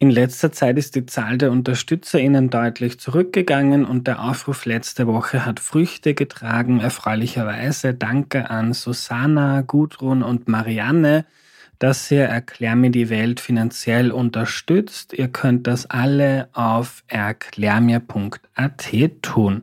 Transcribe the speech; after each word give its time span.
In 0.00 0.10
letzter 0.10 0.52
Zeit 0.52 0.78
ist 0.78 0.94
die 0.94 1.06
Zahl 1.06 1.38
der 1.38 1.50
UnterstützerInnen 1.50 2.50
deutlich 2.50 3.00
zurückgegangen 3.00 3.84
und 3.84 4.06
der 4.06 4.22
Aufruf 4.22 4.64
letzte 4.64 5.08
Woche 5.08 5.44
hat 5.44 5.58
Früchte 5.58 6.14
getragen. 6.14 6.78
Erfreulicherweise 6.78 7.94
danke 7.94 8.48
an 8.48 8.74
Susanna, 8.74 9.62
Gudrun 9.62 10.22
und 10.22 10.46
Marianne, 10.46 11.24
dass 11.80 12.08
ihr 12.12 12.26
Erklär 12.26 12.76
mir 12.76 12.90
die 12.90 13.10
Welt 13.10 13.40
finanziell 13.40 14.12
unterstützt. 14.12 15.14
Ihr 15.14 15.28
könnt 15.28 15.66
das 15.66 15.86
alle 15.86 16.48
auf 16.52 17.02
erklärmir.at 17.08 18.92
tun. 19.22 19.62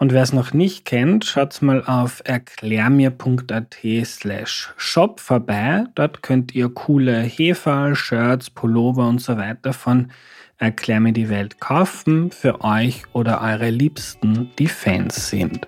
Und 0.00 0.14
wer 0.14 0.22
es 0.22 0.32
noch 0.32 0.54
nicht 0.54 0.86
kennt, 0.86 1.26
schaut 1.26 1.60
mal 1.60 1.84
auf 1.84 2.22
erklärmir.at 2.24 3.76
slash 4.04 4.72
shop 4.78 5.20
vorbei. 5.20 5.84
Dort 5.94 6.22
könnt 6.22 6.54
ihr 6.54 6.70
coole 6.70 7.20
Hefer, 7.20 7.94
Shirts, 7.94 8.48
Pullover 8.48 9.06
und 9.06 9.20
so 9.20 9.36
weiter 9.36 9.74
von 9.74 10.10
Erklär 10.56 11.00
mir 11.00 11.12
die 11.12 11.28
Welt 11.28 11.60
kaufen 11.60 12.30
für 12.30 12.62
euch 12.62 13.02
oder 13.12 13.42
eure 13.42 13.68
Liebsten, 13.68 14.50
die 14.58 14.68
Fans 14.68 15.28
sind. 15.28 15.66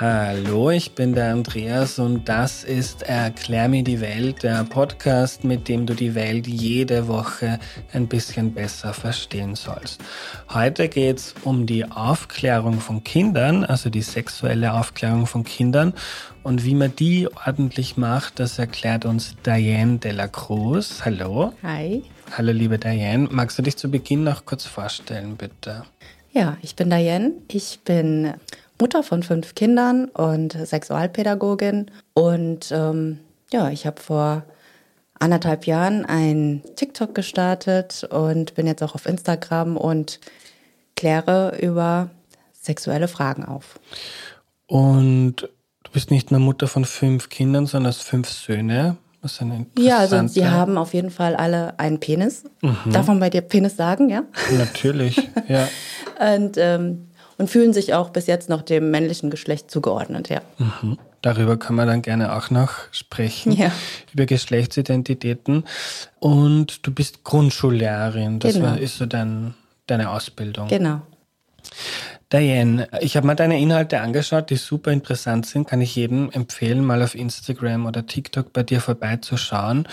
Hallo, 0.00 0.70
ich 0.70 0.92
bin 0.92 1.12
der 1.12 1.32
Andreas 1.32 1.98
und 1.98 2.28
das 2.28 2.62
ist 2.62 3.02
Erklär 3.02 3.66
mir 3.66 3.82
die 3.82 4.00
Welt, 4.00 4.44
der 4.44 4.62
Podcast, 4.62 5.42
mit 5.42 5.66
dem 5.66 5.86
du 5.86 5.94
die 5.94 6.14
Welt 6.14 6.46
jede 6.46 7.08
Woche 7.08 7.58
ein 7.92 8.06
bisschen 8.06 8.54
besser 8.54 8.94
verstehen 8.94 9.56
sollst. 9.56 10.00
Heute 10.50 10.88
geht 10.88 11.18
es 11.18 11.34
um 11.42 11.66
die 11.66 11.84
Aufklärung 11.90 12.78
von 12.78 13.02
Kindern, 13.02 13.64
also 13.64 13.90
die 13.90 14.02
sexuelle 14.02 14.74
Aufklärung 14.74 15.26
von 15.26 15.42
Kindern 15.42 15.92
und 16.44 16.64
wie 16.64 16.76
man 16.76 16.94
die 16.94 17.26
ordentlich 17.46 17.96
macht, 17.96 18.38
das 18.38 18.56
erklärt 18.60 19.04
uns 19.04 19.34
Diane 19.44 19.98
de 19.98 20.12
la 20.12 20.28
Cruz. 20.28 21.00
Hallo. 21.04 21.54
Hi. 21.64 22.04
Hallo, 22.36 22.52
liebe 22.52 22.78
Diane. 22.78 23.26
Magst 23.32 23.58
du 23.58 23.62
dich 23.62 23.76
zu 23.76 23.90
Beginn 23.90 24.22
noch 24.22 24.44
kurz 24.44 24.64
vorstellen, 24.64 25.36
bitte? 25.36 25.82
Ja, 26.30 26.56
ich 26.62 26.76
bin 26.76 26.88
Diane. 26.88 27.32
Ich 27.48 27.80
bin 27.84 28.34
Mutter 28.80 29.02
von 29.02 29.22
fünf 29.22 29.54
Kindern 29.54 30.06
und 30.06 30.52
Sexualpädagogin. 30.52 31.90
Und 32.14 32.70
ähm, 32.72 33.18
ja, 33.52 33.70
ich 33.70 33.86
habe 33.86 34.00
vor 34.00 34.44
anderthalb 35.18 35.66
Jahren 35.66 36.04
ein 36.04 36.62
TikTok 36.76 37.14
gestartet 37.14 38.04
und 38.04 38.54
bin 38.54 38.66
jetzt 38.66 38.82
auch 38.82 38.94
auf 38.94 39.06
Instagram 39.06 39.76
und 39.76 40.20
kläre 40.96 41.58
über 41.60 42.10
sexuelle 42.52 43.08
Fragen 43.08 43.44
auf. 43.44 43.80
Und 44.66 45.36
du 45.82 45.90
bist 45.92 46.10
nicht 46.10 46.30
nur 46.30 46.40
Mutter 46.40 46.68
von 46.68 46.84
fünf 46.84 47.28
Kindern, 47.30 47.66
sondern 47.66 47.92
hast 47.92 48.02
fünf 48.02 48.28
Söhne. 48.28 48.96
Was 49.20 49.40
eine 49.40 49.66
ja, 49.76 49.98
also 49.98 50.28
sie 50.28 50.46
haben 50.46 50.78
auf 50.78 50.94
jeden 50.94 51.10
Fall 51.10 51.34
alle 51.34 51.76
einen 51.80 51.98
Penis. 51.98 52.44
Mhm. 52.62 52.92
Darf 52.92 53.08
man 53.08 53.18
bei 53.18 53.30
dir 53.30 53.40
Penis 53.40 53.76
sagen, 53.76 54.10
ja? 54.10 54.22
Natürlich, 54.56 55.28
ja. 55.48 55.68
und 56.36 56.56
ähm, 56.56 57.07
und 57.38 57.48
fühlen 57.48 57.72
sich 57.72 57.94
auch 57.94 58.10
bis 58.10 58.26
jetzt 58.26 58.48
noch 58.48 58.62
dem 58.62 58.90
männlichen 58.90 59.30
Geschlecht 59.30 59.70
zugeordnet, 59.70 60.28
ja. 60.28 60.42
Mhm. 60.58 60.98
Darüber 61.22 61.56
kann 61.56 61.74
man 61.74 61.88
dann 61.88 62.02
gerne 62.02 62.36
auch 62.36 62.50
noch 62.50 62.72
sprechen, 62.92 63.52
ja. 63.52 63.72
über 64.12 64.26
Geschlechtsidentitäten. 64.26 65.64
Und 66.20 66.86
du 66.86 66.92
bist 66.92 67.24
Grundschullehrerin, 67.24 68.38
das 68.38 68.54
genau. 68.54 68.66
war, 68.66 68.78
ist 68.78 68.98
so 68.98 69.06
dein, 69.06 69.54
deine 69.86 70.10
Ausbildung. 70.10 70.68
Genau. 70.68 71.02
Diane, 72.30 72.88
ich 73.00 73.16
habe 73.16 73.26
mir 73.26 73.34
deine 73.34 73.58
Inhalte 73.58 74.00
angeschaut, 74.00 74.50
die 74.50 74.56
super 74.56 74.92
interessant 74.92 75.46
sind. 75.46 75.66
Kann 75.66 75.80
ich 75.80 75.96
jedem 75.96 76.30
empfehlen, 76.30 76.84
mal 76.84 77.02
auf 77.02 77.14
Instagram 77.14 77.86
oder 77.86 78.04
TikTok 78.04 78.52
bei 78.52 78.62
dir 78.62 78.82
vorbeizuschauen. 78.82 79.88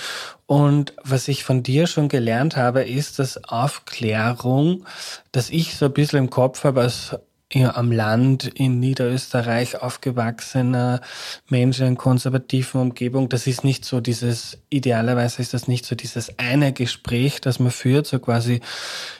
Und 0.45 0.93
was 1.01 1.29
ich 1.29 1.45
von 1.45 1.63
dir 1.63 1.87
schon 1.87 2.09
gelernt 2.09 2.57
habe, 2.57 2.83
ist, 2.83 3.19
dass 3.19 3.41
Aufklärung, 3.45 4.85
dass 5.31 5.49
ich 5.49 5.75
so 5.75 5.85
ein 5.85 5.93
bisschen 5.93 6.19
im 6.19 6.29
Kopf 6.29 6.65
habe 6.65 6.81
als 6.81 7.15
ja, 7.55 7.75
am 7.75 7.91
Land 7.91 8.43
in 8.45 8.81
Niederösterreich 8.81 9.81
aufgewachsener 9.81 10.99
Mensch 11.47 11.79
in 11.79 11.95
konservativen 11.95 12.81
Umgebung, 12.81 13.29
das 13.29 13.47
ist 13.47 13.63
nicht 13.63 13.85
so 13.85 14.01
dieses, 14.01 14.57
idealerweise 14.69 15.41
ist 15.41 15.53
das 15.53 15.69
nicht 15.69 15.85
so 15.85 15.95
dieses 15.95 16.37
eine 16.37 16.73
Gespräch, 16.73 17.39
das 17.39 17.59
man 17.59 17.71
führt, 17.71 18.07
so 18.07 18.19
quasi, 18.19 18.59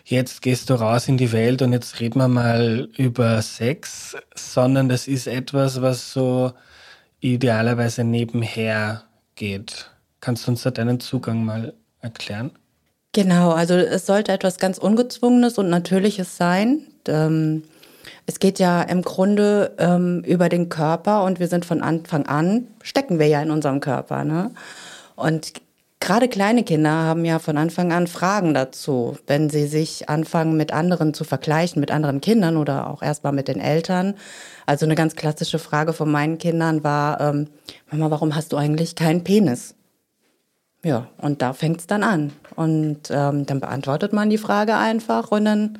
jetzt 0.03 0.41
gehst 0.41 0.69
du 0.69 0.73
raus 0.73 1.07
in 1.07 1.15
die 1.15 1.31
Welt 1.31 1.61
und 1.61 1.71
jetzt 1.71 2.01
reden 2.01 2.19
wir 2.19 2.27
mal 2.27 2.89
über 2.97 3.41
Sex, 3.41 4.17
sondern 4.35 4.89
das 4.89 5.07
ist 5.07 5.27
etwas, 5.27 5.81
was 5.81 6.11
so 6.11 6.51
idealerweise 7.21 8.03
nebenher 8.03 9.03
geht. 9.35 9.91
Kannst 10.19 10.45
du 10.45 10.51
uns 10.51 10.63
da 10.63 10.71
deinen 10.71 10.99
Zugang 10.99 11.45
mal 11.45 11.73
erklären? 12.01 12.51
Genau, 13.13 13.51
also 13.51 13.75
es 13.75 14.05
sollte 14.05 14.33
etwas 14.33 14.57
ganz 14.57 14.77
Ungezwungenes 14.77 15.57
und 15.57 15.69
Natürliches 15.69 16.35
sein. 16.35 16.81
Ähm 17.07 17.63
es 18.25 18.39
geht 18.39 18.59
ja 18.59 18.81
im 18.81 19.01
Grunde 19.01 19.75
ähm, 19.77 20.21
über 20.25 20.49
den 20.49 20.69
Körper 20.69 21.23
und 21.23 21.39
wir 21.39 21.47
sind 21.47 21.65
von 21.65 21.81
Anfang 21.81 22.25
an, 22.25 22.67
stecken 22.81 23.19
wir 23.19 23.27
ja 23.27 23.41
in 23.41 23.51
unserem 23.51 23.79
Körper. 23.79 24.23
Ne? 24.23 24.51
Und 25.15 25.53
gerade 25.99 26.27
kleine 26.27 26.63
Kinder 26.63 26.91
haben 26.91 27.25
ja 27.25 27.39
von 27.39 27.57
Anfang 27.57 27.91
an 27.91 28.07
Fragen 28.07 28.53
dazu, 28.53 29.17
wenn 29.27 29.49
sie 29.49 29.67
sich 29.67 30.09
anfangen 30.09 30.57
mit 30.57 30.73
anderen 30.73 31.13
zu 31.13 31.23
vergleichen, 31.23 31.79
mit 31.79 31.91
anderen 31.91 32.21
Kindern 32.21 32.57
oder 32.57 32.89
auch 32.89 33.01
erstmal 33.01 33.33
mit 33.33 33.47
den 33.47 33.59
Eltern. 33.59 34.15
Also 34.65 34.85
eine 34.85 34.95
ganz 34.95 35.15
klassische 35.15 35.59
Frage 35.59 35.93
von 35.93 36.11
meinen 36.11 36.37
Kindern 36.37 36.83
war, 36.83 37.21
ähm, 37.21 37.47
Mama, 37.91 38.11
warum 38.11 38.35
hast 38.35 38.53
du 38.53 38.57
eigentlich 38.57 38.95
keinen 38.95 39.23
Penis? 39.23 39.75
Ja, 40.83 41.07
und 41.17 41.41
da 41.41 41.53
fängt's 41.53 41.87
dann 41.87 42.03
an. 42.03 42.31
Und 42.55 43.09
ähm, 43.09 43.47
dann 43.47 43.59
beantwortet 43.59 44.13
man 44.13 44.29
die 44.29 44.37
Frage 44.37 44.75
einfach 44.75 45.31
und 45.31 45.45
dann 45.45 45.79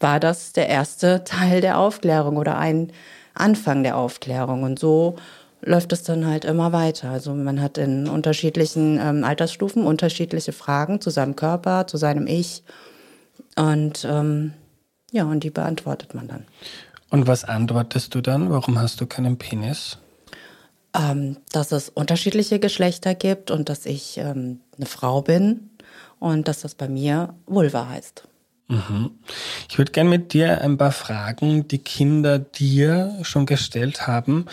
war 0.00 0.20
das 0.20 0.52
der 0.52 0.68
erste 0.68 1.24
Teil 1.24 1.60
der 1.60 1.78
Aufklärung 1.78 2.36
oder 2.36 2.58
ein 2.58 2.92
Anfang 3.34 3.82
der 3.82 3.96
Aufklärung. 3.96 4.62
Und 4.62 4.78
so 4.78 5.16
läuft 5.62 5.92
es 5.92 6.02
dann 6.02 6.26
halt 6.26 6.44
immer 6.44 6.72
weiter. 6.72 7.10
Also 7.10 7.34
man 7.34 7.60
hat 7.60 7.78
in 7.78 8.08
unterschiedlichen 8.08 8.98
ähm, 9.00 9.24
Altersstufen 9.24 9.84
unterschiedliche 9.84 10.52
Fragen 10.52 11.00
zu 11.00 11.10
seinem 11.10 11.36
Körper, 11.36 11.86
zu 11.86 11.96
seinem 11.96 12.26
Ich. 12.26 12.62
Und 13.56 14.06
ähm, 14.08 14.52
ja, 15.10 15.24
und 15.24 15.42
die 15.42 15.50
beantwortet 15.50 16.14
man 16.14 16.28
dann. 16.28 16.44
Und 17.10 17.26
was 17.26 17.44
antwortest 17.44 18.14
du 18.14 18.20
dann? 18.20 18.50
Warum 18.50 18.78
hast 18.78 19.00
du 19.00 19.06
keinen 19.06 19.38
Penis? 19.38 19.98
Ähm, 20.94 21.38
dass 21.52 21.72
es 21.72 21.88
unterschiedliche 21.88 22.58
Geschlechter 22.58 23.14
gibt 23.14 23.50
und 23.50 23.68
dass 23.68 23.86
ich 23.86 24.18
ähm, 24.18 24.60
eine 24.76 24.86
Frau 24.86 25.22
bin 25.22 25.70
und 26.18 26.48
dass 26.48 26.60
das 26.60 26.74
bei 26.74 26.88
mir 26.88 27.34
Vulva 27.46 27.88
heißt. 27.88 28.24
Mhm. 28.70 29.12
Ich 29.70 29.78
würde 29.78 29.92
gerne 29.92 30.10
mit 30.10 30.34
dir 30.34 30.60
ein 30.60 30.76
paar 30.76 30.92
Fragen, 30.92 31.66
die 31.68 31.78
Kinder 31.78 32.38
dir 32.38 33.18
schon 33.22 33.46
gestellt 33.46 34.06
haben 34.06 34.44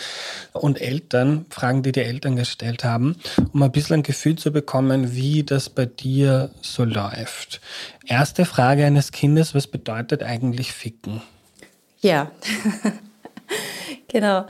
und 0.54 0.80
Eltern, 0.80 1.44
Fragen, 1.50 1.82
die 1.82 1.92
die 1.92 2.00
Eltern 2.00 2.34
gestellt 2.34 2.82
haben, 2.82 3.16
um 3.52 3.62
ein 3.62 3.72
bisschen 3.72 3.96
ein 3.96 4.02
Gefühl 4.02 4.36
zu 4.36 4.52
bekommen, 4.52 5.14
wie 5.14 5.42
das 5.42 5.68
bei 5.68 5.84
dir 5.84 6.50
so 6.62 6.84
läuft. 6.84 7.60
Erste 8.06 8.46
Frage 8.46 8.86
eines 8.86 9.12
Kindes, 9.12 9.54
was 9.54 9.66
bedeutet 9.66 10.22
eigentlich 10.22 10.72
Ficken? 10.72 11.20
Ja, 12.00 12.30
genau. 14.08 14.46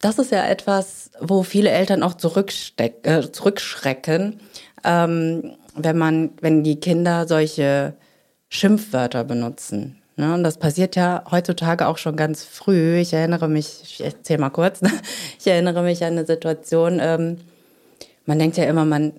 Das 0.00 0.18
ist 0.18 0.32
ja 0.32 0.46
etwas, 0.46 1.10
wo 1.20 1.42
viele 1.42 1.70
Eltern 1.70 2.02
auch 2.02 2.14
äh, 2.14 3.32
zurückschrecken, 3.32 4.40
ähm, 4.82 5.56
wenn 5.74 5.98
man, 5.98 6.30
wenn 6.40 6.64
die 6.64 6.80
Kinder 6.80 7.26
solche 7.28 7.94
Schimpfwörter 8.48 9.24
benutzen. 9.24 10.00
Ne? 10.16 10.34
Und 10.34 10.44
das 10.44 10.58
passiert 10.58 10.96
ja 10.96 11.24
heutzutage 11.30 11.86
auch 11.86 11.98
schon 11.98 12.16
ganz 12.16 12.44
früh. 12.44 12.98
Ich 12.98 13.12
erinnere 13.12 13.48
mich, 13.48 13.80
ich 13.82 14.04
erzähle 14.04 14.40
mal 14.40 14.50
kurz, 14.50 14.82
ne? 14.82 14.90
ich 15.38 15.46
erinnere 15.46 15.82
mich 15.82 16.04
an 16.04 16.12
eine 16.12 16.26
Situation, 16.26 16.98
ähm, 17.00 17.38
man 18.26 18.38
denkt 18.38 18.56
ja 18.56 18.64
immer, 18.64 18.84
man 18.84 19.12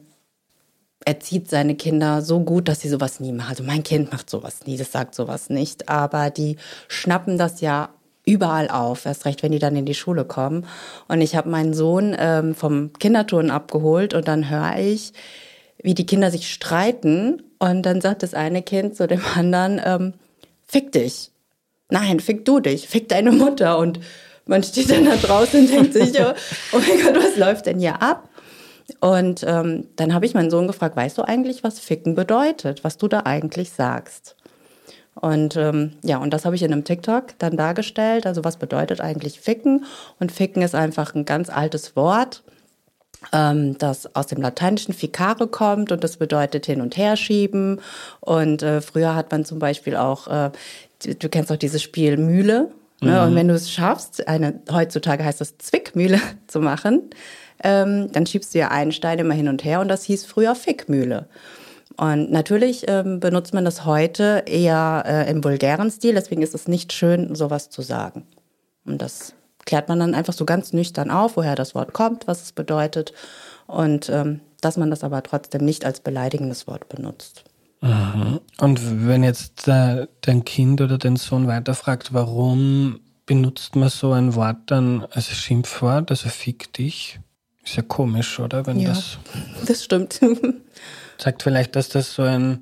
erzieht 1.06 1.50
seine 1.50 1.76
Kinder 1.76 2.24
so 2.24 2.40
gut, 2.40 2.68
dass 2.68 2.82
sie 2.82 2.90
sowas 2.90 3.20
nie 3.20 3.32
machen. 3.32 3.50
Also 3.50 3.64
mein 3.64 3.84
Kind 3.84 4.12
macht 4.12 4.30
sowas 4.30 4.66
nie, 4.66 4.78
das 4.78 4.92
sagt 4.92 5.14
sowas 5.14 5.50
nicht. 5.50 5.88
Aber 5.88 6.32
die 6.32 6.58
schnappen 6.88 7.38
das 7.38 7.62
ja 7.62 7.90
überall 8.26 8.70
auf, 8.70 9.06
erst 9.06 9.26
recht, 9.26 9.44
wenn 9.44 9.52
die 9.52 9.60
dann 9.60 9.76
in 9.76 9.86
die 9.86 9.94
Schule 9.94 10.26
kommen. 10.26 10.66
Und 11.08 11.22
ich 11.22 11.36
habe 11.36 11.50
meinen 11.50 11.76
Sohn 11.76 12.16
ähm, 12.18 12.56
vom 12.56 12.92
Kinderturnen 12.94 13.52
abgeholt 13.52 14.16
und 14.16 14.28
dann 14.28 14.50
höre 14.50 14.80
ich, 14.80 15.14
wie 15.86 15.94
die 15.94 16.08
Kinder 16.08 16.32
sich 16.32 16.52
streiten 16.52 17.44
und 17.60 17.84
dann 17.84 18.02
sagt 18.02 18.24
das 18.24 18.34
eine 18.34 18.64
Kind 18.64 18.96
zu 18.96 19.08
dem 19.08 19.22
anderen, 19.36 19.80
ähm, 19.86 20.14
fick 20.68 20.92
dich. 20.92 21.30
Nein, 21.90 22.20
fick 22.20 22.44
du 22.44 22.60
dich, 22.60 22.88
fick 22.88 23.08
deine 23.08 23.32
Mutter. 23.32 23.78
Und 23.78 24.00
man 24.48 24.64
steht 24.64 24.90
dann 24.90 25.06
da 25.06 25.16
draußen 25.16 25.62
und 25.62 25.72
denkt 25.72 25.94
sich, 25.94 26.20
oh, 26.20 26.34
oh 26.74 26.80
mein 26.80 27.04
Gott, 27.04 27.24
was 27.24 27.38
läuft 27.38 27.68
denn 27.68 27.80
hier 27.80 28.02
ab? 28.02 28.28
Und 29.00 29.44
ähm, 29.48 29.86
dann 29.96 30.14
habe 30.16 30.26
ich 30.26 30.34
meinen 30.34 30.50
Sohn 30.50 30.66
gefragt, 30.66 30.96
weißt 30.96 31.20
du 31.20 31.22
eigentlich, 31.22 31.64
was 31.64 31.80
Ficken 31.80 32.16
bedeutet, 32.16 32.84
was 32.84 32.98
du 32.98 33.08
da 33.08 33.22
eigentlich 33.26 33.70
sagst? 33.70 34.36
Und 35.14 35.56
ähm, 35.56 35.94
ja, 36.04 36.18
und 36.18 36.32
das 36.32 36.46
habe 36.46 36.56
ich 36.56 36.64
in 36.64 36.74
einem 36.74 36.84
TikTok 36.84 37.38
dann 37.38 37.58
dargestellt. 37.58 38.26
Also 38.26 38.44
was 38.44 38.58
bedeutet 38.58 39.02
eigentlich 39.02 39.40
Ficken? 39.40 39.86
Und 40.20 40.32
Ficken 40.32 40.64
ist 40.64 40.74
einfach 40.74 41.14
ein 41.14 41.26
ganz 41.26 41.52
altes 41.52 41.96
Wort 41.96 42.42
ähm, 43.31 43.77
das 43.77 44.16
aus 44.16 44.27
dem 44.27 44.42
lateinischen 44.42 44.94
ficare 44.94 45.48
kommt 45.48 45.92
und 45.92 46.04
das 46.04 46.18
bedeutet 46.18 46.66
hin 46.66 46.81
und 46.81 46.98
her 46.98 47.16
schieben. 47.16 47.81
Und 48.19 48.63
äh, 48.63 48.81
früher 48.81 49.16
hat 49.16 49.31
man 49.31 49.45
zum 49.45 49.60
Beispiel 49.60 49.95
auch, 49.95 50.27
äh, 50.27 50.51
du 51.00 51.30
kennst 51.30 51.51
auch 51.51 51.57
dieses 51.57 51.81
Spiel 51.81 52.18
Mühle. 52.18 52.72
Ne? 53.01 53.19
Mhm. 53.19 53.27
Und 53.27 53.36
wenn 53.36 53.48
du 53.48 53.54
es 53.54 53.72
schaffst, 53.72 54.27
eine, 54.27 54.62
heutzutage 54.72 55.24
heißt 55.24 55.42
das 55.42 55.57
Zwickmühle 55.57 56.19
zu 56.48 56.60
machen, 56.60 57.10
ähm, 57.63 58.12
dann 58.12 58.25
schiebst 58.25 58.54
du 58.54 58.60
ja 58.60 58.69
einen 58.69 58.92
Stein 58.92 59.19
immer 59.19 59.33
hin 59.33 59.48
und 59.48 59.63
her 59.63 59.80
und 59.80 59.88
das 59.88 60.04
hieß 60.04 60.25
früher 60.25 60.56
Fickmühle. 60.56 61.27
Und 61.98 62.30
natürlich 62.31 62.86
ähm, 62.89 63.22
benutzt 63.22 63.54
man 63.54 63.63
das 63.63 63.86
heute 63.86 64.44
eher 64.48 65.04
äh, 65.06 65.31
im 65.31 65.44
vulgären 65.44 65.89
Stil, 65.89 66.16
deswegen 66.16 66.42
ist 66.42 66.54
es 66.54 66.68
nicht 66.68 66.92
schön, 66.92 67.36
sowas 67.36 67.69
zu 67.69 67.81
sagen. 67.81 68.27
Und 68.86 69.01
das 69.01 69.33
klärt 69.66 69.90
man 69.90 70.00
dann 70.00 70.16
einfach 70.16 70.34
so 70.34 70.46
ganz 70.46 70.74
nüchtern 70.74 71.12
auf, 71.12 71.38
woher 71.38 71.56
das 71.56 71.76
Wort 71.76 71.94
kommt, 71.94 72.28
was 72.28 72.44
es 72.44 72.52
bedeutet 72.52 73.14
und 73.68 74.10
ähm, 74.10 74.42
dass 74.62 74.78
man 74.78 74.90
das 74.90 75.04
aber 75.04 75.22
trotzdem 75.24 75.66
nicht 75.66 75.86
als 75.86 76.00
beleidigendes 76.00 76.68
Wort 76.68 76.90
benutzt. 76.90 77.44
Mhm. 77.82 78.40
Und 78.60 79.08
wenn 79.08 79.24
jetzt 79.24 79.68
äh, 79.68 80.08
dein 80.22 80.46
Kind 80.46 80.82
oder 80.82 80.98
dein 80.98 81.18
Sohn 81.18 81.48
weiterfragt, 81.48 82.14
warum 82.14 83.00
benutzt 83.26 83.76
man 83.76 83.90
so 83.90 84.12
ein 84.12 84.36
Wort 84.36 84.58
dann 84.68 85.06
als 85.12 85.30
Schimpfwort, 85.30 86.10
also 86.12 86.30
fick 86.30 86.74
dich? 86.74 87.20
Ist 87.64 87.76
ja 87.76 87.84
komisch, 87.84 88.40
oder? 88.40 88.66
Wenn 88.66 88.80
ja, 88.80 88.90
das, 88.90 89.18
das 89.66 89.84
stimmt. 89.84 90.20
Zeigt 91.18 91.44
vielleicht, 91.44 91.76
dass 91.76 91.90
das 91.90 92.14
so 92.14 92.22
ein 92.22 92.62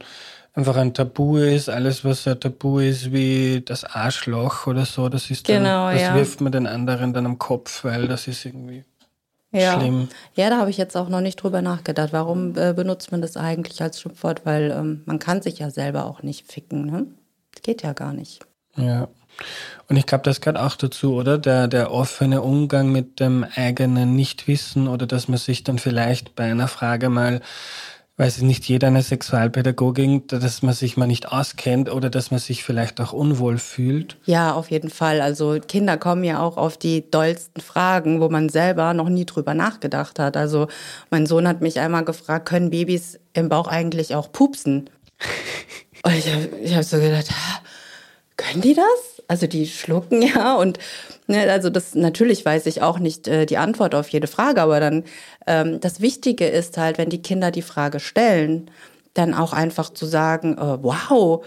einfach 0.54 0.76
ein 0.78 0.94
Tabu 0.94 1.38
ist. 1.38 1.70
Alles, 1.70 2.06
was 2.06 2.28
ein 2.28 2.40
Tabu 2.40 2.80
ist, 2.80 3.12
wie 3.12 3.62
das 3.66 3.84
Arschloch 3.84 4.68
oder 4.68 4.86
so, 4.86 5.10
das 5.10 5.30
ist 5.30 5.50
dann, 5.50 5.64
genau, 5.64 5.92
das 5.92 6.02
ja. 6.02 6.16
wirft 6.16 6.42
man 6.42 6.52
den 6.52 6.68
anderen 6.68 7.14
dann 7.14 7.26
am 7.26 7.38
Kopf, 7.38 7.84
weil 7.84 8.08
das 8.08 8.28
ist 8.28 8.46
irgendwie 8.46 8.84
ja. 9.52 9.80
schlimm. 9.80 10.10
Ja, 10.36 10.50
da 10.50 10.58
habe 10.58 10.70
ich 10.70 10.78
jetzt 10.78 10.96
auch 10.96 11.10
noch 11.10 11.22
nicht 11.22 11.38
drüber 11.38 11.62
nachgedacht. 11.62 12.14
Warum 12.14 12.58
äh, 12.58 12.74
benutzt 12.74 13.12
man 13.12 13.22
das 13.22 13.38
eigentlich 13.38 13.82
als 13.82 14.02
Schimpfwort? 14.02 14.46
Weil 14.46 14.72
ähm, 14.72 15.02
man 15.06 15.20
kann 15.20 15.42
sich 15.42 15.60
ja 15.60 15.70
selber 15.70 16.06
auch 16.06 16.24
nicht 16.24 16.52
ficken. 16.52 16.86
Ne? 16.86 17.06
Das 17.52 17.62
geht 17.62 17.84
ja 17.84 17.94
gar 17.94 18.14
nicht. 18.14 18.42
Ja. 18.76 19.08
Und 19.90 19.98
ich 19.98 20.06
glaube, 20.06 20.24
das 20.24 20.42
gehört 20.42 20.58
auch 20.58 20.76
dazu, 20.76 21.16
oder? 21.16 21.38
Der, 21.38 21.68
der 21.68 21.92
offene 21.92 22.42
Umgang 22.42 22.92
mit 22.92 23.20
dem 23.20 23.46
eigenen 23.56 24.16
Nichtwissen 24.16 24.88
oder 24.88 25.08
dass 25.08 25.28
man 25.28 25.38
sich 25.38 25.64
dann 25.64 25.80
vielleicht 25.80 26.36
bei 26.36 26.50
einer 26.50 26.68
Frage 26.68 27.10
mal 27.10 27.42
weiß 28.18 28.38
ich 28.38 28.44
nicht 28.44 28.66
jeder 28.66 28.88
eine 28.88 29.02
Sexualpädagogin, 29.02 30.28
dass 30.28 30.62
man 30.62 30.76
sich 30.76 30.98
mal 30.98 31.08
nicht 31.08 31.30
auskennt 31.30 31.92
oder 31.92 32.12
dass 32.12 32.30
man 32.30 32.40
sich 32.40 32.64
vielleicht 32.64 33.02
auch 33.02 33.12
unwohl 33.12 33.58
fühlt? 33.58 34.18
Ja, 34.26 34.54
auf 34.54 34.70
jeden 34.70 34.92
Fall. 34.92 35.20
Also 35.20 35.60
Kinder 35.68 35.98
kommen 35.98 36.24
ja 36.24 36.40
auch 36.40 36.58
auf 36.58 36.78
die 36.78 37.10
dollsten 37.10 37.62
Fragen, 37.62 38.22
wo 38.22 38.30
man 38.30 38.50
selber 38.50 38.94
noch 38.94 39.10
nie 39.10 39.26
drüber 39.26 39.56
nachgedacht 39.56 40.20
hat. 40.20 40.38
Also 40.38 40.68
mein 41.10 41.26
Sohn 41.26 41.48
hat 41.48 41.62
mich 41.62 41.80
einmal 41.80 42.06
gefragt, 42.06 42.48
können 42.48 42.70
Babys 42.70 43.20
im 43.34 43.50
Bauch 43.50 43.68
eigentlich 43.68 44.14
auch 44.14 44.32
pupsen? 44.32 44.90
Und 46.04 46.14
ich 46.14 46.32
habe 46.32 46.76
hab 46.76 46.84
so 46.84 47.00
gedacht, 47.00 47.30
können 48.38 48.62
die 48.62 48.76
das? 48.76 49.24
Also 49.28 49.48
die 49.48 49.66
schlucken 49.66 50.22
ja 50.22 50.56
und 50.56 50.78
ne, 51.28 51.52
also 51.52 51.70
das 51.70 51.96
natürlich 51.96 52.46
weiß 52.46 52.66
ich 52.66 52.82
auch 52.82 53.00
nicht 53.00 53.28
äh, 53.28 53.46
die 53.46 53.58
Antwort 53.58 53.96
auf 53.96 54.10
jede 54.10 54.28
Frage, 54.28 54.62
aber 54.62 54.80
dann 54.80 55.04
ähm, 55.48 55.80
das 55.80 56.02
Wichtige 56.02 56.48
ist 56.48 56.78
halt, 56.78 56.98
wenn 56.98 57.10
die 57.10 57.22
Kinder 57.22 57.52
die 57.52 57.62
Frage 57.62 58.00
stellen, 58.00 58.70
dann 59.14 59.34
auch 59.34 59.54
einfach 59.54 59.92
zu 59.92 60.06
sagen, 60.06 60.58
äh, 60.58 60.84
wow, 60.84 61.44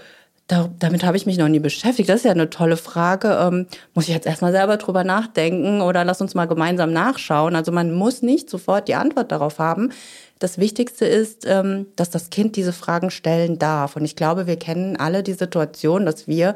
da, 0.49 0.71
damit 0.79 1.05
habe 1.05 1.17
ich 1.17 1.27
mich 1.27 1.39
noch 1.39 1.49
nie 1.49 1.59
beschäftigt. 1.59 2.09
Das 2.09 2.17
ist 2.17 2.25
ja 2.25 2.31
eine 2.31 2.51
tolle 2.51 2.77
Frage. 2.77 3.37
Ähm, 3.41 3.67
muss 3.95 4.07
ich 4.07 4.15
jetzt 4.15 4.27
erstmal 4.27 4.53
selber 4.53 4.77
drüber 4.77 5.03
nachdenken 5.03 5.81
oder 5.81 6.05
lass 6.05 6.21
uns 6.21 6.35
mal 6.35 6.47
gemeinsam 6.47 6.93
nachschauen. 6.93 7.57
Also 7.57 7.73
man 7.73 7.93
muss 7.93 8.23
nicht 8.23 8.49
sofort 8.49 8.87
die 8.87 8.95
Antwort 8.95 9.33
darauf 9.33 9.59
haben. 9.59 9.91
Das 10.39 10.59
Wichtigste 10.59 11.05
ist, 11.05 11.45
ähm, 11.47 11.87
dass 11.97 12.11
das 12.11 12.31
Kind 12.31 12.55
diese 12.55 12.73
Fragen 12.73 13.11
stellen 13.11 13.59
darf. 13.59 13.97
Und 13.97 14.05
ich 14.05 14.15
glaube, 14.15 14.47
wir 14.47 14.57
kennen 14.57 14.97
alle 14.97 15.25
die 15.25 15.33
Situation, 15.33 16.07
dass 16.07 16.29
wir 16.29 16.55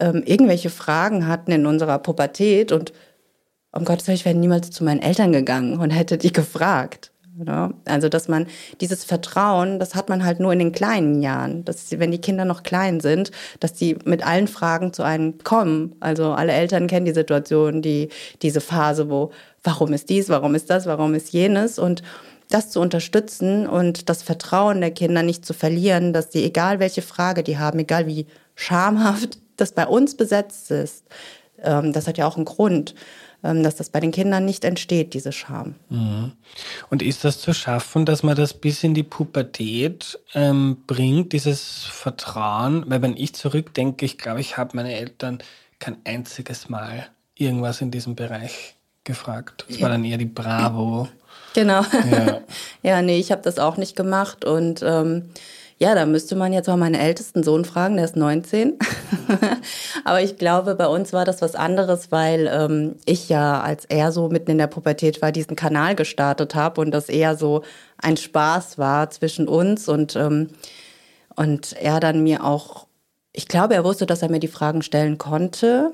ähm, 0.00 0.22
irgendwelche 0.24 0.70
Fragen 0.70 1.26
hatten 1.26 1.50
in 1.52 1.66
unserer 1.66 1.98
Pubertät 1.98 2.72
und 2.72 2.92
um 3.72 3.84
Gottes 3.84 4.06
Willen, 4.06 4.16
ich 4.16 4.24
wäre 4.24 4.34
niemals 4.34 4.70
zu 4.70 4.84
meinen 4.84 5.02
Eltern 5.02 5.32
gegangen 5.32 5.78
und 5.78 5.90
hätte 5.90 6.18
die 6.18 6.32
gefragt. 6.32 7.12
Oder? 7.40 7.72
Also, 7.84 8.08
dass 8.08 8.26
man 8.26 8.46
dieses 8.80 9.04
Vertrauen, 9.04 9.78
das 9.78 9.94
hat 9.94 10.08
man 10.08 10.24
halt 10.24 10.40
nur 10.40 10.52
in 10.52 10.58
den 10.58 10.72
kleinen 10.72 11.22
Jahren. 11.22 11.64
Dass, 11.64 11.98
wenn 11.98 12.10
die 12.10 12.20
Kinder 12.20 12.44
noch 12.44 12.64
klein 12.64 12.98
sind, 13.00 13.30
dass 13.60 13.74
die 13.74 13.96
mit 14.04 14.26
allen 14.26 14.48
Fragen 14.48 14.92
zu 14.92 15.04
einem 15.04 15.38
kommen. 15.44 15.94
Also, 16.00 16.32
alle 16.32 16.52
Eltern 16.52 16.88
kennen 16.88 17.06
die 17.06 17.12
Situation, 17.12 17.80
die, 17.80 18.08
diese 18.42 18.60
Phase, 18.60 19.08
wo, 19.08 19.30
warum 19.62 19.92
ist 19.92 20.08
dies, 20.08 20.28
warum 20.28 20.54
ist 20.56 20.68
das, 20.70 20.86
warum 20.86 21.14
ist 21.14 21.32
jenes? 21.32 21.78
Und 21.78 22.02
das 22.50 22.70
zu 22.70 22.80
unterstützen 22.80 23.66
und 23.68 24.08
das 24.08 24.22
Vertrauen 24.22 24.80
der 24.80 24.90
Kinder 24.90 25.22
nicht 25.22 25.44
zu 25.44 25.52
verlieren, 25.52 26.12
dass 26.12 26.30
die, 26.30 26.44
egal 26.44 26.80
welche 26.80 27.02
Frage 27.02 27.42
die 27.42 27.58
haben, 27.58 27.78
egal 27.78 28.06
wie 28.06 28.26
schamhaft 28.56 29.38
das 29.60 29.72
bei 29.72 29.86
uns 29.86 30.16
besetzt 30.16 30.70
ist, 30.70 31.04
ähm, 31.62 31.92
das 31.92 32.06
hat 32.06 32.18
ja 32.18 32.26
auch 32.26 32.36
einen 32.36 32.44
Grund, 32.44 32.94
ähm, 33.44 33.62
dass 33.62 33.76
das 33.76 33.90
bei 33.90 34.00
den 34.00 34.10
Kindern 34.10 34.44
nicht 34.44 34.64
entsteht, 34.64 35.14
diese 35.14 35.32
Scham. 35.32 35.74
Mhm. 35.90 36.32
Und 36.90 37.02
ist 37.02 37.24
das 37.24 37.40
zu 37.40 37.52
schaffen, 37.52 38.04
dass 38.04 38.22
man 38.22 38.36
das 38.36 38.54
bis 38.54 38.82
in 38.82 38.94
die 38.94 39.02
Pubertät 39.02 40.18
ähm, 40.34 40.78
bringt, 40.86 41.32
dieses 41.32 41.84
Vertrauen? 41.84 42.84
Weil 42.88 43.02
wenn 43.02 43.16
ich 43.16 43.34
zurückdenke, 43.34 44.04
ich 44.04 44.18
glaube, 44.18 44.40
ich 44.40 44.56
habe 44.56 44.76
meine 44.76 44.94
Eltern 44.94 45.38
kein 45.78 45.98
einziges 46.04 46.68
Mal 46.68 47.08
irgendwas 47.36 47.80
in 47.80 47.90
diesem 47.90 48.16
Bereich 48.16 48.74
gefragt. 49.04 49.64
Das 49.68 49.80
war 49.80 49.88
dann 49.88 50.04
eher 50.04 50.18
die 50.18 50.26
Bravo. 50.26 51.08
Genau. 51.54 51.82
Ja, 52.10 52.40
ja 52.82 53.02
nee, 53.02 53.18
ich 53.18 53.32
habe 53.32 53.42
das 53.42 53.58
auch 53.58 53.76
nicht 53.76 53.96
gemacht 53.96 54.44
und 54.44 54.82
ähm, 54.82 55.30
ja, 55.80 55.94
da 55.94 56.06
müsste 56.06 56.34
man 56.34 56.52
jetzt 56.52 56.66
mal 56.66 56.76
meinen 56.76 56.96
ältesten 56.96 57.44
Sohn 57.44 57.64
fragen, 57.64 57.96
der 57.96 58.04
ist 58.04 58.16
19. 58.16 58.78
Aber 60.04 60.20
ich 60.20 60.36
glaube, 60.36 60.74
bei 60.74 60.88
uns 60.88 61.12
war 61.12 61.24
das 61.24 61.40
was 61.40 61.54
anderes, 61.54 62.10
weil 62.10 62.50
ähm, 62.52 62.96
ich 63.04 63.28
ja, 63.28 63.60
als 63.60 63.84
er 63.84 64.10
so 64.10 64.28
mitten 64.28 64.50
in 64.50 64.58
der 64.58 64.66
Pubertät 64.66 65.22
war, 65.22 65.30
diesen 65.30 65.54
Kanal 65.54 65.94
gestartet 65.94 66.56
habe 66.56 66.80
und 66.80 66.90
das 66.90 67.08
eher 67.08 67.36
so 67.36 67.62
ein 67.96 68.16
Spaß 68.16 68.78
war 68.78 69.10
zwischen 69.10 69.46
uns 69.46 69.88
und, 69.88 70.16
ähm, 70.16 70.48
und 71.36 71.74
er 71.74 72.00
dann 72.00 72.24
mir 72.24 72.44
auch, 72.44 72.88
ich 73.32 73.46
glaube, 73.46 73.74
er 73.74 73.84
wusste, 73.84 74.06
dass 74.06 74.22
er 74.22 74.30
mir 74.30 74.40
die 74.40 74.48
Fragen 74.48 74.82
stellen 74.82 75.16
konnte. 75.16 75.92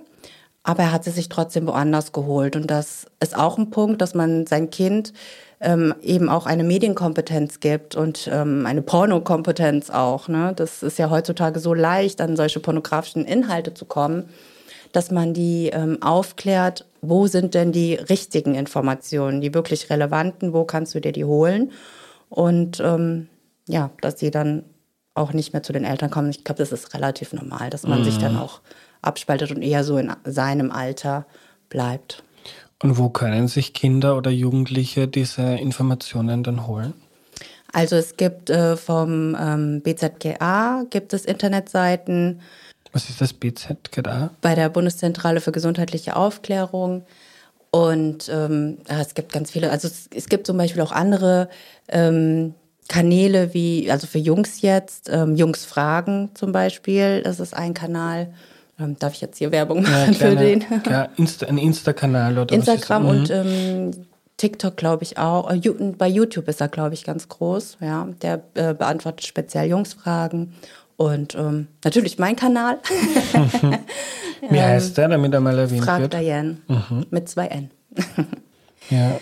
Aber 0.65 0.83
er 0.83 0.93
hat 0.93 1.05
sie 1.05 1.11
sich 1.11 1.29
trotzdem 1.29 1.67
woanders 1.67 2.13
geholt. 2.13 2.57
Und 2.57 2.71
das 2.71 3.07
ist 3.21 3.37
auch 3.37 3.59
ein 3.59 3.71
Punkt, 3.71 4.01
dass 4.01 4.15
man 4.15 4.47
sein 4.47 4.71
Kind 4.71 5.13
ähm, 5.61 5.95
eben 6.03 6.29
auch 6.29 6.47
eine 6.47 6.65
Medienkompetenz 6.65 7.61
gibt 7.61 7.95
und 7.95 8.29
ähm, 8.33 8.67
eine 8.67 8.83
Pornokompetenz 8.83 9.91
auch. 9.91 10.29
Ne? 10.29 10.53
Das 10.57 10.83
ist 10.83 10.99
ja 10.99 11.11
heutzutage 11.11 11.61
so 11.61 11.75
leicht, 11.75 12.21
an 12.21 12.37
solche 12.37 12.61
pornografischen 12.61 13.25
Inhalte 13.25 13.75
zu 13.75 13.85
kommen, 13.85 14.29
dass 14.93 15.11
man 15.11 15.35
die 15.35 15.71
ähm, 15.73 16.03
aufklärt, 16.03 16.87
wo 17.03 17.27
sind 17.27 17.55
denn 17.55 17.73
die 17.73 17.95
richtigen 17.95 18.55
Informationen, 18.55 19.41
die 19.41 19.55
wirklich 19.55 19.91
relevanten, 19.91 20.53
wo 20.53 20.65
kannst 20.65 20.95
du 20.95 21.01
dir 21.01 21.13
die 21.13 21.25
holen 21.25 21.73
und 22.29 22.81
ähm, 22.81 23.29
ja, 23.67 23.91
dass 24.01 24.19
sie 24.19 24.31
dann 24.31 24.65
auch 25.15 25.33
nicht 25.33 25.53
mehr 25.53 25.63
zu 25.63 25.73
den 25.73 25.85
Eltern 25.85 26.11
kommen. 26.11 26.31
Ich 26.31 26.45
glaube, 26.45 26.59
das 26.59 26.73
ist 26.73 26.93
relativ 26.95 27.33
normal, 27.33 27.71
dass 27.71 27.85
man 27.85 28.01
mhm. 28.01 28.05
sich 28.05 28.19
dann 28.19 28.37
auch 28.37 28.61
abspaltet 29.07 29.51
und 29.51 29.63
eher 29.63 29.85
so 29.85 29.99
in 29.99 30.13
seinem 30.25 30.71
Alter 30.71 31.27
bleibt. 31.69 32.23
Und 32.83 32.99
wo 32.99 33.09
können 33.09 33.49
sich 33.49 33.73
Kinder 33.73 34.17
oder 34.17 34.31
Jugendliche 34.31 35.09
diese 35.09 35.43
Informationen 35.43 36.43
dann 36.43 36.67
holen? 36.67 36.93
Also 37.73 37.97
es 37.97 38.17
gibt 38.17 38.51
äh, 38.51 38.77
vom 38.77 39.37
ähm, 39.41 39.81
BZGA 39.83 40.85
gibt 40.91 41.13
es 41.13 41.25
Internetseiten. 41.25 42.41
Was 42.93 43.11
ist 43.11 43.21
das 43.21 43.33
BZGA? 43.33 44.31
Bei 44.41 44.55
der 44.55 44.69
Bundeszentrale 44.69 45.41
für 45.41 45.51
gesundheitliche 45.51 46.15
Aufklärung. 46.15 47.05
Und 47.73 48.29
ähm, 48.33 48.79
es 48.87 49.15
gibt 49.15 49.33
ganz 49.33 49.51
viele, 49.51 49.73
also 49.73 49.89
es, 49.89 50.09
es 50.15 50.29
gibt 50.29 50.47
zum 50.47 50.57
Beispiel 50.57 50.81
auch 50.83 50.93
andere 50.93 51.49
ähm, 51.89 52.55
Kanäle 52.87 53.53
wie, 53.53 53.91
also 53.91 54.07
für 54.07 54.19
Jungs 54.19 54.61
jetzt, 54.61 55.09
ähm, 55.11 55.35
Jungs 55.35 55.65
Fragen 55.65 56.31
zum 56.35 56.53
Beispiel, 56.53 57.23
das 57.23 57.41
ist 57.41 57.55
ein 57.55 57.75
Kanal. 57.75 58.33
Ähm, 58.79 58.97
darf 58.99 59.15
ich 59.15 59.21
jetzt 59.21 59.39
hier 59.39 59.53
Werbung 59.53 59.83
machen 59.83 60.13
ja, 60.13 60.13
für 60.13 60.37
den? 60.37 60.65
Ja, 60.89 61.09
Insta, 61.17 61.47
ein 61.47 61.59
Insta-Kanal 61.59 62.39
oder 62.39 62.55
Instagram 62.55 63.07
und 63.07 63.29
mhm. 63.29 63.35
ähm, 63.35 63.91
TikTok, 64.37 64.77
glaube 64.77 65.05
ich 65.05 65.19
auch. 65.19 65.51
Äh, 65.51 65.61
bei 65.97 66.09
YouTube 66.09 66.49
ist 66.49 66.61
er, 66.61 66.69
glaube 66.69 66.95
ich, 66.95 67.05
ganz 67.05 67.29
groß. 67.29 67.79
Ja, 67.81 68.09
der 68.23 68.43
äh, 68.55 68.75
beantwortet 68.75 69.27
speziell 69.27 69.69
Jungsfragen. 69.69 70.55
Und 70.97 71.35
ähm, 71.35 71.69
natürlich 71.85 72.19
mein 72.19 72.37
Kanal. 72.37 72.79
Wie 74.51 74.61
heißt 74.61 74.97
der, 74.99 75.09
damit 75.09 75.33
er 75.33 75.41
mal 75.41 75.59
erwähnt 75.59 75.85
Frag 75.85 76.01
wird? 76.03 76.15
Diane 76.15 76.59
mhm. 76.69 77.07
mit 77.11 77.29
zwei 77.29 77.47
N. 77.47 77.71
ja. 78.91 79.21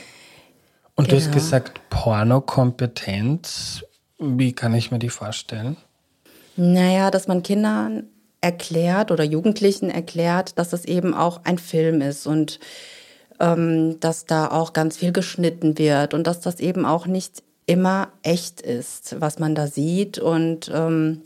Und 0.94 1.08
genau. 1.08 1.10
du 1.10 1.16
hast 1.16 1.24
genau. 1.26 1.34
gesagt, 1.34 1.80
Pornokompetenz. 1.90 3.84
Wie 4.18 4.52
kann 4.52 4.74
ich 4.74 4.90
mir 4.90 4.98
die 4.98 5.08
vorstellen? 5.08 5.76
Naja, 6.56 7.10
dass 7.10 7.28
man 7.28 7.42
Kindern 7.42 8.04
erklärt 8.42 9.10
oder 9.10 9.24
Jugendlichen 9.24 9.88
erklärt, 9.88 10.58
dass 10.58 10.74
es 10.74 10.84
eben 10.84 11.14
auch 11.14 11.40
ein 11.44 11.56
Film 11.56 12.02
ist 12.02 12.26
und 12.26 12.60
ähm, 13.40 13.98
dass 14.00 14.26
da 14.26 14.48
auch 14.48 14.74
ganz 14.74 14.98
viel 14.98 15.12
geschnitten 15.12 15.78
wird 15.78 16.12
und 16.12 16.26
dass 16.26 16.40
das 16.40 16.60
eben 16.60 16.84
auch 16.84 17.06
nicht 17.06 17.42
immer 17.64 18.08
echt 18.22 18.60
ist, 18.60 19.20
was 19.20 19.38
man 19.38 19.54
da 19.54 19.68
sieht 19.68 20.18
und 20.18 20.70
ähm, 20.74 21.22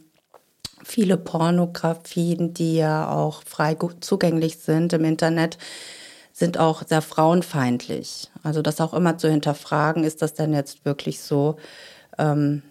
viele 0.85 1.16
Pornografien, 1.16 2.52
die 2.52 2.76
ja 2.76 3.11
auch 3.11 3.42
frei 3.44 3.76
zugänglich 4.00 4.58
sind 4.58 4.92
im 4.92 5.04
Internet, 5.04 5.56
sind 6.32 6.58
auch 6.58 6.82
sehr 6.87 7.00
frauenfeindlich. 7.00 8.30
Also 8.42 8.61
das 8.61 8.82
auch 8.82 8.92
immer 8.92 9.16
zu 9.16 9.30
hinterfragen, 9.30 10.04
ist 10.04 10.20
das 10.20 10.35
denn 10.35 10.52
jetzt 10.52 10.85
wirklich 10.85 11.20
so, 11.20 11.56
ähm, 12.18 12.62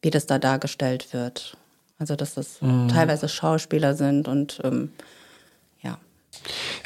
wie 0.00 0.10
das 0.10 0.24
da 0.24 0.38
dargestellt 0.38 1.12
wird? 1.12 1.57
Also 1.98 2.14
dass 2.16 2.34
das 2.34 2.62
mhm. 2.62 2.88
teilweise 2.88 3.28
Schauspieler 3.28 3.94
sind 3.94 4.28
und 4.28 4.60
ähm, 4.64 4.92
ja. 5.82 5.98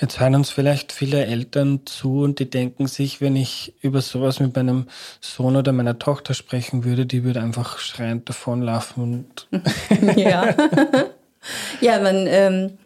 Jetzt 0.01 0.21
hören 0.21 0.35
uns 0.35 0.51
vielleicht 0.51 0.93
viele 0.93 1.27
Eltern 1.27 1.81
zu 1.85 2.23
und 2.23 2.39
die 2.39 2.49
denken 2.49 2.87
sich, 2.87 3.21
wenn 3.21 3.37
ich 3.37 3.75
über 3.83 4.01
sowas 4.01 4.41
mit 4.41 4.57
meinem 4.57 4.87
Sohn 5.21 5.57
oder 5.57 5.73
meiner 5.73 5.99
Tochter 5.99 6.33
sprechen 6.33 6.85
würde, 6.85 7.05
die 7.05 7.25
würde 7.25 7.43
einfach 7.43 7.79
schreiend 7.79 8.29
davonlaufen 8.29 9.03
und 9.03 9.49
ja. 10.17 10.55
ja, 11.81 12.01
man 12.01 12.27
ähm, 12.27 12.79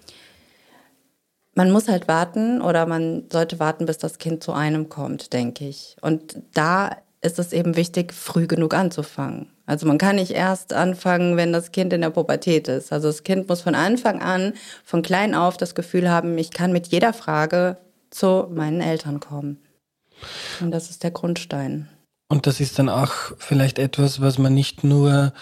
man 1.57 1.71
muss 1.71 1.89
halt 1.89 2.07
warten 2.07 2.61
oder 2.61 2.87
man 2.87 3.25
sollte 3.33 3.59
warten, 3.59 3.87
bis 3.87 3.97
das 3.99 4.19
Kind 4.19 4.45
zu 4.45 4.53
einem 4.53 4.91
kommt, 4.91 5.33
denke 5.33 5.67
ich. 5.67 5.97
Und 6.03 6.43
da 6.53 6.97
ist 7.27 7.39
es 7.39 7.53
eben 7.53 7.77
wichtig, 7.77 8.15
früh 8.15 8.47
genug 8.47 8.75
anzufangen. 8.75 9.51
Also 9.67 9.87
man 9.87 9.99
kann 9.99 10.17
nicht 10.17 10.31
erst 10.31 10.73
anfangen, 10.73 11.37
wenn 11.37 11.53
das 11.53 11.73
Kind 11.73 11.93
in 11.93 12.01
der 12.01 12.11
Pubertät 12.11 12.69
ist. 12.69 12.93
Also 12.93 13.09
das 13.09 13.25
Kind 13.25 13.49
muss 13.49 13.63
von 13.63 13.75
Anfang 13.75 14.23
an, 14.23 14.55
von 14.85 15.03
klein 15.03 15.35
auf 15.35 15.57
das 15.57 15.75
Gefühl 15.75 16.09
haben, 16.09 16.39
ich 16.39 16.51
kann 16.53 16.73
mit 16.73 16.87
jeder 16.87 17.13
Frage 17.13 17.77
zu 18.11 18.49
meinen 18.51 18.81
Eltern 18.81 19.21
kommen. 19.21 19.59
Und 20.61 20.71
das 20.71 20.89
ist 20.89 21.03
der 21.03 21.11
Grundstein. 21.11 21.89
Und 22.29 22.49
das 22.49 22.59
ist 22.59 22.77
dann 22.81 22.89
auch 22.89 23.13
vielleicht 23.39 23.79
etwas, 23.79 24.21
was 24.21 24.37
man 24.37 24.53
nicht 24.53 24.83
nur 24.83 25.33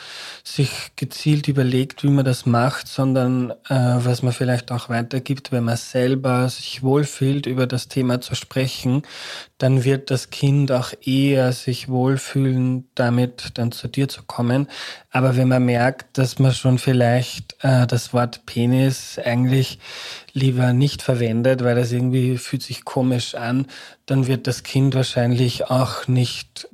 sich 0.42 0.92
gezielt 0.96 1.48
überlegt, 1.48 2.02
wie 2.02 2.10
man 2.10 2.26
das 2.26 2.44
macht, 2.44 2.88
sondern 2.88 3.52
äh, 3.70 3.74
was 4.04 4.22
man 4.22 4.34
vielleicht 4.34 4.70
auch 4.70 4.90
weitergibt, 4.90 5.50
wenn 5.50 5.64
man 5.64 5.78
selber 5.78 6.46
sich 6.50 6.82
wohlfühlt, 6.82 7.46
über 7.46 7.66
das 7.66 7.88
Thema 7.88 8.20
zu 8.20 8.34
sprechen, 8.34 9.00
dann 9.56 9.84
wird 9.84 10.10
das 10.10 10.28
Kind 10.28 10.72
auch 10.72 10.92
eher 11.00 11.52
sich 11.52 11.88
wohlfühlen, 11.88 12.86
damit 12.94 13.52
dann 13.54 13.72
zu 13.72 13.88
dir 13.88 14.08
zu 14.08 14.22
kommen. 14.22 14.68
Aber 15.10 15.36
wenn 15.38 15.48
man 15.48 15.64
merkt, 15.64 16.18
dass 16.18 16.38
man 16.38 16.52
schon 16.52 16.76
vielleicht 16.78 17.56
äh, 17.62 17.86
das 17.86 18.12
Wort 18.12 18.44
Penis 18.44 19.18
eigentlich 19.18 19.78
lieber 20.34 20.72
nicht 20.72 21.00
verwendet, 21.00 21.64
weil 21.64 21.76
das 21.76 21.92
irgendwie 21.92 22.36
fühlt 22.36 22.62
sich 22.62 22.84
komisch 22.84 23.34
an, 23.36 23.66
dann 24.04 24.26
wird 24.26 24.46
das 24.46 24.64
Kind 24.64 24.94
wahrscheinlich 24.94 25.70
auch 25.70 26.08
nicht 26.08 26.68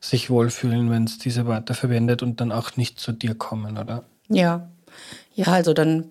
sich 0.00 0.30
wohlfühlen, 0.30 0.90
wenn 0.90 1.04
es 1.04 1.18
diese 1.18 1.46
Worte 1.46 1.74
verwendet 1.74 2.22
und 2.22 2.40
dann 2.40 2.50
auch 2.50 2.76
nicht 2.76 2.98
zu 2.98 3.12
dir 3.12 3.34
kommen, 3.34 3.78
oder? 3.78 4.02
Ja. 4.28 4.68
Ja, 5.34 5.46
also 5.46 5.72
dann 5.72 6.08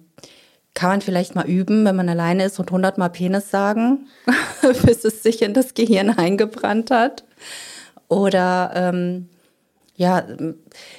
kann 0.74 0.90
man 0.90 1.02
vielleicht 1.02 1.36
mal 1.36 1.46
üben, 1.46 1.84
wenn 1.86 1.96
man 1.96 2.08
alleine 2.08 2.46
ist 2.46 2.60
und 2.60 2.72
hundertmal 2.72 3.10
Penis 3.10 3.52
sagen, 3.52 4.08
bis 4.86 5.04
es 5.04 5.22
sich 5.24 5.42
in 5.42 5.54
das 5.54 5.74
Gehirn 5.74 6.10
eingebrannt 6.12 6.92
hat. 6.92 7.24
Oder 8.08 8.72
ähm, 8.76 9.30
ja, 10.02 10.24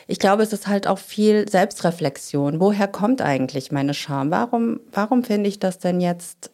ich 0.06 0.20
glaube, 0.20 0.44
es 0.44 0.52
ist 0.52 0.68
halt 0.68 0.86
auch 0.86 0.98
viel 1.00 1.48
Selbstreflexion. 1.48 2.60
Woher 2.60 2.86
kommt 2.86 3.20
eigentlich 3.20 3.72
meine 3.72 3.94
Scham? 3.94 4.30
Warum, 4.30 4.78
warum 4.92 5.24
finde 5.24 5.48
ich 5.48 5.58
das 5.58 5.80
denn 5.80 6.00
jetzt 6.00 6.52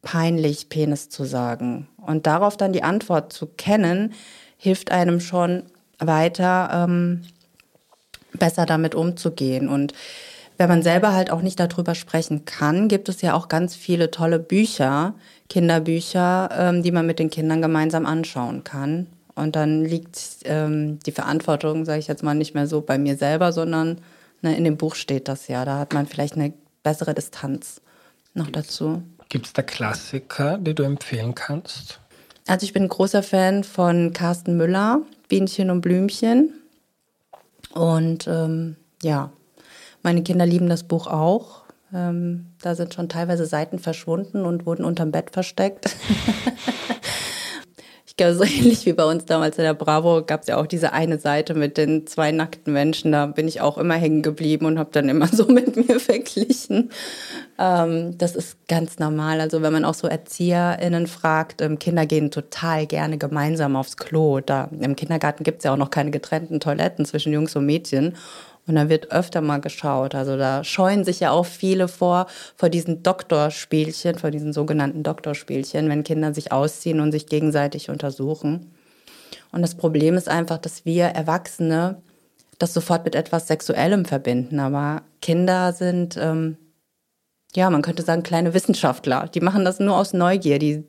peinlich, 0.00 0.68
Penis 0.68 1.08
zu 1.08 1.24
sagen? 1.24 1.88
Und 1.96 2.28
darauf 2.28 2.56
dann 2.56 2.72
die 2.72 2.84
Antwort 2.84 3.32
zu 3.32 3.46
kennen, 3.46 4.14
hilft 4.56 4.92
einem 4.92 5.18
schon 5.18 5.64
weiter, 5.98 6.70
ähm, 6.72 7.24
besser 8.34 8.66
damit 8.66 8.94
umzugehen. 8.94 9.68
Und 9.68 9.94
wenn 10.58 10.68
man 10.68 10.82
selber 10.82 11.12
halt 11.12 11.32
auch 11.32 11.42
nicht 11.42 11.58
darüber 11.58 11.96
sprechen 11.96 12.44
kann, 12.44 12.86
gibt 12.86 13.08
es 13.08 13.20
ja 13.20 13.34
auch 13.34 13.48
ganz 13.48 13.74
viele 13.74 14.12
tolle 14.12 14.38
Bücher, 14.38 15.14
Kinderbücher, 15.48 16.50
ähm, 16.56 16.84
die 16.84 16.92
man 16.92 17.04
mit 17.04 17.18
den 17.18 17.30
Kindern 17.30 17.60
gemeinsam 17.60 18.06
anschauen 18.06 18.62
kann. 18.62 19.08
Und 19.34 19.56
dann 19.56 19.84
liegt 19.84 20.18
ähm, 20.44 20.98
die 21.00 21.12
Verantwortung, 21.12 21.84
sage 21.84 21.98
ich 21.98 22.06
jetzt 22.06 22.22
mal, 22.22 22.34
nicht 22.34 22.54
mehr 22.54 22.66
so 22.66 22.80
bei 22.80 22.98
mir 22.98 23.16
selber, 23.16 23.52
sondern 23.52 24.00
ne, 24.42 24.56
in 24.56 24.64
dem 24.64 24.76
Buch 24.76 24.94
steht 24.94 25.28
das 25.28 25.48
ja. 25.48 25.64
Da 25.64 25.78
hat 25.78 25.92
man 25.92 26.06
vielleicht 26.06 26.34
eine 26.34 26.52
bessere 26.82 27.14
Distanz 27.14 27.80
noch 28.34 28.50
dazu. 28.50 29.02
Gibt 29.28 29.46
es 29.46 29.52
da 29.52 29.62
Klassiker, 29.62 30.58
die 30.58 30.74
du 30.74 30.84
empfehlen 30.84 31.34
kannst? 31.34 32.00
Also 32.46 32.64
ich 32.64 32.72
bin 32.72 32.84
ein 32.84 32.88
großer 32.88 33.22
Fan 33.22 33.64
von 33.64 34.12
Carsten 34.12 34.56
Müller, 34.56 35.00
Bienchen 35.28 35.70
und 35.70 35.80
Blümchen. 35.80 36.52
Und 37.72 38.28
ähm, 38.28 38.76
ja, 39.02 39.32
meine 40.02 40.22
Kinder 40.22 40.46
lieben 40.46 40.68
das 40.68 40.84
Buch 40.84 41.06
auch. 41.06 41.62
Ähm, 41.92 42.46
da 42.60 42.74
sind 42.74 42.94
schon 42.94 43.08
teilweise 43.08 43.46
Seiten 43.46 43.78
verschwunden 43.78 44.44
und 44.44 44.66
wurden 44.66 44.84
unterm 44.84 45.10
Bett 45.10 45.30
versteckt. 45.30 45.88
Ich 48.14 48.18
glaube, 48.18 48.34
so 48.36 48.44
ähnlich 48.44 48.86
wie 48.86 48.92
bei 48.92 49.04
uns 49.04 49.24
damals 49.24 49.58
in 49.58 49.64
der 49.64 49.74
Bravo 49.74 50.22
gab 50.24 50.42
es 50.42 50.46
ja 50.46 50.56
auch 50.56 50.68
diese 50.68 50.92
eine 50.92 51.18
Seite 51.18 51.54
mit 51.54 51.76
den 51.76 52.06
zwei 52.06 52.30
nackten 52.30 52.72
Menschen. 52.72 53.10
Da 53.10 53.26
bin 53.26 53.48
ich 53.48 53.60
auch 53.60 53.76
immer 53.76 53.94
hängen 53.94 54.22
geblieben 54.22 54.66
und 54.66 54.78
habe 54.78 54.90
dann 54.92 55.08
immer 55.08 55.26
so 55.32 55.46
mit 55.46 55.76
mir 55.76 55.98
verglichen. 55.98 56.90
Ähm, 57.58 58.16
das 58.16 58.36
ist 58.36 58.68
ganz 58.68 59.00
normal. 59.00 59.40
Also 59.40 59.62
wenn 59.62 59.72
man 59.72 59.84
auch 59.84 59.94
so 59.94 60.06
ErzieherInnen 60.06 61.08
fragt, 61.08 61.60
ähm, 61.60 61.80
Kinder 61.80 62.06
gehen 62.06 62.30
total 62.30 62.86
gerne 62.86 63.18
gemeinsam 63.18 63.74
aufs 63.74 63.96
Klo. 63.96 64.38
Da, 64.38 64.70
Im 64.80 64.94
Kindergarten 64.94 65.42
gibt 65.42 65.58
es 65.58 65.64
ja 65.64 65.72
auch 65.72 65.76
noch 65.76 65.90
keine 65.90 66.12
getrennten 66.12 66.60
Toiletten 66.60 67.04
zwischen 67.06 67.32
Jungs 67.32 67.56
und 67.56 67.66
Mädchen. 67.66 68.14
Und 68.66 68.76
da 68.76 68.88
wird 68.88 69.12
öfter 69.12 69.40
mal 69.42 69.60
geschaut. 69.60 70.14
Also 70.14 70.36
da 70.38 70.64
scheuen 70.64 71.04
sich 71.04 71.20
ja 71.20 71.30
auch 71.30 71.44
viele 71.44 71.86
vor, 71.86 72.26
vor 72.56 72.70
diesen 72.70 73.02
Doktorspielchen, 73.02 74.18
vor 74.18 74.30
diesen 74.30 74.52
sogenannten 74.52 75.02
Doktorspielchen, 75.02 75.88
wenn 75.88 76.02
Kinder 76.02 76.32
sich 76.32 76.50
ausziehen 76.50 77.00
und 77.00 77.12
sich 77.12 77.26
gegenseitig 77.26 77.90
untersuchen. 77.90 78.72
Und 79.52 79.62
das 79.62 79.74
Problem 79.74 80.14
ist 80.14 80.28
einfach, 80.28 80.58
dass 80.58 80.84
wir 80.84 81.04
Erwachsene 81.04 81.96
das 82.58 82.72
sofort 82.72 83.04
mit 83.04 83.14
etwas 83.14 83.48
Sexuellem 83.48 84.04
verbinden. 84.04 84.60
Aber 84.60 85.02
Kinder 85.20 85.72
sind 85.72 86.16
ähm, 86.16 86.56
ja, 87.56 87.70
man 87.70 87.82
könnte 87.82 88.02
sagen, 88.02 88.24
kleine 88.24 88.52
Wissenschaftler. 88.52 89.30
Die 89.32 89.40
machen 89.40 89.64
das 89.64 89.78
nur 89.78 89.96
aus 89.96 90.12
Neugier. 90.12 90.58
Die 90.58 90.84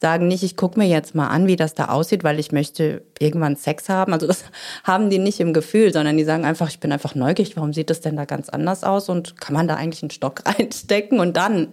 sagen 0.00 0.26
nicht, 0.26 0.42
ich 0.42 0.56
gucke 0.56 0.78
mir 0.78 0.86
jetzt 0.86 1.14
mal 1.14 1.28
an, 1.28 1.46
wie 1.46 1.54
das 1.54 1.74
da 1.74 1.86
aussieht, 1.86 2.24
weil 2.24 2.40
ich 2.40 2.50
möchte 2.50 3.02
irgendwann 3.20 3.54
Sex 3.54 3.88
haben. 3.88 4.12
Also 4.12 4.26
das 4.26 4.44
haben 4.84 5.10
die 5.10 5.18
nicht 5.18 5.38
im 5.38 5.52
Gefühl, 5.52 5.92
sondern 5.92 6.16
die 6.16 6.24
sagen 6.24 6.44
einfach, 6.44 6.68
ich 6.70 6.80
bin 6.80 6.90
einfach 6.90 7.14
neugierig, 7.14 7.56
warum 7.56 7.72
sieht 7.72 7.90
das 7.90 8.00
denn 8.00 8.16
da 8.16 8.24
ganz 8.24 8.48
anders 8.48 8.82
aus 8.82 9.08
und 9.08 9.40
kann 9.40 9.54
man 9.54 9.68
da 9.68 9.76
eigentlich 9.76 10.02
einen 10.02 10.10
Stock 10.10 10.42
reinstecken? 10.46 11.20
Und 11.20 11.36
dann, 11.36 11.68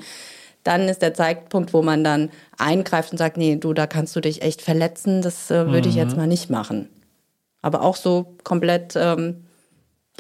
dann 0.64 0.88
ist 0.90 1.02
der 1.02 1.16
Zeitpunkt, 1.16 1.74
wo 1.74 1.82
man 1.82 2.04
dann 2.04 2.30
eingreift 2.60 3.12
und 3.12 3.18
sagt, 3.18 3.38
nee, 3.38 3.56
du, 3.56 3.74
da 3.74 3.88
kannst 3.88 4.16
du 4.16 4.22
dich 4.22 4.44
echt 4.44 4.62
verletzen, 4.62 5.24
das 5.24 5.50
äh, 5.50 5.66
würde 5.68 5.88
mhm. 5.88 5.90
ich 5.90 5.96
jetzt 5.96 6.12
mhm. 6.12 6.18
mal 6.18 6.28
nicht 6.28 6.52
machen. 6.52 6.90
Aber 7.64 7.82
auch 7.82 7.96
so 7.96 8.36
komplett 8.44 8.94
ähm, 8.96 9.45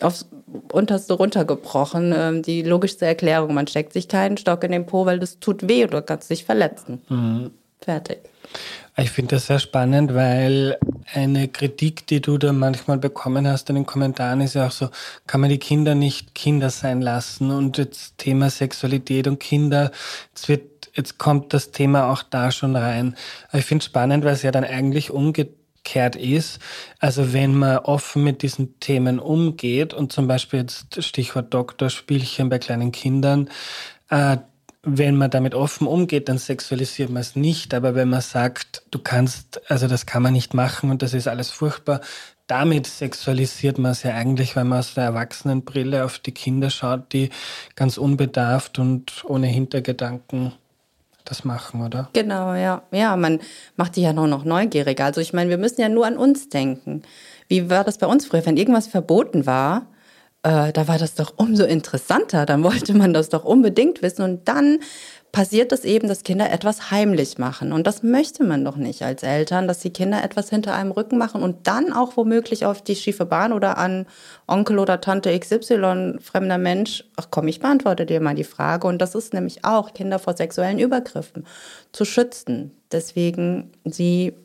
aufs 0.01 0.27
Unterste 0.71 1.13
runtergebrochen. 1.13 2.13
Ähm, 2.15 2.41
die 2.41 2.61
logischste 2.61 3.05
Erklärung, 3.05 3.53
man 3.53 3.67
steckt 3.67 3.93
sich 3.93 4.07
keinen 4.07 4.37
Stock 4.37 4.63
in 4.63 4.71
den 4.71 4.85
Po, 4.85 5.05
weil 5.05 5.19
das 5.19 5.39
tut 5.39 5.67
weh 5.67 5.83
und 5.83 5.93
du 5.93 6.01
kannst 6.01 6.29
dich 6.29 6.45
verletzen. 6.45 7.01
Mhm. 7.09 7.51
Fertig. 7.81 8.19
Ich 8.97 9.11
finde 9.11 9.35
das 9.35 9.47
sehr 9.47 9.59
spannend, 9.59 10.15
weil 10.15 10.77
eine 11.13 11.49
Kritik, 11.49 12.07
die 12.07 12.21
du 12.21 12.37
da 12.37 12.53
manchmal 12.53 12.97
bekommen 12.97 13.45
hast 13.45 13.69
in 13.69 13.75
den 13.75 13.85
Kommentaren, 13.85 14.39
ist 14.39 14.53
ja 14.53 14.67
auch 14.67 14.71
so, 14.71 14.89
kann 15.27 15.41
man 15.41 15.49
die 15.49 15.57
Kinder 15.57 15.95
nicht 15.95 16.33
Kinder 16.33 16.69
sein 16.69 17.01
lassen? 17.01 17.51
Und 17.51 17.77
jetzt 17.77 18.17
Thema 18.17 18.49
Sexualität 18.49 19.27
und 19.27 19.41
Kinder, 19.41 19.91
jetzt 20.29 20.47
wird, 20.47 20.89
jetzt 20.93 21.17
kommt 21.17 21.53
das 21.53 21.71
Thema 21.71 22.09
auch 22.09 22.23
da 22.23 22.51
schon 22.51 22.75
rein. 22.75 23.15
Ich 23.51 23.65
finde 23.65 23.81
es 23.81 23.85
spannend, 23.85 24.23
weil 24.23 24.33
es 24.33 24.43
ja 24.43 24.51
dann 24.51 24.63
eigentlich 24.63 25.11
umgeht 25.11 25.53
umgekehrt 25.85 26.15
ist. 26.15 26.59
Also 26.99 27.33
wenn 27.33 27.55
man 27.55 27.77
offen 27.79 28.23
mit 28.23 28.41
diesen 28.41 28.79
Themen 28.79 29.19
umgeht 29.19 29.93
und 29.93 30.11
zum 30.11 30.27
Beispiel 30.27 30.61
jetzt 30.61 31.03
Stichwort 31.03 31.53
Doktorspielchen 31.53 32.49
bei 32.49 32.59
kleinen 32.59 32.91
Kindern, 32.91 33.49
äh, 34.09 34.37
wenn 34.87 35.15
man 35.15 35.31
damit 35.31 35.55
offen 35.55 35.87
umgeht, 35.87 36.29
dann 36.29 36.37
sexualisiert 36.37 37.09
man 37.09 37.21
es 37.21 37.35
nicht. 37.35 37.73
Aber 37.73 37.95
wenn 37.95 38.09
man 38.09 38.21
sagt, 38.21 38.83
du 38.91 38.99
kannst, 38.99 39.61
also 39.69 39.87
das 39.87 40.05
kann 40.05 40.21
man 40.21 40.33
nicht 40.33 40.53
machen 40.53 40.91
und 40.91 41.01
das 41.01 41.13
ist 41.13 41.27
alles 41.27 41.49
furchtbar, 41.49 42.01
damit 42.47 42.85
sexualisiert 42.85 43.79
man 43.79 43.93
es 43.93 44.03
ja 44.03 44.13
eigentlich, 44.13 44.55
weil 44.55 44.65
man 44.65 44.79
aus 44.79 44.93
der 44.93 45.05
Erwachsenenbrille 45.05 46.05
auf 46.05 46.19
die 46.19 46.33
Kinder 46.33 46.69
schaut, 46.69 47.13
die 47.13 47.29
ganz 47.75 47.97
unbedarft 47.97 48.77
und 48.77 49.23
ohne 49.25 49.47
Hintergedanken 49.47 50.53
das 51.25 51.43
machen, 51.43 51.83
oder? 51.83 52.09
Genau, 52.13 52.53
ja. 52.53 52.83
Ja, 52.91 53.15
man 53.15 53.39
macht 53.75 53.95
die 53.95 54.01
ja 54.01 54.13
nur 54.13 54.27
noch 54.27 54.45
neugieriger. 54.45 55.05
Also 55.05 55.21
ich 55.21 55.33
meine, 55.33 55.49
wir 55.49 55.57
müssen 55.57 55.81
ja 55.81 55.89
nur 55.89 56.05
an 56.05 56.17
uns 56.17 56.49
denken. 56.49 57.01
Wie 57.47 57.69
war 57.69 57.83
das 57.83 57.97
bei 57.97 58.07
uns 58.07 58.25
früher? 58.25 58.45
Wenn 58.45 58.57
irgendwas 58.57 58.87
verboten 58.87 59.45
war, 59.45 59.87
äh, 60.45 60.71
da 60.71 60.87
war 60.87 60.99
das 60.99 61.15
doch 61.15 61.33
umso 61.37 61.65
interessanter. 61.65 62.45
Dann 62.45 62.63
wollte 62.63 62.93
man 62.93 63.13
das 63.13 63.29
doch 63.29 63.43
unbedingt 63.43 64.03
wissen. 64.03 64.21
Und 64.21 64.47
dann 64.47 64.79
passiert 65.31 65.71
es 65.71 65.83
eben, 65.83 66.07
dass 66.07 66.23
Kinder 66.23 66.51
etwas 66.51 66.91
heimlich 66.91 67.39
machen. 67.39 67.73
Und 67.73 67.87
das 67.87 68.03
möchte 68.03 68.43
man 68.43 68.63
doch 68.63 68.75
nicht 68.75 69.01
als 69.01 69.23
Eltern, 69.23 69.67
dass 69.67 69.79
die 69.79 69.89
Kinder 69.89 70.23
etwas 70.23 70.51
hinter 70.51 70.75
einem 70.75 70.91
Rücken 70.91 71.17
machen 71.17 71.41
und 71.41 71.67
dann 71.67 71.91
auch 71.91 72.15
womöglich 72.15 72.65
auf 72.65 72.83
die 72.83 72.95
schiefe 72.95 73.25
Bahn 73.25 73.53
oder 73.53 73.79
an 73.79 74.05
Onkel 74.47 74.77
oder 74.77 75.01
Tante 75.01 75.37
XY, 75.37 76.19
fremder 76.21 76.59
Mensch, 76.59 77.03
ach 77.17 77.27
komm, 77.31 77.47
ich 77.47 77.59
beantworte 77.59 78.05
dir 78.05 78.21
mal 78.21 78.35
die 78.35 78.43
Frage. 78.43 78.87
Und 78.87 78.99
das 79.01 79.15
ist 79.15 79.33
nämlich 79.33 79.65
auch, 79.65 79.93
Kinder 79.93 80.19
vor 80.19 80.37
sexuellen 80.37 80.77
Übergriffen 80.79 81.45
zu 81.91 82.05
schützen. 82.05 82.71
Deswegen 82.91 83.71
sie 83.83 84.35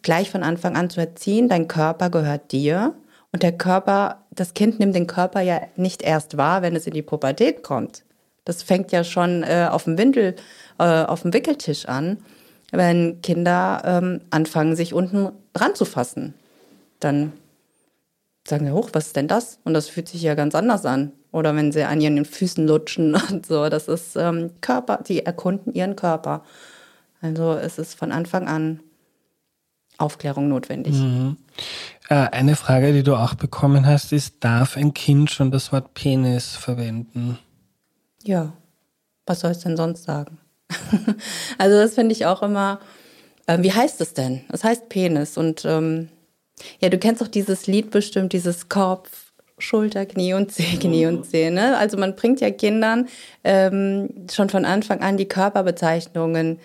gleich 0.00 0.30
von 0.30 0.42
Anfang 0.42 0.74
an 0.74 0.88
zu 0.88 1.00
erziehen, 1.00 1.48
dein 1.50 1.68
Körper 1.68 2.08
gehört 2.08 2.50
dir. 2.50 2.94
Und 3.30 3.42
der 3.42 3.52
Körper, 3.52 4.21
das 4.34 4.54
Kind 4.54 4.80
nimmt 4.80 4.94
den 4.94 5.06
Körper 5.06 5.40
ja 5.40 5.60
nicht 5.76 6.02
erst 6.02 6.36
wahr, 6.36 6.62
wenn 6.62 6.74
es 6.74 6.86
in 6.86 6.94
die 6.94 7.02
Pubertät 7.02 7.62
kommt. 7.62 8.04
Das 8.44 8.62
fängt 8.62 8.90
ja 8.90 9.04
schon 9.04 9.42
äh, 9.42 9.68
auf 9.70 9.84
dem 9.84 9.98
Windel, 9.98 10.34
äh, 10.78 11.04
auf 11.04 11.22
dem 11.22 11.32
Wickeltisch 11.32 11.86
an, 11.86 12.18
wenn 12.72 13.20
Kinder 13.22 13.82
ähm, 13.84 14.20
anfangen, 14.30 14.74
sich 14.74 14.94
unten 14.94 15.30
ranzufassen. 15.54 16.34
Dann 16.98 17.32
sagen 18.48 18.66
sie, 18.66 18.72
hoch, 18.72 18.90
was 18.92 19.08
ist 19.08 19.16
denn 19.16 19.28
das? 19.28 19.58
Und 19.64 19.74
das 19.74 19.88
fühlt 19.88 20.08
sich 20.08 20.22
ja 20.22 20.34
ganz 20.34 20.54
anders 20.54 20.86
an. 20.86 21.12
Oder 21.30 21.54
wenn 21.54 21.70
sie 21.70 21.84
an 21.84 22.00
ihren 22.00 22.24
Füßen 22.24 22.66
lutschen 22.66 23.14
und 23.30 23.46
so. 23.46 23.68
Das 23.68 23.86
ist 23.86 24.16
ähm, 24.16 24.50
Körper, 24.60 25.00
sie 25.04 25.24
erkunden 25.24 25.72
ihren 25.74 25.94
Körper. 25.94 26.42
Also 27.20 27.52
es 27.52 27.78
ist 27.78 27.94
von 27.94 28.10
Anfang 28.10 28.48
an 28.48 28.80
Aufklärung 30.02 30.48
notwendig. 30.48 30.94
Mhm. 30.94 31.36
Äh, 32.08 32.14
eine 32.14 32.56
Frage, 32.56 32.92
die 32.92 33.02
du 33.02 33.14
auch 33.14 33.34
bekommen 33.34 33.86
hast, 33.86 34.12
ist, 34.12 34.44
darf 34.44 34.76
ein 34.76 34.92
Kind 34.94 35.30
schon 35.30 35.50
das 35.50 35.72
Wort 35.72 35.94
Penis 35.94 36.56
verwenden? 36.56 37.38
Ja, 38.24 38.52
was 39.26 39.40
soll 39.40 39.52
es 39.52 39.60
denn 39.60 39.76
sonst 39.76 40.04
sagen? 40.04 40.38
also 41.58 41.76
das 41.76 41.94
finde 41.94 42.12
ich 42.12 42.26
auch 42.26 42.42
immer, 42.42 42.80
äh, 43.46 43.62
wie 43.62 43.72
heißt 43.72 44.00
es 44.00 44.14
denn? 44.14 44.42
Es 44.50 44.64
heißt 44.64 44.88
Penis 44.88 45.36
und 45.36 45.64
ähm, 45.64 46.08
ja, 46.80 46.88
du 46.88 46.98
kennst 46.98 47.22
doch 47.22 47.28
dieses 47.28 47.66
Lied 47.66 47.90
bestimmt, 47.90 48.32
dieses 48.32 48.68
Kopf, 48.68 49.32
Schulter, 49.58 50.06
Knie 50.06 50.34
und 50.34 50.52
Zeh, 50.52 50.76
Knie 50.78 51.06
und 51.06 51.24
Zeh. 51.24 51.50
Ne? 51.50 51.76
Also 51.78 51.96
man 51.96 52.16
bringt 52.16 52.40
ja 52.40 52.50
Kindern 52.50 53.08
ähm, 53.44 54.26
schon 54.30 54.50
von 54.50 54.64
Anfang 54.64 55.00
an 55.00 55.16
die 55.16 55.28
Körperbezeichnungen 55.28 56.58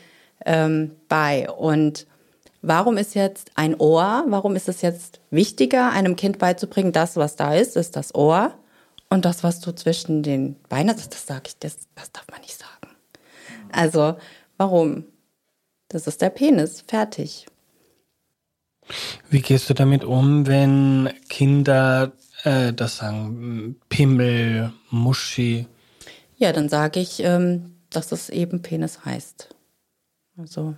ähm, 0.45 0.91
bei. 1.07 1.49
Und 1.49 2.07
warum 2.61 2.97
ist 2.97 3.15
jetzt 3.15 3.51
ein 3.55 3.75
Ohr, 3.79 4.25
warum 4.27 4.55
ist 4.55 4.69
es 4.69 4.81
jetzt 4.81 5.19
wichtiger, 5.29 5.91
einem 5.91 6.15
Kind 6.15 6.39
beizubringen, 6.39 6.91
das, 6.91 7.15
was 7.15 7.35
da 7.35 7.53
ist, 7.53 7.75
ist 7.75 7.95
das 7.95 8.13
Ohr? 8.15 8.53
Und 9.09 9.25
das, 9.25 9.43
was 9.43 9.61
du 9.61 9.73
zwischen 9.73 10.21
den 10.21 10.55
Beinen 10.69 10.95
hast, 10.95 11.13
das 11.13 11.25
sage 11.25 11.43
ich, 11.47 11.57
das, 11.59 11.77
das 11.95 12.11
darf 12.11 12.25
man 12.29 12.41
nicht 12.41 12.57
sagen. 12.57 12.95
Also, 13.71 14.17
warum? 14.57 15.05
Das 15.87 16.07
ist 16.07 16.21
der 16.21 16.29
Penis, 16.29 16.83
fertig. 16.85 17.47
Wie 19.29 19.41
gehst 19.41 19.69
du 19.69 19.73
damit 19.73 20.03
um, 20.03 20.47
wenn 20.47 21.09
Kinder 21.29 22.11
äh, 22.43 22.73
das 22.73 22.97
sagen, 22.97 23.77
Pimmel, 23.89 24.73
Muschi? 24.89 25.67
Ja, 26.37 26.51
dann 26.51 26.69
sage 26.69 26.99
ich, 26.99 27.21
ähm, 27.23 27.75
dass 27.89 28.11
es 28.11 28.29
eben 28.29 28.61
Penis 28.61 29.05
heißt. 29.05 29.49
Also. 30.37 30.75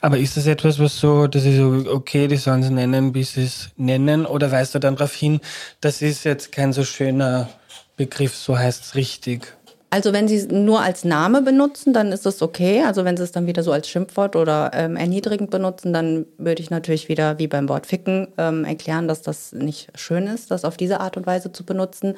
Aber 0.00 0.18
ist 0.18 0.36
das 0.36 0.46
etwas, 0.46 0.78
was 0.78 0.98
so, 0.98 1.26
dass 1.26 1.44
ich 1.44 1.56
so, 1.56 1.84
okay, 1.88 2.28
die 2.28 2.36
sollen 2.36 2.62
es 2.62 2.70
nennen, 2.70 3.14
wie 3.14 3.24
sie 3.24 3.44
es 3.44 3.70
nennen, 3.76 4.26
oder 4.26 4.50
weist 4.50 4.74
du 4.74 4.78
dann 4.78 4.96
darauf 4.96 5.14
hin, 5.14 5.40
das 5.80 6.02
ist 6.02 6.24
jetzt 6.24 6.52
kein 6.52 6.72
so 6.72 6.84
schöner 6.84 7.48
Begriff, 7.96 8.34
so 8.34 8.58
heißt 8.58 8.84
es 8.84 8.94
richtig? 8.94 9.54
Also 9.92 10.14
wenn 10.14 10.26
Sie 10.26 10.36
es 10.36 10.48
nur 10.48 10.80
als 10.80 11.04
Name 11.04 11.42
benutzen, 11.42 11.92
dann 11.92 12.12
ist 12.12 12.24
es 12.24 12.40
okay. 12.40 12.82
Also 12.82 13.04
wenn 13.04 13.18
Sie 13.18 13.24
es 13.24 13.32
dann 13.32 13.46
wieder 13.46 13.62
so 13.62 13.72
als 13.72 13.90
Schimpfwort 13.90 14.36
oder 14.36 14.70
ähm, 14.72 14.96
erniedrigend 14.96 15.50
benutzen, 15.50 15.92
dann 15.92 16.24
würde 16.38 16.62
ich 16.62 16.70
natürlich 16.70 17.10
wieder 17.10 17.38
wie 17.38 17.46
beim 17.46 17.68
Wort 17.68 17.86
ficken 17.86 18.28
ähm, 18.38 18.64
erklären, 18.64 19.06
dass 19.06 19.20
das 19.20 19.52
nicht 19.52 19.90
schön 19.94 20.28
ist, 20.28 20.50
das 20.50 20.64
auf 20.64 20.78
diese 20.78 21.00
Art 21.00 21.18
und 21.18 21.26
Weise 21.26 21.52
zu 21.52 21.66
benutzen. 21.66 22.14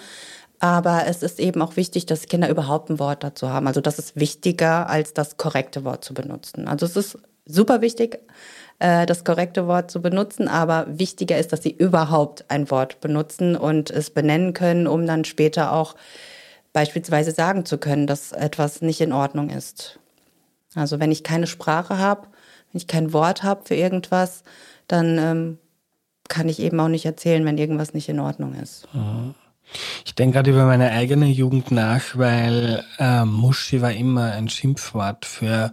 Aber 0.61 1.07
es 1.09 1.25
ist 1.25 1.41
eben 1.41 1.61
auch 1.63 1.75
wichtig, 1.75 2.07
dass 2.07 2.29
Kinder 2.29 2.49
überhaupt 2.49 2.91
ein 2.91 3.01
Wort 3.01 3.25
dazu 3.25 3.49
haben. 3.49 3.67
Also 3.67 3.81
das 3.81 3.99
ist 3.99 4.15
wichtiger, 4.15 4.89
als 4.89 5.13
das 5.13 5.37
korrekte 5.37 5.83
Wort 5.83 6.05
zu 6.05 6.15
benutzen. 6.15 6.69
Also 6.69 6.87
es 6.87 6.95
ist 6.95 7.19
super 7.47 7.81
wichtig, 7.81 8.19
äh, 8.79 9.07
das 9.07 9.25
korrekte 9.25 9.67
Wort 9.67 9.91
zu 9.91 10.01
benutzen, 10.01 10.49
aber 10.49 10.87
wichtiger 10.89 11.39
ist, 11.39 11.53
dass 11.53 11.63
sie 11.63 11.71
überhaupt 11.71 12.45
ein 12.49 12.71
Wort 12.71 13.01
benutzen 13.01 13.57
und 13.57 13.91
es 13.91 14.11
benennen 14.11 14.53
können, 14.53 14.87
um 14.87 15.07
dann 15.07 15.25
später 15.25 15.73
auch 15.73 15.95
beispielsweise 16.73 17.31
sagen 17.31 17.65
zu 17.65 17.79
können, 17.79 18.07
dass 18.07 18.33
etwas 18.33 18.83
nicht 18.83 19.01
in 19.01 19.13
Ordnung 19.13 19.51
ist. 19.51 19.99
Also 20.75 20.99
wenn 20.99 21.13
ich 21.13 21.23
keine 21.23 21.47
Sprache 21.47 21.99
habe, 21.99 22.29
wenn 22.73 22.79
ich 22.79 22.89
kein 22.89 23.13
Wort 23.13 23.43
habe 23.43 23.63
für 23.65 23.77
irgendwas, 23.77 24.43
dann 24.89 25.19
ähm, 25.19 25.59
kann 26.29 26.49
ich 26.49 26.59
eben 26.59 26.81
auch 26.81 26.89
nicht 26.89 27.05
erzählen, 27.05 27.45
wenn 27.45 27.59
irgendwas 27.59 27.95
nicht 27.95 28.09
in 28.09 28.19
Ordnung 28.19 28.55
ist. 28.55 28.89
Ich 30.05 30.15
denke 30.15 30.35
gerade 30.35 30.51
über 30.51 30.65
meine 30.65 30.91
eigene 30.91 31.27
Jugend 31.27 31.71
nach, 31.71 32.17
weil 32.17 32.85
äh, 32.99 33.25
Muschi 33.25 33.81
war 33.81 33.93
immer 33.93 34.33
ein 34.33 34.49
Schimpfwort 34.49 35.25
für 35.25 35.73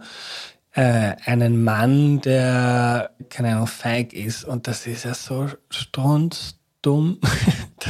äh, 0.74 1.16
einen 1.24 1.62
Mann, 1.62 2.20
der, 2.20 3.10
keine 3.28 3.52
Ahnung, 3.52 3.66
feig 3.66 4.12
ist. 4.12 4.44
Und 4.44 4.66
das 4.66 4.86
ist 4.86 5.04
ja 5.04 5.14
so 5.14 5.48
strunzdumm. 5.68 7.18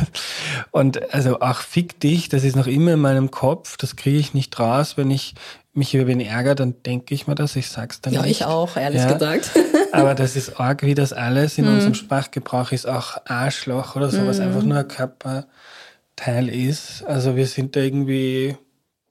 und 0.72 1.14
also 1.14 1.40
auch 1.40 1.60
fick 1.60 2.00
dich, 2.00 2.28
das 2.28 2.44
ist 2.44 2.56
noch 2.56 2.66
immer 2.66 2.94
in 2.94 3.00
meinem 3.00 3.30
Kopf. 3.30 3.76
Das 3.76 3.96
kriege 3.96 4.18
ich 4.18 4.34
nicht 4.34 4.58
raus. 4.58 4.96
Wenn 4.96 5.10
ich 5.10 5.34
mich 5.74 5.94
über 5.94 6.06
wen 6.08 6.20
ärgere, 6.20 6.54
dann 6.54 6.82
denke 6.82 7.14
ich 7.14 7.26
mir 7.26 7.34
das, 7.34 7.56
ich 7.56 7.68
sag's 7.68 8.00
dann 8.00 8.12
ja, 8.12 8.22
nicht. 8.22 8.40
Ja, 8.40 8.46
ich 8.46 8.52
auch, 8.52 8.76
ehrlich 8.76 9.02
ja. 9.02 9.12
gesagt. 9.12 9.50
Aber 9.92 10.14
das 10.14 10.36
ist 10.36 10.58
arg, 10.58 10.82
wie 10.82 10.94
das 10.94 11.12
alles 11.12 11.58
in 11.58 11.66
mhm. 11.66 11.74
unserem 11.74 11.94
Sprachgebrauch 11.94 12.72
ist. 12.72 12.86
Auch 12.86 13.18
Arschloch 13.26 13.94
oder 13.96 14.10
sowas 14.10 14.38
mhm. 14.38 14.44
einfach 14.44 14.62
nur 14.62 14.78
ein 14.78 14.88
Körperteil 14.88 16.48
ist. 16.48 17.04
Also 17.04 17.36
wir 17.36 17.46
sind 17.46 17.76
da 17.76 17.80
irgendwie 17.80 18.56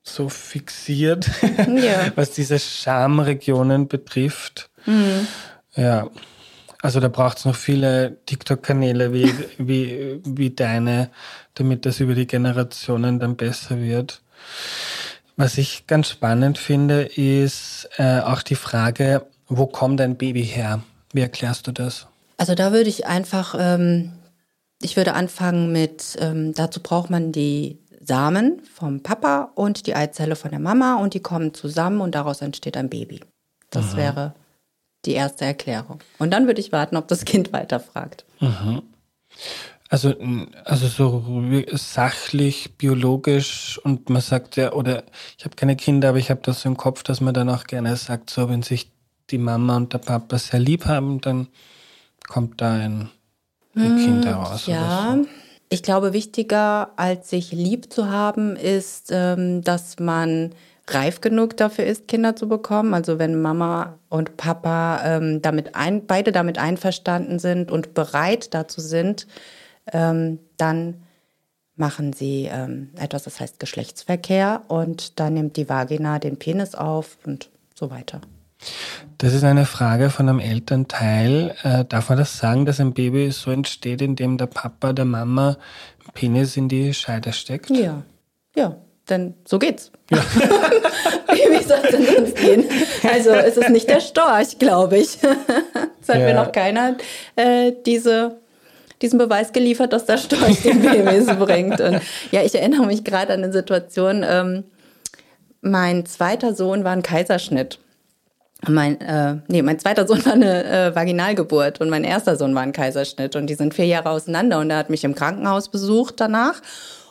so 0.03 0.29
fixiert, 0.29 1.29
ja. 1.75 2.11
was 2.15 2.31
diese 2.31 2.59
Schamregionen 2.59 3.87
betrifft. 3.87 4.69
Mhm. 4.85 5.27
Ja, 5.75 6.07
also 6.81 6.99
da 6.99 7.07
braucht 7.07 7.37
es 7.37 7.45
noch 7.45 7.55
viele 7.55 8.17
TikTok-Kanäle 8.25 9.13
wie, 9.13 9.33
wie, 9.57 10.19
wie 10.25 10.49
deine, 10.49 11.09
damit 11.53 11.85
das 11.85 11.99
über 11.99 12.15
die 12.15 12.27
Generationen 12.27 13.19
dann 13.19 13.35
besser 13.35 13.79
wird. 13.79 14.21
Was 15.37 15.57
ich 15.57 15.85
ganz 15.87 16.09
spannend 16.09 16.57
finde, 16.57 17.03
ist 17.03 17.89
äh, 17.97 18.19
auch 18.19 18.41
die 18.41 18.55
Frage, 18.55 19.25
wo 19.47 19.67
kommt 19.67 19.99
dein 19.99 20.17
Baby 20.17 20.43
her? 20.43 20.81
Wie 21.13 21.21
erklärst 21.21 21.67
du 21.67 21.71
das? 21.71 22.07
Also 22.37 22.55
da 22.55 22.71
würde 22.71 22.89
ich 22.89 23.05
einfach, 23.05 23.55
ähm, 23.57 24.13
ich 24.81 24.97
würde 24.97 25.13
anfangen 25.13 25.71
mit, 25.71 26.17
ähm, 26.19 26.53
dazu 26.53 26.79
braucht 26.81 27.09
man 27.09 27.31
die 27.31 27.77
Samen 28.03 28.61
vom 28.65 29.01
Papa 29.03 29.51
und 29.55 29.87
die 29.87 29.95
Eizelle 29.95 30.35
von 30.35 30.51
der 30.51 30.59
Mama 30.59 30.95
und 30.95 31.13
die 31.13 31.19
kommen 31.19 31.53
zusammen 31.53 32.01
und 32.01 32.15
daraus 32.15 32.41
entsteht 32.41 32.77
ein 32.77 32.89
Baby. 32.89 33.21
Das 33.69 33.93
Aha. 33.93 33.97
wäre 33.97 34.35
die 35.05 35.13
erste 35.13 35.45
Erklärung. 35.45 35.99
Und 36.19 36.31
dann 36.31 36.47
würde 36.47 36.59
ich 36.61 36.71
warten, 36.71 36.97
ob 36.97 37.07
das 37.07 37.25
Kind 37.25 37.53
weiterfragt. 37.53 38.25
Aha. 38.39 38.81
Also, 39.89 40.15
also 40.63 40.87
so 40.87 41.41
sachlich, 41.73 42.77
biologisch 42.77 43.77
und 43.83 44.09
man 44.09 44.21
sagt 44.21 44.55
ja, 44.55 44.71
oder 44.71 45.03
ich 45.37 45.43
habe 45.43 45.57
keine 45.57 45.75
Kinder, 45.75 46.09
aber 46.09 46.17
ich 46.17 46.29
habe 46.29 46.39
das 46.43 46.61
so 46.61 46.69
im 46.69 46.77
Kopf, 46.77 47.03
dass 47.03 47.19
man 47.19 47.33
dann 47.33 47.49
auch 47.49 47.65
gerne 47.65 47.97
sagt, 47.97 48.29
so 48.29 48.47
wenn 48.47 48.61
sich 48.61 48.89
die 49.31 49.37
Mama 49.37 49.75
und 49.75 49.91
der 49.91 49.97
Papa 49.97 50.37
sehr 50.37 50.61
lieb 50.61 50.85
haben, 50.85 51.19
dann 51.19 51.47
kommt 52.29 52.61
da 52.61 52.73
ein, 52.73 53.09
ein 53.75 53.97
hm, 53.97 53.97
Kind 53.97 54.25
heraus. 54.25 54.65
Ja, 54.65 55.17
so. 55.17 55.27
Ich 55.73 55.83
glaube, 55.83 56.11
wichtiger 56.11 56.91
als 56.97 57.29
sich 57.29 57.53
lieb 57.53 57.93
zu 57.93 58.09
haben, 58.09 58.57
ist, 58.57 59.09
ähm, 59.09 59.61
dass 59.61 59.99
man 59.99 60.53
reif 60.87 61.21
genug 61.21 61.55
dafür 61.55 61.85
ist, 61.85 62.09
Kinder 62.09 62.35
zu 62.35 62.49
bekommen. 62.49 62.93
Also 62.93 63.19
wenn 63.19 63.41
Mama 63.41 63.97
und 64.09 64.35
Papa 64.35 65.01
ähm, 65.05 65.41
damit 65.41 65.73
ein, 65.73 66.05
beide 66.07 66.33
damit 66.33 66.57
einverstanden 66.57 67.39
sind 67.39 67.71
und 67.71 67.93
bereit 67.93 68.53
dazu 68.53 68.81
sind, 68.81 69.27
ähm, 69.93 70.39
dann 70.57 71.03
machen 71.77 72.11
sie 72.11 72.51
etwas, 72.97 73.23
das 73.23 73.39
heißt 73.39 73.59
Geschlechtsverkehr 73.59 74.63
und 74.67 75.19
dann 75.21 75.33
nimmt 75.35 75.55
die 75.55 75.69
Vagina 75.69 76.19
den 76.19 76.37
Penis 76.37 76.75
auf 76.75 77.17
und 77.25 77.49
so 77.73 77.89
weiter. 77.89 78.19
Das 79.17 79.33
ist 79.33 79.43
eine 79.43 79.65
Frage 79.65 80.09
von 80.09 80.27
einem 80.27 80.39
Elternteil. 80.39 81.55
Äh, 81.63 81.85
darf 81.85 82.09
man 82.09 82.17
das 82.17 82.37
sagen, 82.37 82.65
dass 82.65 82.79
ein 82.79 82.93
Baby 82.93 83.31
so 83.31 83.51
entsteht, 83.51 84.01
indem 84.01 84.37
der 84.37 84.47
Papa 84.47 84.93
der 84.93 85.05
Mama 85.05 85.57
Penis 86.13 86.57
in 86.57 86.69
die 86.69 86.93
Scheide 86.93 87.33
steckt? 87.33 87.69
Ja, 87.69 88.03
ja, 88.55 88.75
denn 89.09 89.35
so 89.45 89.59
geht's. 89.59 89.91
Ja. 90.09 90.17
Wie 91.29 91.63
soll 91.63 91.79
es 91.83 91.91
denn 91.91 92.05
sonst 92.05 92.35
gehen? 92.35 92.65
Also 93.11 93.29
es 93.31 93.57
ist 93.57 93.69
nicht 93.69 93.89
der 93.89 94.01
Storch, 94.01 94.57
glaube 94.59 94.97
ich. 94.97 95.17
Es 96.01 96.09
hat 96.09 96.17
ja. 96.17 96.25
mir 96.25 96.33
noch 96.33 96.51
keiner 96.51 96.97
äh, 97.35 97.71
diese 97.85 98.41
diesen 99.01 99.17
Beweis 99.17 99.51
geliefert, 99.51 99.93
dass 99.93 100.05
der 100.05 100.17
Storch 100.17 100.61
den 100.61 100.81
Babys 100.81 101.25
bringt. 101.39 101.81
Und 101.81 102.01
ja, 102.31 102.43
ich 102.43 102.55
erinnere 102.55 102.85
mich 102.85 103.03
gerade 103.03 103.33
an 103.33 103.43
eine 103.43 103.51
Situation, 103.51 104.23
ähm, 104.27 104.63
mein 105.61 106.05
zweiter 106.05 106.53
Sohn 106.53 106.83
war 106.83 106.91
ein 106.91 107.03
Kaiserschnitt. 107.03 107.79
Mein, 108.67 109.01
äh, 109.01 109.37
nee, 109.47 109.61
mein 109.61 109.79
zweiter 109.79 110.07
Sohn 110.07 110.25
war 110.25 110.33
eine 110.33 110.63
äh, 110.65 110.95
Vaginalgeburt 110.95 111.81
und 111.81 111.89
mein 111.89 112.03
erster 112.03 112.35
Sohn 112.35 112.53
war 112.53 112.61
ein 112.61 112.73
Kaiserschnitt 112.73 113.35
und 113.35 113.47
die 113.47 113.55
sind 113.55 113.73
vier 113.73 113.85
Jahre 113.85 114.09
auseinander 114.09 114.59
und 114.59 114.69
er 114.69 114.77
hat 114.77 114.89
mich 114.89 115.03
im 115.03 115.15
Krankenhaus 115.15 115.69
besucht 115.69 116.15
danach 116.19 116.61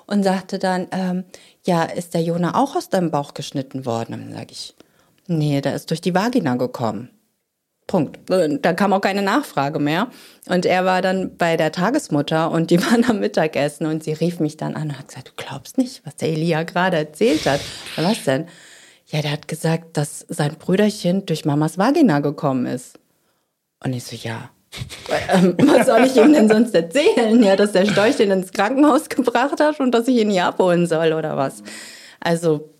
und 0.07 0.23
sagte 0.23 0.59
dann, 0.59 0.89
ähm, 0.93 1.25
ja, 1.65 1.85
ist 1.85 2.15
der 2.15 2.23
Jona 2.23 2.55
auch 2.55 2.77
aus 2.77 2.89
deinem 2.89 3.11
Bauch 3.11 3.35
geschnitten 3.35 3.87
worden? 3.87 4.15
Und 4.15 4.21
dann 4.27 4.33
sage 4.33 4.53
ich, 4.53 4.75
nee, 5.27 5.61
der 5.61 5.75
ist 5.75 5.91
durch 5.91 6.01
die 6.01 6.15
Vagina 6.15 6.57
gekommen. 6.57 7.11
Punkt. 7.87 8.21
Da 8.29 8.73
kam 8.73 8.93
auch 8.93 9.01
keine 9.01 9.23
Nachfrage 9.23 9.81
mehr. 9.81 10.09
Und 10.49 10.65
er 10.65 10.85
war 10.85 11.03
dann 11.03 11.37
bei 11.37 11.57
der 11.57 11.73
Tagesmutter 11.73 12.51
und 12.51 12.71
die 12.71 12.81
waren 12.91 13.05
am 13.05 13.19
Mittagessen 13.19 13.87
und 13.87 14.05
sie 14.05 14.13
rief 14.13 14.39
mich 14.39 14.57
dann 14.57 14.77
an 14.77 14.91
und 14.91 14.99
hat 14.99 15.09
gesagt, 15.09 15.29
du 15.29 15.33
glaubst 15.37 15.77
nicht, 15.77 16.03
was 16.05 16.15
der 16.15 16.29
Elia 16.29 16.63
gerade 16.63 16.97
erzählt 16.97 17.47
hat. 17.47 17.61
Was 17.97 18.23
denn? 18.25 18.47
Ja, 19.11 19.23
der 19.23 19.33
hat 19.33 19.49
gesagt, 19.49 19.97
dass 19.97 20.25
sein 20.29 20.55
Brüderchen 20.57 21.27
durch 21.27 21.45
Mamas 21.45 21.79
Vagina 21.79 22.21
gekommen 22.21 22.67
ist. 22.67 22.99
Und 23.83 23.93
ich 23.93 24.05
so, 24.05 24.15
ja. 24.15 24.51
ähm, 25.33 25.57
was 25.63 25.87
soll 25.87 26.05
ich 26.05 26.17
ihm 26.17 26.33
denn 26.33 26.49
sonst 26.49 26.75
erzählen? 26.75 27.43
Ja, 27.43 27.57
dass 27.57 27.73
der 27.73 27.87
Storch 27.87 28.17
den 28.17 28.31
ins 28.31 28.53
Krankenhaus 28.53 29.09
gebracht 29.09 29.59
hat 29.59 29.81
und 29.81 29.93
dass 29.93 30.07
ich 30.07 30.17
ihn 30.17 30.31
hier 30.31 30.47
abholen 30.47 30.87
soll 30.87 31.13
oder 31.13 31.37
was? 31.37 31.65
Also, 32.21 32.71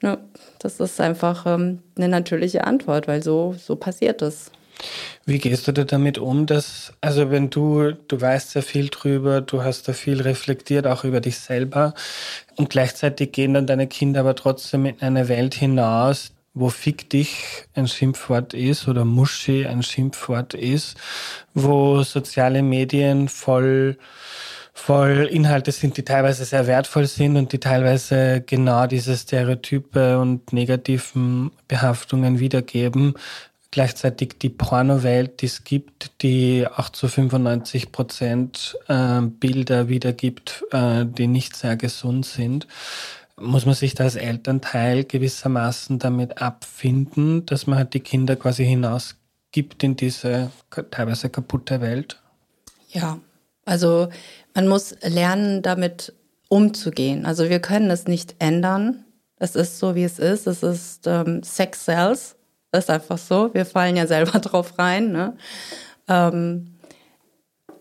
ne, 0.00 0.18
das 0.58 0.80
ist 0.80 1.00
einfach 1.02 1.44
ähm, 1.44 1.82
eine 1.96 2.08
natürliche 2.08 2.64
Antwort, 2.64 3.06
weil 3.06 3.22
so, 3.22 3.54
so 3.58 3.76
passiert 3.76 4.22
es. 4.22 4.50
Wie 5.24 5.38
gehst 5.38 5.66
du 5.66 5.72
da 5.72 5.84
damit 5.84 6.18
um, 6.18 6.46
dass, 6.46 6.92
also 7.00 7.30
wenn 7.30 7.50
du, 7.50 7.92
du 7.92 8.20
weißt 8.20 8.50
sehr 8.52 8.62
viel 8.62 8.88
drüber, 8.88 9.40
du 9.40 9.62
hast 9.62 9.88
da 9.88 9.92
viel 9.92 10.20
reflektiert, 10.22 10.86
auch 10.86 11.04
über 11.04 11.20
dich 11.20 11.38
selber, 11.38 11.94
und 12.56 12.70
gleichzeitig 12.70 13.32
gehen 13.32 13.54
dann 13.54 13.66
deine 13.66 13.86
Kinder 13.86 14.20
aber 14.20 14.34
trotzdem 14.34 14.86
in 14.86 15.00
eine 15.00 15.28
Welt 15.28 15.54
hinaus, 15.54 16.32
wo 16.54 16.70
Fick 16.70 17.10
dich 17.10 17.64
ein 17.74 17.86
Schimpfwort 17.86 18.54
ist 18.54 18.88
oder 18.88 19.04
Muschi 19.04 19.66
ein 19.66 19.82
Schimpfwort 19.82 20.54
ist, 20.54 20.96
wo 21.54 22.02
soziale 22.02 22.62
Medien 22.62 23.28
voll 23.28 23.98
voll 24.72 25.28
Inhalte 25.32 25.72
sind, 25.72 25.96
die 25.96 26.04
teilweise 26.04 26.44
sehr 26.44 26.66
wertvoll 26.66 27.06
sind 27.06 27.36
und 27.36 27.52
die 27.52 27.58
teilweise 27.58 28.42
genau 28.46 28.86
diese 28.86 29.16
Stereotype 29.16 30.18
und 30.18 30.52
negativen 30.52 31.50
Behaftungen 31.66 32.38
wiedergeben, 32.40 33.14
gleichzeitig 33.70 34.38
die 34.38 34.48
Pornowelt, 34.48 35.42
die 35.42 35.46
es 35.46 35.64
gibt, 35.64 36.22
die 36.22 36.66
auch 36.76 36.88
zu 36.90 37.08
95 37.08 37.92
Prozent 37.92 38.78
äh, 38.88 39.20
Bilder 39.22 39.88
wiedergibt, 39.88 40.64
äh, 40.72 41.04
die 41.04 41.26
nicht 41.26 41.56
sehr 41.56 41.76
gesund 41.76 42.26
sind, 42.26 42.66
muss 43.38 43.66
man 43.66 43.74
sich 43.74 43.94
da 43.94 44.04
als 44.04 44.16
Elternteil 44.16 45.04
gewissermaßen 45.04 45.98
damit 45.98 46.40
abfinden, 46.40 47.44
dass 47.46 47.66
man 47.66 47.78
halt 47.78 47.94
die 47.94 48.00
Kinder 48.00 48.34
quasi 48.36 48.64
hinausgibt 48.64 49.82
in 49.82 49.96
diese 49.96 50.50
teilweise 50.90 51.28
kaputte 51.28 51.80
Welt? 51.80 52.20
Ja, 52.88 53.18
also 53.66 54.08
man 54.54 54.68
muss 54.68 54.94
lernen, 55.02 55.60
damit 55.60 56.14
umzugehen. 56.48 57.26
Also 57.26 57.50
wir 57.50 57.60
können 57.60 57.90
es 57.90 58.06
nicht 58.06 58.36
ändern. 58.38 59.04
Es 59.38 59.54
ist 59.54 59.78
so, 59.78 59.94
wie 59.94 60.04
es 60.04 60.18
ist. 60.18 60.46
Es 60.46 60.62
ist 60.62 61.06
ähm, 61.06 61.42
Sex 61.42 61.84
Cells 61.84 62.35
ist 62.76 62.90
einfach 62.90 63.18
so. 63.18 63.52
Wir 63.54 63.66
fallen 63.66 63.96
ja 63.96 64.06
selber 64.06 64.38
drauf 64.40 64.78
rein. 64.78 65.12
Ne? 65.12 65.36
Ähm, 66.08 66.76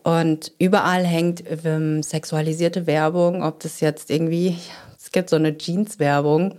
und 0.04 0.52
überall 0.60 1.04
hängt 1.04 1.44
ähm, 1.66 2.04
sexualisierte 2.04 2.86
Werbung, 2.86 3.42
ob 3.42 3.60
das 3.62 3.80
jetzt 3.80 4.12
irgendwie, 4.12 4.56
es 4.98 5.12
gibt 5.12 5.32
so 5.32 5.36
eine 5.36 5.58
Jeans-Werbung, 5.58 6.56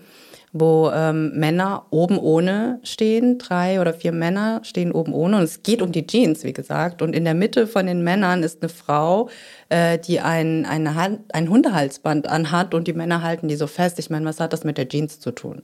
wo 0.52 0.90
ähm, 0.92 1.32
Männer 1.38 1.86
oben 1.90 2.18
ohne 2.18 2.80
stehen, 2.82 3.38
drei 3.38 3.80
oder 3.80 3.94
vier 3.94 4.12
Männer 4.12 4.60
stehen 4.64 4.90
oben 4.92 5.12
ohne 5.12 5.36
und 5.36 5.42
es 5.44 5.62
geht 5.62 5.82
um 5.82 5.92
die 5.92 6.06
Jeans, 6.06 6.44
wie 6.44 6.52
gesagt. 6.52 7.02
Und 7.02 7.14
in 7.14 7.24
der 7.24 7.34
Mitte 7.34 7.66
von 7.66 7.86
den 7.86 8.02
Männern 8.02 8.42
ist 8.42 8.62
eine 8.62 8.68
Frau, 8.68 9.28
äh, 9.68 9.98
die 9.98 10.20
ein, 10.20 10.64
eine 10.64 10.94
Hand, 10.94 11.32
ein 11.34 11.48
Hundehalsband 11.48 12.28
anhat 12.28 12.74
und 12.74 12.88
die 12.88 12.94
Männer 12.94 13.22
halten 13.22 13.48
die 13.48 13.56
so 13.56 13.66
fest. 13.66 13.98
Ich 13.98 14.10
meine, 14.10 14.24
was 14.26 14.40
hat 14.40 14.52
das 14.52 14.64
mit 14.64 14.78
der 14.78 14.88
Jeans 14.88 15.20
zu 15.20 15.30
tun? 15.30 15.62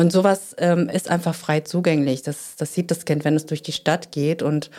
Und 0.00 0.12
sowas 0.12 0.56
ähm, 0.56 0.88
ist 0.88 1.10
einfach 1.10 1.34
frei 1.34 1.60
zugänglich. 1.60 2.22
Das, 2.22 2.56
das 2.56 2.72
sieht 2.72 2.90
das 2.90 3.04
Kind, 3.04 3.22
wenn 3.26 3.36
es 3.36 3.44
durch 3.44 3.60
die 3.60 3.72
Stadt 3.72 4.12
geht 4.12 4.40
und 4.40 4.70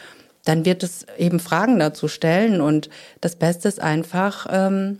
dann 0.46 0.66
wird 0.66 0.82
es 0.82 1.06
eben 1.16 1.40
Fragen 1.40 1.78
dazu 1.78 2.08
stellen. 2.08 2.60
Und 2.60 2.90
das 3.22 3.36
Beste 3.36 3.68
ist 3.68 3.80
einfach, 3.80 4.48
ähm, 4.50 4.98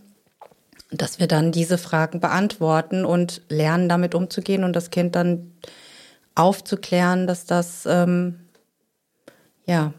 dass 0.92 1.20
wir 1.20 1.26
dann 1.26 1.52
diese 1.52 1.80
Fragen 1.80 2.20
beantworten 2.20 3.04
und 3.04 3.42
lernen, 3.50 3.90
damit 3.90 4.14
umzugehen 4.14 4.64
und 4.64 4.76
das 4.76 4.92
Kind 4.92 5.16
dann 5.16 5.54
aufzuklären, 6.36 7.26
dass 7.26 7.48
das, 7.48 7.88
ähm, 7.88 8.42
ja, 9.66 9.92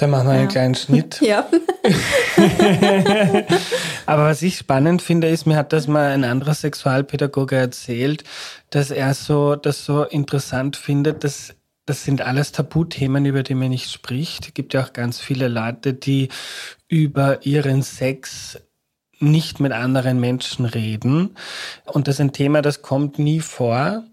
dann 0.00 0.10
machen 0.10 0.28
wir 0.28 0.34
einen 0.34 0.48
kleinen 0.48 0.74
Schnitt. 0.74 1.20
Ja. 1.30 1.46
Aber 4.06 4.24
was 4.24 4.42
ich 4.42 4.56
spannend 4.56 5.02
finde, 5.02 5.28
ist, 5.28 5.46
mir 5.46 5.56
hat 5.56 5.72
das 5.72 5.86
mal 5.86 6.10
ein 6.10 6.24
anderer 6.24 6.54
Sexualpädagoge 6.54 7.56
erzählt, 7.56 8.24
dass 8.70 8.90
er 8.90 9.14
so, 9.14 9.56
das 9.56 9.84
so 9.84 10.04
interessant 10.04 10.76
findet, 10.76 11.24
dass 11.24 11.54
das 11.86 12.04
sind 12.04 12.22
alles 12.22 12.52
Tabuthemen, 12.52 13.24
über 13.26 13.42
die 13.42 13.54
man 13.54 13.70
nicht 13.70 13.90
spricht. 13.90 14.46
Es 14.48 14.54
gibt 14.54 14.74
ja 14.74 14.84
auch 14.84 14.92
ganz 14.92 15.20
viele 15.20 15.48
Leute, 15.48 15.92
die 15.92 16.28
über 16.88 17.44
ihren 17.44 17.82
Sex 17.82 18.60
nicht 19.18 19.60
mit 19.60 19.72
anderen 19.72 20.20
Menschen 20.20 20.64
reden. 20.64 21.36
Und 21.86 22.08
das 22.08 22.16
ist 22.16 22.20
ein 22.20 22.32
Thema, 22.32 22.62
das 22.62 22.82
kommt 22.82 23.18
nie 23.18 23.40
vor. 23.40 24.04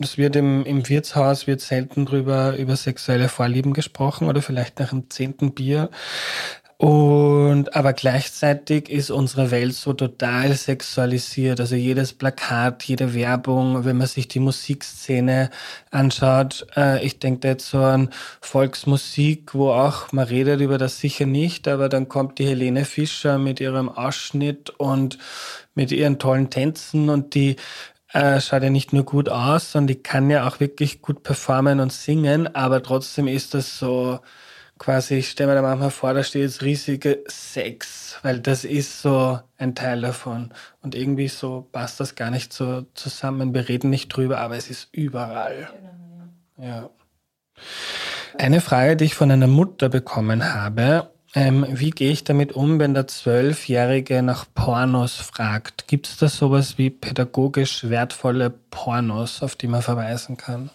Es 0.00 0.18
wird 0.18 0.36
im, 0.36 0.64
im 0.64 0.88
Wirtshaus 0.88 1.46
wird 1.46 1.60
selten 1.60 2.06
drüber 2.06 2.56
über 2.56 2.76
sexuelle 2.76 3.28
Vorlieben 3.28 3.72
gesprochen 3.72 4.28
oder 4.28 4.42
vielleicht 4.42 4.80
nach 4.80 4.90
dem 4.90 5.08
zehnten 5.10 5.52
Bier. 5.54 5.90
Und 6.76 7.76
aber 7.76 7.92
gleichzeitig 7.92 8.90
ist 8.90 9.10
unsere 9.10 9.50
Welt 9.52 9.74
so 9.74 9.92
total 9.92 10.54
sexualisiert. 10.54 11.60
Also 11.60 11.76
jedes 11.76 12.12
Plakat, 12.12 12.82
jede 12.82 13.14
Werbung, 13.14 13.84
wenn 13.84 13.96
man 13.96 14.08
sich 14.08 14.26
die 14.26 14.40
Musikszene 14.40 15.50
anschaut, 15.92 16.66
äh, 16.76 17.04
ich 17.04 17.20
denke 17.20 17.46
jetzt 17.48 17.70
so 17.70 17.78
an 17.78 18.10
Volksmusik, 18.40 19.54
wo 19.54 19.70
auch 19.70 20.10
man 20.12 20.26
redet 20.26 20.60
über 20.60 20.76
das 20.76 20.98
sicher 20.98 21.26
nicht, 21.26 21.68
aber 21.68 21.88
dann 21.88 22.08
kommt 22.08 22.38
die 22.38 22.46
Helene 22.46 22.84
Fischer 22.84 23.38
mit 23.38 23.60
ihrem 23.60 23.88
Ausschnitt 23.88 24.70
und 24.70 25.18
mit 25.76 25.92
ihren 25.92 26.18
tollen 26.18 26.50
Tänzen 26.50 27.08
und 27.08 27.34
die 27.34 27.56
äh, 28.14 28.40
schaut 28.40 28.62
ja 28.62 28.70
nicht 28.70 28.92
nur 28.92 29.04
gut 29.04 29.28
aus, 29.28 29.72
sondern 29.72 29.88
die 29.88 30.02
kann 30.02 30.30
ja 30.30 30.46
auch 30.46 30.60
wirklich 30.60 31.02
gut 31.02 31.24
performen 31.24 31.80
und 31.80 31.92
singen, 31.92 32.54
aber 32.54 32.82
trotzdem 32.82 33.26
ist 33.26 33.54
das 33.54 33.78
so 33.78 34.20
quasi, 34.78 35.16
ich 35.16 35.30
stelle 35.30 35.50
mir 35.50 35.56
da 35.56 35.62
manchmal 35.62 35.90
vor, 35.90 36.14
da 36.14 36.22
steht 36.22 36.42
jetzt 36.42 36.62
riesige 36.62 37.24
Sex, 37.26 38.18
weil 38.22 38.38
das 38.38 38.64
ist 38.64 39.02
so 39.02 39.40
ein 39.58 39.74
Teil 39.74 40.00
davon. 40.00 40.52
Und 40.80 40.94
irgendwie 40.94 41.28
so 41.28 41.68
passt 41.72 41.98
das 42.00 42.14
gar 42.14 42.30
nicht 42.30 42.52
so 42.52 42.82
zusammen. 42.94 43.52
Wir 43.52 43.68
reden 43.68 43.90
nicht 43.90 44.08
drüber, 44.08 44.38
aber 44.38 44.56
es 44.56 44.70
ist 44.70 44.88
überall. 44.92 45.68
Genau, 46.56 46.68
ja. 46.68 46.82
ja. 46.82 46.90
Eine 48.38 48.60
Frage, 48.60 48.96
die 48.96 49.04
ich 49.04 49.14
von 49.14 49.30
einer 49.30 49.46
Mutter 49.46 49.88
bekommen 49.88 50.54
habe, 50.54 51.10
ähm, 51.34 51.66
wie 51.68 51.90
gehe 51.90 52.12
ich 52.12 52.22
damit 52.22 52.52
um, 52.52 52.78
wenn 52.78 52.94
der 52.94 53.08
Zwölfjährige 53.08 54.22
nach 54.22 54.46
Pornos 54.54 55.16
fragt? 55.16 55.88
Gibt 55.88 56.06
es 56.06 56.16
da 56.16 56.28
sowas 56.28 56.78
wie 56.78 56.90
pädagogisch 56.90 57.88
wertvolle 57.88 58.50
Pornos, 58.70 59.42
auf 59.42 59.56
die 59.56 59.66
man 59.66 59.82
verweisen 59.82 60.36
kann? 60.36 60.70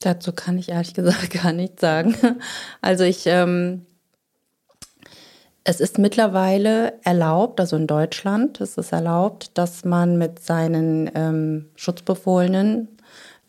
Dazu 0.00 0.32
kann 0.32 0.56
ich 0.58 0.68
ehrlich 0.68 0.94
gesagt 0.94 1.30
gar 1.42 1.52
nichts 1.52 1.80
sagen. 1.80 2.14
Also 2.80 3.02
ich, 3.02 3.26
ähm, 3.26 3.86
es 5.64 5.80
ist 5.80 5.98
mittlerweile 5.98 7.00
erlaubt, 7.02 7.58
also 7.58 7.76
in 7.76 7.88
Deutschland 7.88 8.60
ist 8.60 8.78
es 8.78 8.92
erlaubt, 8.92 9.50
dass 9.58 9.84
man 9.84 10.16
mit 10.16 10.38
seinen 10.38 11.10
ähm, 11.14 11.70
Schutzbefohlenen 11.74 12.88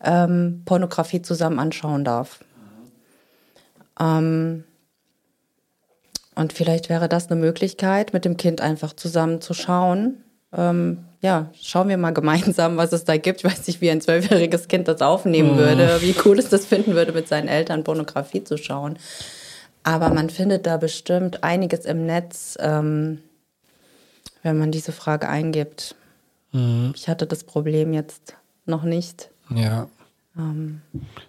ähm, 0.02 0.62
Pornografie 0.64 1.22
zusammen 1.22 1.60
anschauen 1.60 2.04
darf. 2.04 2.40
Ähm, 4.00 4.64
und 6.36 6.52
vielleicht 6.52 6.88
wäre 6.88 7.08
das 7.08 7.28
eine 7.30 7.40
Möglichkeit, 7.40 8.12
mit 8.12 8.24
dem 8.24 8.36
Kind 8.36 8.60
einfach 8.60 8.92
zusammen 8.92 9.40
zu 9.40 9.54
schauen. 9.54 10.22
Ähm, 10.52 11.04
ja, 11.22 11.50
schauen 11.60 11.88
wir 11.88 11.96
mal 11.96 12.12
gemeinsam, 12.12 12.76
was 12.76 12.92
es 12.92 13.04
da 13.04 13.16
gibt. 13.16 13.40
Ich 13.40 13.44
weiß 13.44 13.66
nicht, 13.66 13.80
wie 13.80 13.90
ein 13.90 14.02
zwölfjähriges 14.02 14.68
Kind 14.68 14.86
das 14.86 15.00
aufnehmen 15.00 15.54
mhm. 15.54 15.58
würde, 15.58 16.02
wie 16.02 16.14
cool 16.24 16.38
es 16.38 16.50
das 16.50 16.66
finden 16.66 16.94
würde, 16.94 17.12
mit 17.12 17.26
seinen 17.26 17.48
Eltern 17.48 17.84
Pornografie 17.84 18.44
zu 18.44 18.58
schauen. 18.58 18.98
Aber 19.82 20.10
man 20.10 20.30
findet 20.30 20.66
da 20.66 20.76
bestimmt 20.76 21.42
einiges 21.42 21.84
im 21.86 22.04
Netz, 22.04 22.58
ähm, 22.60 23.22
wenn 24.42 24.58
man 24.58 24.70
diese 24.70 24.92
Frage 24.92 25.28
eingibt. 25.28 25.94
Mhm. 26.52 26.92
Ich 26.94 27.08
hatte 27.08 27.26
das 27.26 27.44
Problem 27.44 27.94
jetzt 27.94 28.34
noch 28.66 28.82
nicht. 28.82 29.30
Ja. 29.48 29.88
Ähm. 30.36 30.82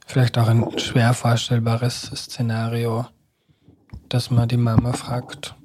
Vielleicht 0.06 0.38
auch 0.38 0.50
ein 0.50 0.78
schwer 0.80 1.14
vorstellbares 1.14 2.12
Szenario. 2.14 3.06
Dass 4.10 4.32
man 4.32 4.48
die 4.48 4.58
Mama 4.58 4.94
fragt. 4.94 5.56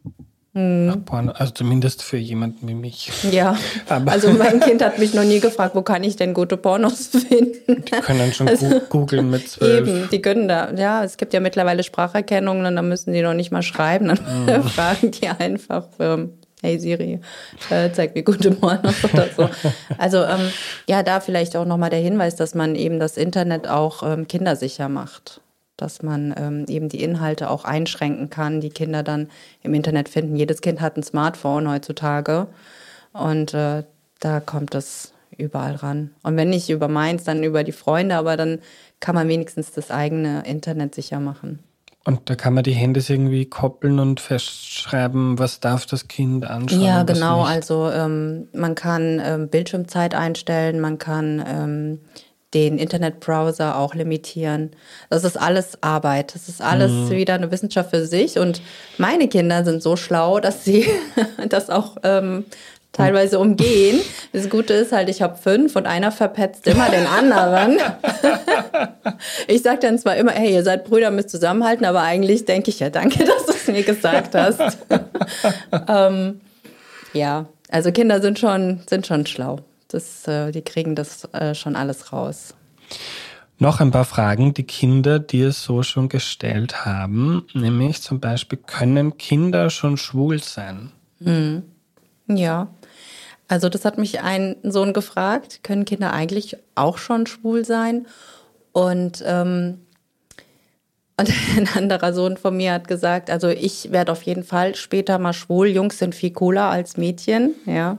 Hm. 0.54 1.04
Porno, 1.06 1.32
also 1.32 1.54
zumindest 1.54 2.02
für 2.02 2.18
jemanden 2.18 2.68
wie 2.68 2.74
mich. 2.74 3.10
Ja, 3.30 3.56
Aber 3.88 4.12
also 4.12 4.30
mein 4.32 4.60
Kind 4.60 4.84
hat 4.84 4.98
mich 4.98 5.14
noch 5.14 5.24
nie 5.24 5.40
gefragt, 5.40 5.74
wo 5.74 5.80
kann 5.80 6.04
ich 6.04 6.16
denn 6.16 6.34
gute 6.34 6.58
Pornos 6.58 7.06
finden? 7.28 7.84
Die 7.86 8.00
können 8.02 8.18
dann 8.18 8.32
schon 8.34 8.48
also, 8.48 8.82
googeln 8.90 9.30
mit 9.30 9.48
zwölf. 9.50 9.88
Eben, 9.88 10.08
die 10.10 10.20
können 10.20 10.48
da, 10.48 10.70
ja, 10.74 11.04
es 11.04 11.16
gibt 11.16 11.32
ja 11.32 11.40
mittlerweile 11.40 11.82
Spracherkennungen, 11.82 12.66
und 12.66 12.76
dann 12.76 12.86
müssen 12.86 13.14
die 13.14 13.22
noch 13.22 13.32
nicht 13.32 13.50
mal 13.50 13.62
schreiben, 13.62 14.08
dann 14.08 14.18
mhm. 14.44 14.62
fragen 14.64 15.10
die 15.10 15.26
einfach, 15.26 15.86
ähm, 15.98 16.34
hey 16.60 16.78
Siri, 16.78 17.20
äh, 17.70 17.90
zeig 17.92 18.14
mir 18.14 18.22
gute 18.22 18.50
Pornos 18.50 19.02
oder 19.04 19.28
so. 19.34 19.48
Also 19.96 20.18
ähm, 20.18 20.50
ja, 20.86 21.02
da 21.02 21.20
vielleicht 21.20 21.56
auch 21.56 21.64
nochmal 21.64 21.88
der 21.88 22.00
Hinweis, 22.00 22.36
dass 22.36 22.54
man 22.54 22.74
eben 22.74 23.00
das 23.00 23.16
Internet 23.16 23.68
auch 23.68 24.02
ähm, 24.02 24.28
kindersicher 24.28 24.90
macht 24.90 25.40
dass 25.82 26.02
man 26.02 26.32
ähm, 26.36 26.64
eben 26.68 26.88
die 26.88 27.02
Inhalte 27.02 27.50
auch 27.50 27.64
einschränken 27.64 28.30
kann, 28.30 28.60
die 28.60 28.70
Kinder 28.70 29.02
dann 29.02 29.28
im 29.62 29.74
Internet 29.74 30.08
finden. 30.08 30.36
Jedes 30.36 30.60
Kind 30.60 30.80
hat 30.80 30.96
ein 30.96 31.02
Smartphone 31.02 31.68
heutzutage 31.68 32.46
und 33.12 33.52
äh, 33.52 33.82
da 34.20 34.40
kommt 34.40 34.74
es 34.74 35.12
überall 35.36 35.74
ran. 35.74 36.10
Und 36.22 36.36
wenn 36.36 36.50
nicht 36.50 36.70
über 36.70 36.88
meins, 36.88 37.24
dann 37.24 37.42
über 37.42 37.64
die 37.64 37.72
Freunde, 37.72 38.16
aber 38.16 38.36
dann 38.36 38.60
kann 39.00 39.14
man 39.14 39.28
wenigstens 39.28 39.72
das 39.72 39.90
eigene 39.90 40.44
Internet 40.46 40.94
sicher 40.94 41.18
machen. 41.18 41.58
Und 42.04 42.28
da 42.30 42.34
kann 42.34 42.54
man 42.54 42.64
die 42.64 42.72
Handys 42.72 43.10
irgendwie 43.10 43.46
koppeln 43.46 44.00
und 44.00 44.18
festschreiben, 44.18 45.38
was 45.38 45.60
darf 45.60 45.86
das 45.86 46.08
Kind 46.08 46.44
anschauen. 46.44 46.80
Ja, 46.80 47.04
genau. 47.04 47.42
Also 47.42 47.90
ähm, 47.90 48.48
man 48.52 48.74
kann 48.74 49.20
ähm, 49.24 49.48
Bildschirmzeit 49.48 50.14
einstellen, 50.14 50.80
man 50.80 50.98
kann 50.98 51.44
ähm, 51.46 52.00
den 52.54 52.78
Internetbrowser 52.78 53.78
auch 53.78 53.94
limitieren. 53.94 54.70
Das 55.08 55.24
ist 55.24 55.36
alles 55.40 55.82
Arbeit. 55.82 56.34
Das 56.34 56.48
ist 56.48 56.60
alles 56.60 56.90
mhm. 56.90 57.10
wieder 57.10 57.34
eine 57.34 57.50
Wissenschaft 57.50 57.90
für 57.90 58.06
sich. 58.06 58.38
Und 58.38 58.60
meine 58.98 59.28
Kinder 59.28 59.64
sind 59.64 59.82
so 59.82 59.96
schlau, 59.96 60.40
dass 60.40 60.64
sie 60.64 60.86
das 61.48 61.70
auch 61.70 61.96
ähm, 62.02 62.44
teilweise 62.92 63.38
umgehen. 63.38 64.00
Das 64.32 64.50
Gute 64.50 64.74
ist 64.74 64.92
halt, 64.92 65.08
ich 65.08 65.22
habe 65.22 65.36
fünf 65.36 65.76
und 65.76 65.86
einer 65.86 66.12
verpetzt 66.12 66.66
immer 66.66 66.90
den 66.90 67.06
anderen. 67.06 67.78
ich 69.48 69.62
sage 69.62 69.78
dann 69.80 69.98
zwar 69.98 70.16
immer, 70.16 70.32
hey, 70.32 70.52
ihr 70.52 70.62
seid 70.62 70.84
Brüder, 70.84 71.10
müsst 71.10 71.30
zusammenhalten, 71.30 71.86
aber 71.86 72.02
eigentlich 72.02 72.44
denke 72.44 72.70
ich 72.70 72.80
ja, 72.80 72.90
danke, 72.90 73.24
dass 73.24 73.46
du 73.46 73.52
es 73.52 73.66
mir 73.66 73.82
gesagt 73.82 74.34
hast. 74.34 74.78
ähm, 75.88 76.40
ja, 77.14 77.46
also 77.70 77.92
Kinder 77.92 78.20
sind 78.20 78.38
schon, 78.38 78.80
sind 78.88 79.06
schon 79.06 79.26
schlau. 79.26 79.60
Das, 79.92 80.26
äh, 80.26 80.52
die 80.52 80.62
kriegen 80.62 80.94
das 80.94 81.24
äh, 81.32 81.54
schon 81.54 81.76
alles 81.76 82.12
raus. 82.12 82.54
Noch 83.58 83.80
ein 83.80 83.92
paar 83.92 84.04
Fragen, 84.04 84.54
die 84.54 84.64
Kinder 84.64 85.18
dir 85.20 85.52
so 85.52 85.82
schon 85.82 86.08
gestellt 86.08 86.84
haben, 86.84 87.46
nämlich 87.54 88.02
zum 88.02 88.18
Beispiel, 88.18 88.58
können 88.58 89.18
Kinder 89.18 89.70
schon 89.70 89.96
schwul 89.96 90.42
sein? 90.42 90.90
Hm. 91.22 91.62
Ja, 92.26 92.68
also 93.48 93.68
das 93.68 93.84
hat 93.84 93.98
mich 93.98 94.20
ein 94.20 94.56
Sohn 94.62 94.92
gefragt, 94.92 95.62
können 95.62 95.84
Kinder 95.84 96.12
eigentlich 96.12 96.56
auch 96.74 96.98
schon 96.98 97.26
schwul 97.26 97.64
sein? 97.64 98.06
Und, 98.72 99.22
ähm, 99.26 99.82
und 101.18 101.30
ein 101.56 101.68
anderer 101.76 102.14
Sohn 102.14 102.36
von 102.36 102.56
mir 102.56 102.72
hat 102.72 102.88
gesagt, 102.88 103.30
also 103.30 103.48
ich 103.48 103.92
werde 103.92 104.10
auf 104.10 104.22
jeden 104.22 104.42
Fall 104.42 104.74
später 104.74 105.18
mal 105.18 105.34
schwul, 105.34 105.68
Jungs 105.68 105.98
sind 105.98 106.14
viel 106.14 106.32
cooler 106.32 106.64
als 106.64 106.96
Mädchen, 106.96 107.54
ja. 107.66 107.98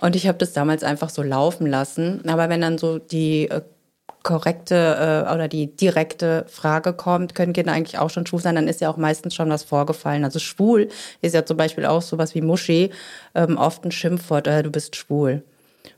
Und 0.00 0.16
ich 0.16 0.26
habe 0.26 0.38
das 0.38 0.52
damals 0.52 0.82
einfach 0.82 1.10
so 1.10 1.22
laufen 1.22 1.66
lassen. 1.66 2.26
Aber 2.28 2.48
wenn 2.48 2.60
dann 2.60 2.78
so 2.78 2.98
die 2.98 3.48
äh, 3.48 3.62
korrekte 4.22 5.26
äh, 5.28 5.32
oder 5.32 5.48
die 5.48 5.74
direkte 5.74 6.44
Frage 6.48 6.92
kommt, 6.92 7.34
können 7.34 7.52
Kinder 7.52 7.72
eigentlich 7.72 7.98
auch 7.98 8.10
schon 8.10 8.26
schwul 8.26 8.40
sein, 8.40 8.54
dann 8.54 8.68
ist 8.68 8.80
ja 8.80 8.90
auch 8.90 8.96
meistens 8.96 9.34
schon 9.34 9.50
was 9.50 9.62
vorgefallen. 9.62 10.24
Also 10.24 10.38
schwul 10.38 10.88
ist 11.22 11.34
ja 11.34 11.44
zum 11.44 11.56
Beispiel 11.56 11.86
auch 11.86 12.02
sowas 12.02 12.34
wie 12.34 12.40
Muschi, 12.40 12.90
ähm, 13.34 13.56
oft 13.56 13.84
ein 13.84 13.92
Schimpfwort, 13.92 14.46
äh, 14.46 14.62
du 14.62 14.70
bist 14.70 14.96
schwul. 14.96 15.42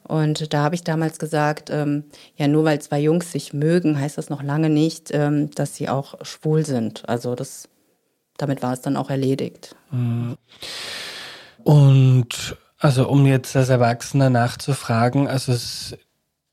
Und 0.05 0.53
da 0.53 0.63
habe 0.63 0.75
ich 0.75 0.85
damals 0.85 1.19
gesagt, 1.19 1.71
ähm, 1.71 2.05
ja, 2.37 2.47
nur 2.49 2.65
weil 2.65 2.81
zwei 2.81 3.01
Jungs 3.01 3.33
sich 3.33 3.53
mögen, 3.53 3.99
heißt 3.99 4.19
das 4.19 4.31
noch 4.31 4.43
lange 4.43 4.71
nicht, 4.71 5.11
ähm, 5.13 5.51
dass 5.53 5.75
sie 5.75 5.89
auch 5.89 6.15
schwul 6.25 6.65
sind. 6.65 7.09
Also 7.09 7.35
das, 7.35 7.69
damit 8.37 8.63
war 8.63 8.73
es 8.73 8.81
dann 8.81 8.97
auch 8.97 9.11
erledigt. 9.11 9.75
Mhm. 9.91 10.37
Und 11.65 12.57
also 12.83 13.09
um 13.09 13.27
jetzt 13.27 13.55
als 13.55 13.69
Erwachsener 13.69 14.29
nachzufragen, 14.29 15.29
also 15.29 15.55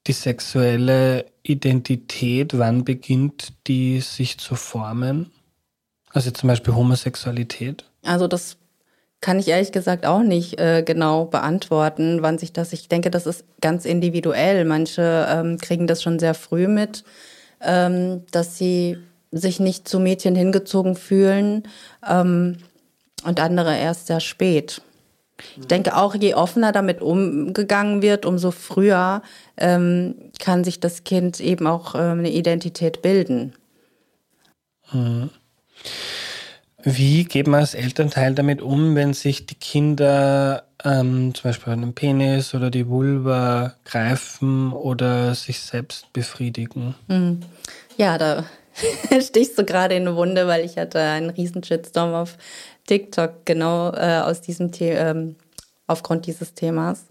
die 0.06 0.13
sexuelle 0.13 1.26
Identität, 1.42 2.56
wann 2.56 2.86
beginnt 2.86 3.54
die 3.65 4.00
sich 4.00 4.38
zu 4.38 4.54
formen? 4.54 5.32
Also 6.12 6.30
zum 6.30 6.48
Beispiel 6.48 6.76
Homosexualität? 6.76 7.84
Also 8.06 8.28
das 8.28 8.58
kann 9.22 9.39
ich 9.39 9.48
ehrlich 9.48 9.72
gesagt 9.72 10.06
auch 10.06 10.22
nicht 10.22 10.60
äh, 10.60 10.84
genau 10.86 11.26
beantworten, 11.26 12.22
wann 12.22 12.38
sich 12.38 12.54
das. 12.54 12.74
Ich 12.74 12.88
denke, 12.88 13.10
das 13.10 13.26
ist 13.26 13.44
ganz 13.60 13.86
individuell. 13.86 14.65
Manche 14.65 15.28
ähm, 15.28 15.58
kriegen 15.58 15.88
das 15.88 16.04
schon 16.04 16.20
sehr 16.20 16.36
früh 16.36 16.68
mit, 16.68 17.04
ähm, 17.60 18.24
dass 18.32 18.56
sie 18.56 19.00
sich 19.32 19.60
nicht 19.60 19.88
zu 19.88 20.00
Mädchen 20.00 20.36
hingezogen 20.36 20.96
fühlen 20.96 21.63
ähm, 22.08 22.58
und 23.24 23.39
andere 23.39 23.76
erst 23.76 24.06
sehr 24.08 24.20
spät. 24.20 24.84
Ich 25.60 25.67
denke 25.67 25.95
auch, 25.95 26.15
je 26.15 26.34
offener 26.34 26.71
damit 26.71 27.02
umgegangen 27.02 28.02
wird, 28.02 28.25
umso 28.25 28.52
früher 28.52 29.21
ähm, 29.58 30.15
kann 30.39 30.63
sich 30.63 30.80
das 30.80 31.04
Kind 31.04 31.39
eben 31.39 31.67
auch 31.67 31.95
ähm, 31.95 32.19
eine 32.19 32.32
Identität 32.32 33.02
bilden. 33.02 33.54
Mhm. 34.91 35.30
Wie 36.84 37.25
geht 37.25 37.47
man 37.47 37.60
als 37.60 37.73
Elternteil 37.73 38.34
damit 38.36 38.62
um, 38.62 38.95
wenn 38.95 39.13
sich 39.13 39.45
die 39.45 39.56
Kinder 39.56 40.63
ähm, 40.86 41.34
zum 41.36 41.43
Beispiel 41.43 41.73
an 41.73 41.82
den 41.82 41.93
Penis 41.93 42.54
oder 42.54 42.71
die 42.71 42.88
Vulva 42.88 43.75
greifen 43.84 44.71
oder 44.71 45.36
sich 45.36 45.60
selbst 45.60 46.12
befriedigen? 46.13 46.95
Mhm. 47.08 47.41
Ja, 47.97 48.17
da 48.17 48.45
stichst 49.21 49.58
du 49.58 49.65
gerade 49.65 49.95
in 49.95 50.08
eine 50.08 50.15
Wunde, 50.15 50.47
weil 50.47 50.63
ich 50.63 50.78
hatte 50.78 50.99
einen 50.99 51.32
riesen 51.32 51.63
Shitstorm 51.63 52.13
auf 52.13 52.38
TikTok 52.89 53.45
genau 53.45 53.93
äh, 53.93 54.21
aus 54.25 54.41
diesem 54.41 54.73
The 54.73 54.86
ähm, 54.86 55.36
aufgrund 55.86 56.25
dieses 56.25 56.56
Themas. 56.56 57.06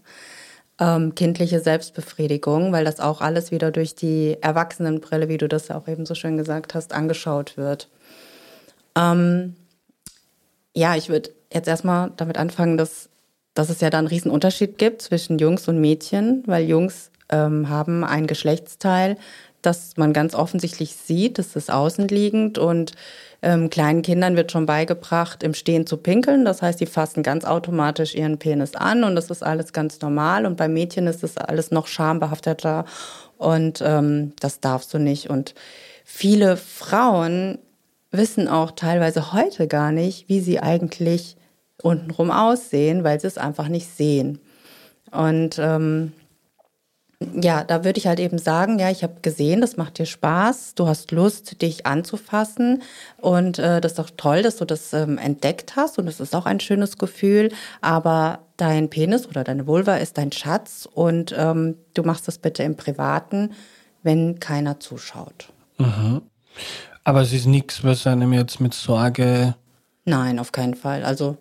Ähm, 0.77 1.15
kindliche 1.15 1.59
Selbstbefriedigung, 1.59 2.71
weil 2.71 2.85
das 2.85 2.99
auch 2.99 3.21
alles 3.21 3.51
wieder 3.51 3.71
durch 3.71 3.95
die 3.95 4.37
Erwachsenenbrille, 4.41 5.27
wie 5.27 5.37
du 5.37 5.47
das 5.47 5.69
ja 5.69 5.77
auch 5.77 5.87
eben 5.87 6.05
so 6.05 6.15
schön 6.15 6.37
gesagt 6.37 6.73
hast, 6.73 6.93
angeschaut 6.93 7.57
wird. 7.57 7.89
Ähm, 8.95 9.55
ja, 10.73 10.95
ich 10.95 11.09
würde 11.09 11.31
jetzt 11.53 11.67
erstmal 11.67 12.11
damit 12.15 12.37
anfangen, 12.37 12.77
dass, 12.77 13.09
dass 13.53 13.69
es 13.69 13.81
ja 13.81 13.89
da 13.89 13.99
einen 13.99 14.07
riesen 14.07 14.31
Unterschied 14.31 14.77
gibt 14.77 15.01
zwischen 15.01 15.37
Jungs 15.39 15.67
und 15.67 15.79
Mädchen, 15.79 16.43
weil 16.45 16.65
Jungs 16.65 17.11
ähm, 17.29 17.69
haben 17.69 18.03
ein 18.03 18.27
Geschlechtsteil, 18.27 19.17
das 19.61 19.97
man 19.97 20.13
ganz 20.13 20.33
offensichtlich 20.33 20.95
sieht, 20.95 21.37
das 21.37 21.55
ist 21.55 21.71
außenliegend 21.71 22.57
und 22.57 22.93
ähm, 23.41 23.69
kleinen 23.69 24.01
Kindern 24.01 24.35
wird 24.35 24.51
schon 24.51 24.65
beigebracht, 24.65 25.43
im 25.43 25.53
Stehen 25.53 25.87
zu 25.87 25.97
pinkeln. 25.97 26.43
Das 26.45 26.61
heißt, 26.61 26.79
die 26.79 26.85
fassen 26.85 27.23
ganz 27.23 27.45
automatisch 27.45 28.15
ihren 28.15 28.37
Penis 28.37 28.75
an 28.75 29.03
und 29.03 29.15
das 29.15 29.29
ist 29.29 29.43
alles 29.43 29.71
ganz 29.71 30.01
normal. 30.01 30.45
Und 30.45 30.57
bei 30.57 30.67
Mädchen 30.67 31.07
ist 31.07 31.23
das 31.23 31.37
alles 31.37 31.71
noch 31.71 31.87
schambehafteter 31.87 32.85
und 33.37 33.81
ähm, 33.85 34.33
das 34.39 34.59
darfst 34.59 34.93
du 34.93 34.99
nicht. 34.99 35.29
Und 35.29 35.55
viele 36.03 36.57
Frauen 36.57 37.59
wissen 38.11 38.47
auch 38.47 38.71
teilweise 38.71 39.33
heute 39.33 39.67
gar 39.67 39.91
nicht, 39.91 40.27
wie 40.27 40.41
sie 40.41 40.59
eigentlich 40.59 41.37
untenrum 41.81 42.31
aussehen, 42.31 43.03
weil 43.03 43.19
sie 43.21 43.27
es 43.27 43.37
einfach 43.37 43.69
nicht 43.69 43.87
sehen. 43.95 44.39
Und 45.11 45.57
ähm, 45.59 46.11
ja, 47.19 47.65
da 47.65 47.83
würde 47.83 47.99
ich 47.99 48.07
halt 48.07 48.19
eben 48.19 48.37
sagen, 48.37 48.79
ja, 48.79 48.89
ich 48.89 49.03
habe 49.03 49.15
gesehen, 49.21 49.59
das 49.59 49.75
macht 49.75 49.99
dir 49.99 50.05
Spaß, 50.05 50.75
du 50.75 50.87
hast 50.87 51.11
Lust, 51.11 51.61
dich 51.61 51.85
anzufassen 51.85 52.81
und 53.17 53.59
äh, 53.59 53.81
das 53.81 53.93
ist 53.93 53.99
doch 53.99 54.09
toll, 54.15 54.41
dass 54.41 54.55
du 54.55 54.65
das 54.65 54.93
ähm, 54.93 55.17
entdeckt 55.17 55.75
hast 55.75 55.99
und 55.99 56.05
das 56.05 56.21
ist 56.21 56.33
auch 56.33 56.45
ein 56.45 56.61
schönes 56.61 56.97
Gefühl, 56.97 57.51
aber 57.81 58.39
dein 58.55 58.89
Penis 58.89 59.27
oder 59.27 59.43
deine 59.43 59.67
Vulva 59.67 59.97
ist 59.97 60.17
dein 60.17 60.31
Schatz 60.31 60.87
und 60.91 61.35
ähm, 61.37 61.75
du 61.93 62.03
machst 62.03 62.27
das 62.27 62.37
bitte 62.37 62.63
im 62.63 62.77
Privaten, 62.77 63.51
wenn 64.01 64.39
keiner 64.39 64.79
zuschaut. 64.79 65.49
Mhm. 65.77 66.21
Aber 67.03 67.21
es 67.21 67.33
ist 67.33 67.47
nichts, 67.47 67.83
was 67.83 68.07
einem 68.07 68.31
jetzt 68.31 68.61
mit 68.61 68.73
Sorge... 68.73 69.55
Nein, 70.05 70.39
auf 70.39 70.51
keinen 70.51 70.75
Fall. 70.75 71.03
Also 71.03 71.37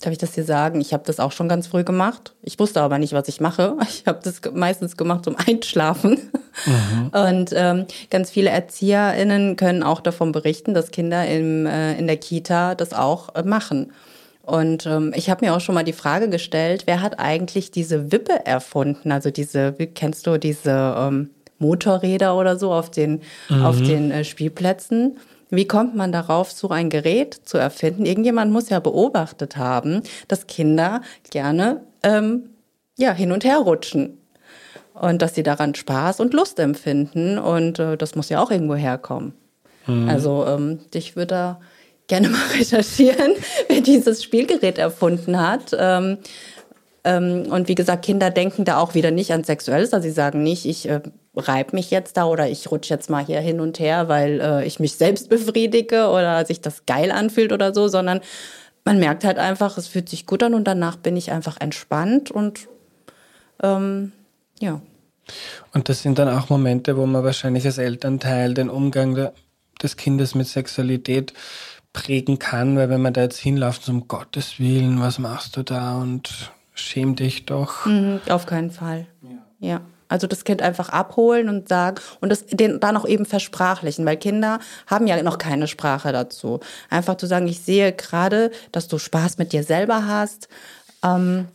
Darf 0.00 0.12
ich 0.12 0.18
das 0.18 0.32
dir 0.32 0.44
sagen? 0.44 0.80
Ich 0.80 0.92
habe 0.92 1.02
das 1.06 1.18
auch 1.18 1.32
schon 1.32 1.48
ganz 1.48 1.66
früh 1.66 1.82
gemacht. 1.82 2.34
Ich 2.42 2.58
wusste 2.58 2.80
aber 2.80 2.98
nicht, 2.98 3.12
was 3.12 3.28
ich 3.28 3.40
mache. 3.40 3.76
Ich 3.88 4.04
habe 4.06 4.20
das 4.22 4.40
meistens 4.52 4.96
gemacht 4.96 5.24
zum 5.24 5.36
Einschlafen. 5.46 6.30
Mhm. 6.66 7.08
Und 7.08 7.50
ähm, 7.54 7.86
ganz 8.10 8.30
viele 8.30 8.50
ErzieherInnen 8.50 9.56
können 9.56 9.82
auch 9.82 10.00
davon 10.00 10.32
berichten, 10.32 10.72
dass 10.74 10.90
Kinder 10.90 11.26
im, 11.26 11.66
äh, 11.66 11.98
in 11.98 12.06
der 12.06 12.16
Kita 12.16 12.74
das 12.74 12.92
auch 12.92 13.34
äh, 13.34 13.42
machen. 13.42 13.92
Und 14.42 14.86
ähm, 14.86 15.12
ich 15.14 15.28
habe 15.28 15.44
mir 15.44 15.54
auch 15.54 15.60
schon 15.60 15.74
mal 15.74 15.84
die 15.84 15.92
Frage 15.92 16.30
gestellt, 16.30 16.84
wer 16.86 17.02
hat 17.02 17.18
eigentlich 17.18 17.70
diese 17.70 18.12
Wippe 18.12 18.46
erfunden? 18.46 19.12
Also 19.12 19.30
diese, 19.30 19.78
wie 19.78 19.88
kennst 19.88 20.26
du 20.26 20.38
diese 20.38 20.94
ähm, 20.96 21.30
Motorräder 21.58 22.34
oder 22.34 22.56
so 22.56 22.72
auf 22.72 22.90
den, 22.90 23.20
mhm. 23.50 23.64
auf 23.64 23.76
den 23.76 24.10
äh, 24.10 24.24
Spielplätzen? 24.24 25.18
Wie 25.50 25.66
kommt 25.66 25.94
man 25.96 26.12
darauf, 26.12 26.52
so 26.52 26.68
ein 26.68 26.90
Gerät 26.90 27.34
zu 27.34 27.58
erfinden? 27.58 28.06
Irgendjemand 28.06 28.52
muss 28.52 28.68
ja 28.68 28.80
beobachtet 28.80 29.56
haben, 29.56 30.02
dass 30.28 30.46
Kinder 30.46 31.02
gerne 31.30 31.82
ähm, 32.02 32.50
ja, 32.98 33.12
hin 33.12 33.32
und 33.32 33.44
her 33.44 33.58
rutschen 33.58 34.18
und 34.94 35.22
dass 35.22 35.34
sie 35.34 35.42
daran 35.42 35.74
Spaß 35.74 36.20
und 36.20 36.34
Lust 36.34 36.58
empfinden 36.58 37.38
und 37.38 37.78
äh, 37.78 37.96
das 37.96 38.14
muss 38.14 38.28
ja 38.28 38.42
auch 38.42 38.50
irgendwo 38.50 38.74
herkommen. 38.74 39.32
Mhm. 39.86 40.08
Also 40.08 40.44
ähm, 40.46 40.80
ich 40.92 41.16
würde 41.16 41.26
da 41.26 41.60
gerne 42.08 42.28
mal 42.30 42.46
recherchieren, 42.58 43.32
wer 43.68 43.80
dieses 43.80 44.22
Spielgerät 44.22 44.78
erfunden 44.78 45.40
hat. 45.40 45.76
Ähm, 45.78 46.18
ähm, 47.04 47.46
und 47.50 47.68
wie 47.68 47.74
gesagt, 47.74 48.04
Kinder 48.04 48.30
denken 48.30 48.64
da 48.64 48.78
auch 48.78 48.94
wieder 48.94 49.10
nicht 49.10 49.32
an 49.32 49.44
Sexuelles. 49.44 49.94
Also 49.94 50.08
sie 50.08 50.14
sagen 50.14 50.42
nicht, 50.42 50.66
ich 50.66 50.88
äh, 50.88 51.00
reibe 51.38 51.76
mich 51.76 51.90
jetzt 51.90 52.16
da 52.16 52.24
oder 52.24 52.48
ich 52.48 52.70
rutsche 52.70 52.92
jetzt 52.92 53.10
mal 53.10 53.24
hier 53.24 53.40
hin 53.40 53.60
und 53.60 53.78
her, 53.78 54.08
weil 54.08 54.40
äh, 54.40 54.66
ich 54.66 54.80
mich 54.80 54.94
selbst 54.94 55.28
befriedige 55.28 56.08
oder 56.08 56.44
sich 56.44 56.60
das 56.60 56.86
geil 56.86 57.10
anfühlt 57.10 57.52
oder 57.52 57.72
so, 57.72 57.88
sondern 57.88 58.20
man 58.84 58.98
merkt 58.98 59.24
halt 59.24 59.38
einfach, 59.38 59.78
es 59.78 59.86
fühlt 59.86 60.08
sich 60.08 60.26
gut 60.26 60.42
an 60.42 60.54
und 60.54 60.64
danach 60.64 60.96
bin 60.96 61.16
ich 61.16 61.30
einfach 61.30 61.56
entspannt 61.60 62.30
und 62.30 62.68
ähm, 63.62 64.12
ja. 64.60 64.80
Und 65.74 65.88
das 65.88 66.02
sind 66.02 66.18
dann 66.18 66.28
auch 66.28 66.48
Momente, 66.48 66.96
wo 66.96 67.04
man 67.04 67.22
wahrscheinlich 67.22 67.66
als 67.66 67.78
Elternteil 67.78 68.54
den 68.54 68.70
Umgang 68.70 69.30
des 69.82 69.96
Kindes 69.96 70.34
mit 70.34 70.46
Sexualität 70.46 71.34
prägen 71.92 72.38
kann, 72.38 72.76
weil 72.76 72.88
wenn 72.88 73.02
man 73.02 73.12
da 73.12 73.22
jetzt 73.22 73.38
hinläuft, 73.38 73.84
so 73.84 73.92
um 73.92 74.08
Gottes 74.08 74.58
Willen, 74.58 75.00
was 75.00 75.18
machst 75.18 75.56
du 75.56 75.62
da 75.62 75.98
und 75.98 76.52
schäm 76.74 77.16
dich 77.16 77.46
doch. 77.46 77.86
Mhm, 77.86 78.20
auf 78.28 78.46
keinen 78.46 78.70
Fall. 78.70 79.06
Ja. 79.22 79.68
ja. 79.68 79.80
Also 80.08 80.26
das 80.26 80.44
Kind 80.44 80.62
einfach 80.62 80.88
abholen 80.88 81.48
und 81.48 81.68
sagen 81.68 82.00
und 82.20 82.30
das 82.30 82.46
den 82.46 82.80
dann 82.80 82.96
auch 82.96 83.06
eben 83.06 83.26
versprachlichen, 83.26 84.06
weil 84.06 84.16
Kinder 84.16 84.58
haben 84.86 85.06
ja 85.06 85.22
noch 85.22 85.38
keine 85.38 85.68
Sprache 85.68 86.12
dazu. 86.12 86.60
Einfach 86.90 87.16
zu 87.16 87.26
sagen, 87.26 87.46
ich 87.46 87.60
sehe 87.60 87.92
gerade, 87.92 88.50
dass 88.72 88.88
du 88.88 88.98
Spaß 88.98 89.38
mit 89.38 89.52
dir 89.52 89.62
selber 89.62 90.06
hast. 90.06 90.48
Ähm, 91.04 91.48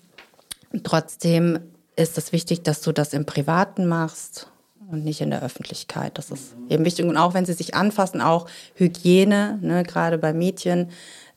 trotzdem 0.83 1.59
ist 1.95 2.17
es 2.17 2.31
wichtig, 2.31 2.63
dass 2.63 2.81
du 2.81 2.91
das 2.91 3.13
im 3.13 3.25
Privaten 3.25 3.87
machst 3.87 4.47
und 4.91 5.03
nicht 5.03 5.21
in 5.21 5.31
der 5.31 5.43
Öffentlichkeit. 5.43 6.17
Das 6.17 6.31
ist 6.31 6.55
eben 6.69 6.85
wichtig. 6.85 7.05
Und 7.05 7.17
auch 7.17 7.33
wenn 7.33 7.45
sie 7.45 7.53
sich 7.53 7.75
anfassen, 7.75 8.21
auch 8.21 8.47
Hygiene, 8.75 9.59
ne, 9.61 9.83
gerade 9.83 10.17
bei 10.17 10.33
Mädchen, 10.33 10.89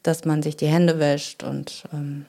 dass 0.03 0.25
man 0.25 0.43
sich 0.43 0.57
die 0.57 0.67
Hände 0.67 0.99
wäscht 0.99 1.43
und 1.43 1.85
ähm, 1.93 2.27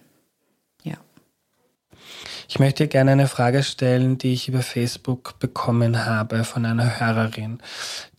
ich 2.47 2.59
möchte 2.59 2.87
gerne 2.87 3.11
eine 3.11 3.27
Frage 3.27 3.63
stellen, 3.63 4.17
die 4.17 4.33
ich 4.33 4.47
über 4.47 4.61
Facebook 4.61 5.39
bekommen 5.39 6.05
habe 6.05 6.43
von 6.43 6.65
einer 6.65 6.99
Hörerin, 6.99 7.59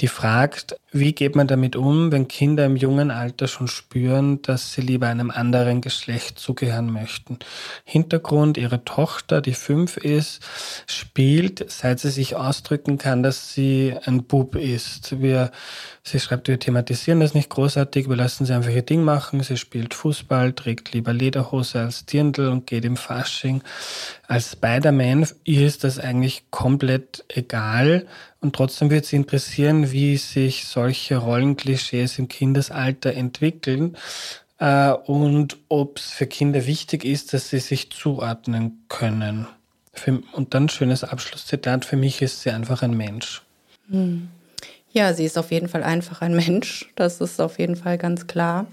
die 0.00 0.08
fragt, 0.08 0.76
wie 0.90 1.12
geht 1.12 1.37
man 1.37 1.46
damit 1.46 1.76
um, 1.76 2.12
wenn 2.12 2.28
Kinder 2.28 2.64
im 2.64 2.76
jungen 2.76 3.11
Alter 3.11 3.46
schon 3.46 3.68
spüren, 3.68 4.40
dass 4.42 4.72
sie 4.72 4.80
lieber 4.80 5.06
einem 5.06 5.30
anderen 5.30 5.80
Geschlecht 5.80 6.38
zugehören 6.38 6.92
möchten? 6.92 7.38
Hintergrund, 7.84 8.56
ihre 8.56 8.84
Tochter, 8.84 9.40
die 9.40 9.54
fünf 9.54 9.96
ist, 9.98 10.40
spielt, 10.87 11.70
seit 11.70 12.00
sie 12.00 12.11
sich 12.11 12.37
ausdrücken 12.37 12.98
kann, 12.98 13.22
dass 13.22 13.52
sie 13.52 13.94
ein 14.04 14.24
Bub 14.24 14.56
ist. 14.56 15.20
Wir, 15.20 15.50
sie 16.11 16.21
schreibt, 16.21 16.49
wir 16.49 16.59
thematisieren 16.59 17.21
das 17.21 17.35
nicht 17.35 17.51
großartig, 17.51 18.09
wir 18.09 18.16
lassen 18.16 18.44
sie 18.44 18.53
einfach 18.53 18.71
ihr 18.71 18.83
Ding 18.83 19.03
machen. 19.03 19.42
Sie 19.42 19.57
spielt 19.57 19.94
Fußball, 19.94 20.53
trägt 20.53 20.92
lieber 20.92 21.12
Lederhose 21.12 21.81
als 21.81 22.07
Dirndl 22.07 22.49
und 22.49 22.66
geht 22.66 22.85
im 22.85 22.97
Fasching. 22.97 23.62
Als 24.27 24.53
Spider-Man, 24.53 25.27
ihr 25.44 25.66
ist 25.66 25.85
das 25.85 25.99
eigentlich 25.99 26.51
komplett 26.51 27.25
egal. 27.29 28.07
Und 28.40 28.55
trotzdem 28.55 28.90
wird 28.90 29.07
sie 29.07 29.16
interessieren, 29.16 29.90
wie 29.92 30.16
sich 30.16 30.66
solche 30.66 31.16
Rollenklischees 31.16 32.18
im 32.18 32.29
Kindesalter 32.29 33.14
entwickeln 33.14 33.97
äh, 34.59 34.90
und 34.92 35.57
ob 35.68 35.99
es 35.99 36.11
für 36.11 36.27
Kinder 36.27 36.66
wichtig 36.66 37.05
ist, 37.05 37.33
dass 37.33 37.51
sie 37.51 37.61
sich 37.61 37.90
zuordnen 37.90 38.85
können. 38.88 39.47
Für, 39.92 40.23
und 40.33 40.55
dann 40.55 40.68
schönes 40.68 41.05
Abschlusszitat, 41.05 41.85
für 41.85 41.97
mich 41.97 42.23
ist 42.23 42.42
sie 42.42 42.51
einfach 42.51 42.83
ein 42.83 42.97
Mensch. 42.97 43.42
Hm. 43.90 44.29
Ja, 44.92 45.12
sie 45.12 45.24
ist 45.24 45.38
auf 45.38 45.51
jeden 45.51 45.68
Fall 45.68 45.83
einfach 45.83 46.22
ein 46.22 46.35
Mensch, 46.46 46.90
das 46.96 47.20
ist 47.20 47.40
auf 47.40 47.59
jeden 47.59 47.77
Fall 47.77 47.98
ganz 47.98 48.27
klar. 48.27 48.66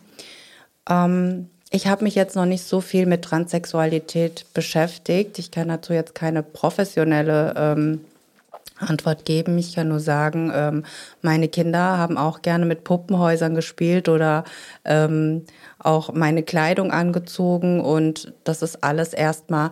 Ähm, 0.90 1.50
ich 1.72 1.88
habe 1.88 2.04
mich 2.04 2.16
jetzt 2.16 2.36
noch 2.36 2.46
nicht 2.46 2.64
so 2.64 2.80
viel 2.80 3.06
mit 3.06 3.24
Transsexualität 3.24 4.46
beschäftigt. 4.54 5.40
Ich 5.40 5.52
kann 5.52 5.68
dazu 5.68 5.94
jetzt 5.94 6.16
keine 6.16 6.42
professionelle 6.44 7.54
ähm, 7.58 8.02
Antwort 8.78 9.26
geben. 9.26 9.58
Ich 9.58 9.76
kann 9.76 9.88
nur 9.88 10.00
sagen, 10.00 10.52
ähm, 10.54 10.84
meine 11.22 11.48
Kinder 11.48 11.98
haben 11.98 12.18
auch 12.18 12.42
gerne 12.42 12.66
mit 12.66 12.84
Puppenhäusern 12.84 13.56
gespielt 13.56 14.10
oder 14.10 14.44
ähm, 14.84 15.46
auch 15.80 16.14
meine 16.14 16.44
Kleidung 16.44 16.92
angezogen 16.92 17.82
und 17.82 18.34
das 18.44 18.62
ist 18.62 18.84
alles 18.84 19.14
erstmal 19.14 19.72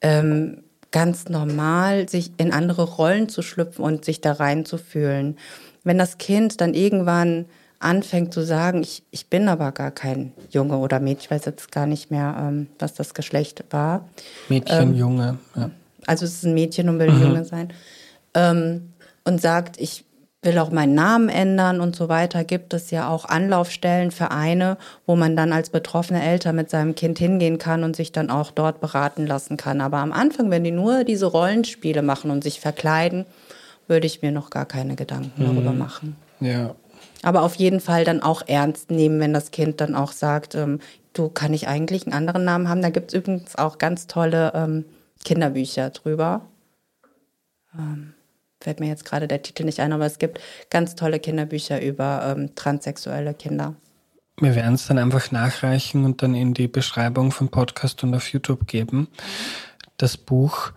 ähm, 0.00 0.62
ganz 0.90 1.28
normal, 1.28 2.08
sich 2.08 2.32
in 2.38 2.52
andere 2.52 2.82
Rollen 2.82 3.28
zu 3.28 3.42
schlüpfen 3.42 3.84
und 3.84 4.04
sich 4.04 4.20
da 4.20 4.32
reinzufühlen. 4.32 5.36
Wenn 5.84 5.98
das 5.98 6.18
Kind 6.18 6.60
dann 6.60 6.74
irgendwann 6.74 7.46
anfängt 7.78 8.34
zu 8.34 8.44
sagen, 8.44 8.82
ich, 8.82 9.02
ich 9.10 9.28
bin 9.28 9.48
aber 9.48 9.72
gar 9.72 9.90
kein 9.90 10.32
Junge 10.50 10.76
oder 10.76 11.00
Mädchen, 11.00 11.24
ich 11.24 11.30
weiß 11.30 11.46
jetzt 11.46 11.72
gar 11.72 11.86
nicht 11.86 12.10
mehr, 12.10 12.36
ähm, 12.38 12.66
was 12.78 12.94
das 12.94 13.14
Geschlecht 13.14 13.64
war. 13.70 14.08
Mädchen, 14.48 14.90
ähm, 14.90 14.94
Junge, 14.94 15.38
ja. 15.56 15.70
Also 16.06 16.24
es 16.24 16.34
ist 16.34 16.44
ein 16.44 16.54
Mädchen 16.54 16.88
und 16.88 16.98
will 16.98 17.08
ein 17.08 17.16
mhm. 17.16 17.22
Junge 17.22 17.44
sein 17.44 17.72
ähm, 18.34 18.92
und 19.24 19.40
sagt, 19.40 19.80
ich 19.80 20.04
will 20.42 20.58
auch 20.58 20.70
meinen 20.70 20.94
Namen 20.94 21.28
ändern 21.28 21.80
und 21.80 21.94
so 21.94 22.08
weiter, 22.08 22.44
gibt 22.44 22.72
es 22.72 22.90
ja 22.90 23.08
auch 23.08 23.26
Anlaufstellen, 23.26 24.10
Vereine, 24.10 24.78
wo 25.04 25.14
man 25.14 25.36
dann 25.36 25.52
als 25.52 25.68
betroffene 25.68 26.22
Eltern 26.22 26.56
mit 26.56 26.70
seinem 26.70 26.94
Kind 26.94 27.18
hingehen 27.18 27.58
kann 27.58 27.84
und 27.84 27.94
sich 27.94 28.10
dann 28.12 28.30
auch 28.30 28.50
dort 28.50 28.80
beraten 28.80 29.26
lassen 29.26 29.58
kann. 29.58 29.82
Aber 29.82 29.98
am 29.98 30.12
Anfang, 30.12 30.50
wenn 30.50 30.64
die 30.64 30.70
nur 30.70 31.04
diese 31.04 31.26
Rollenspiele 31.26 32.00
machen 32.00 32.30
und 32.30 32.42
sich 32.42 32.60
verkleiden, 32.60 33.26
würde 33.90 34.06
ich 34.06 34.22
mir 34.22 34.32
noch 34.32 34.48
gar 34.48 34.64
keine 34.64 34.96
Gedanken 34.96 35.42
mhm. 35.42 35.46
darüber 35.54 35.72
machen. 35.72 36.16
Ja. 36.40 36.74
Aber 37.22 37.42
auf 37.42 37.56
jeden 37.56 37.80
Fall 37.80 38.04
dann 38.04 38.22
auch 38.22 38.42
ernst 38.46 38.90
nehmen, 38.90 39.20
wenn 39.20 39.34
das 39.34 39.50
Kind 39.50 39.80
dann 39.82 39.94
auch 39.94 40.12
sagt, 40.12 40.54
ähm, 40.54 40.80
du 41.12 41.28
kann 41.28 41.52
ich 41.52 41.68
eigentlich 41.68 42.06
einen 42.06 42.14
anderen 42.14 42.44
Namen 42.44 42.68
haben. 42.68 42.80
Da 42.80 42.88
gibt 42.88 43.12
es 43.12 43.18
übrigens 43.18 43.56
auch 43.56 43.76
ganz 43.76 44.06
tolle 44.06 44.52
ähm, 44.54 44.84
Kinderbücher 45.24 45.90
drüber. 45.90 46.42
Ähm, 47.78 48.14
fällt 48.62 48.80
mir 48.80 48.88
jetzt 48.88 49.04
gerade 49.04 49.28
der 49.28 49.42
Titel 49.42 49.64
nicht 49.64 49.80
ein, 49.80 49.92
aber 49.92 50.06
es 50.06 50.18
gibt 50.18 50.40
ganz 50.70 50.94
tolle 50.94 51.18
Kinderbücher 51.20 51.82
über 51.82 52.34
ähm, 52.36 52.54
transsexuelle 52.54 53.34
Kinder. 53.34 53.74
Wir 54.38 54.54
werden 54.54 54.74
es 54.74 54.86
dann 54.86 54.96
einfach 54.96 55.30
nachreichen 55.30 56.06
und 56.06 56.22
dann 56.22 56.34
in 56.34 56.54
die 56.54 56.68
Beschreibung 56.68 57.30
vom 57.32 57.50
Podcast 57.50 58.02
und 58.02 58.14
auf 58.14 58.32
YouTube 58.32 58.66
geben. 58.66 59.08
Das 59.98 60.16
Buch. 60.16 60.72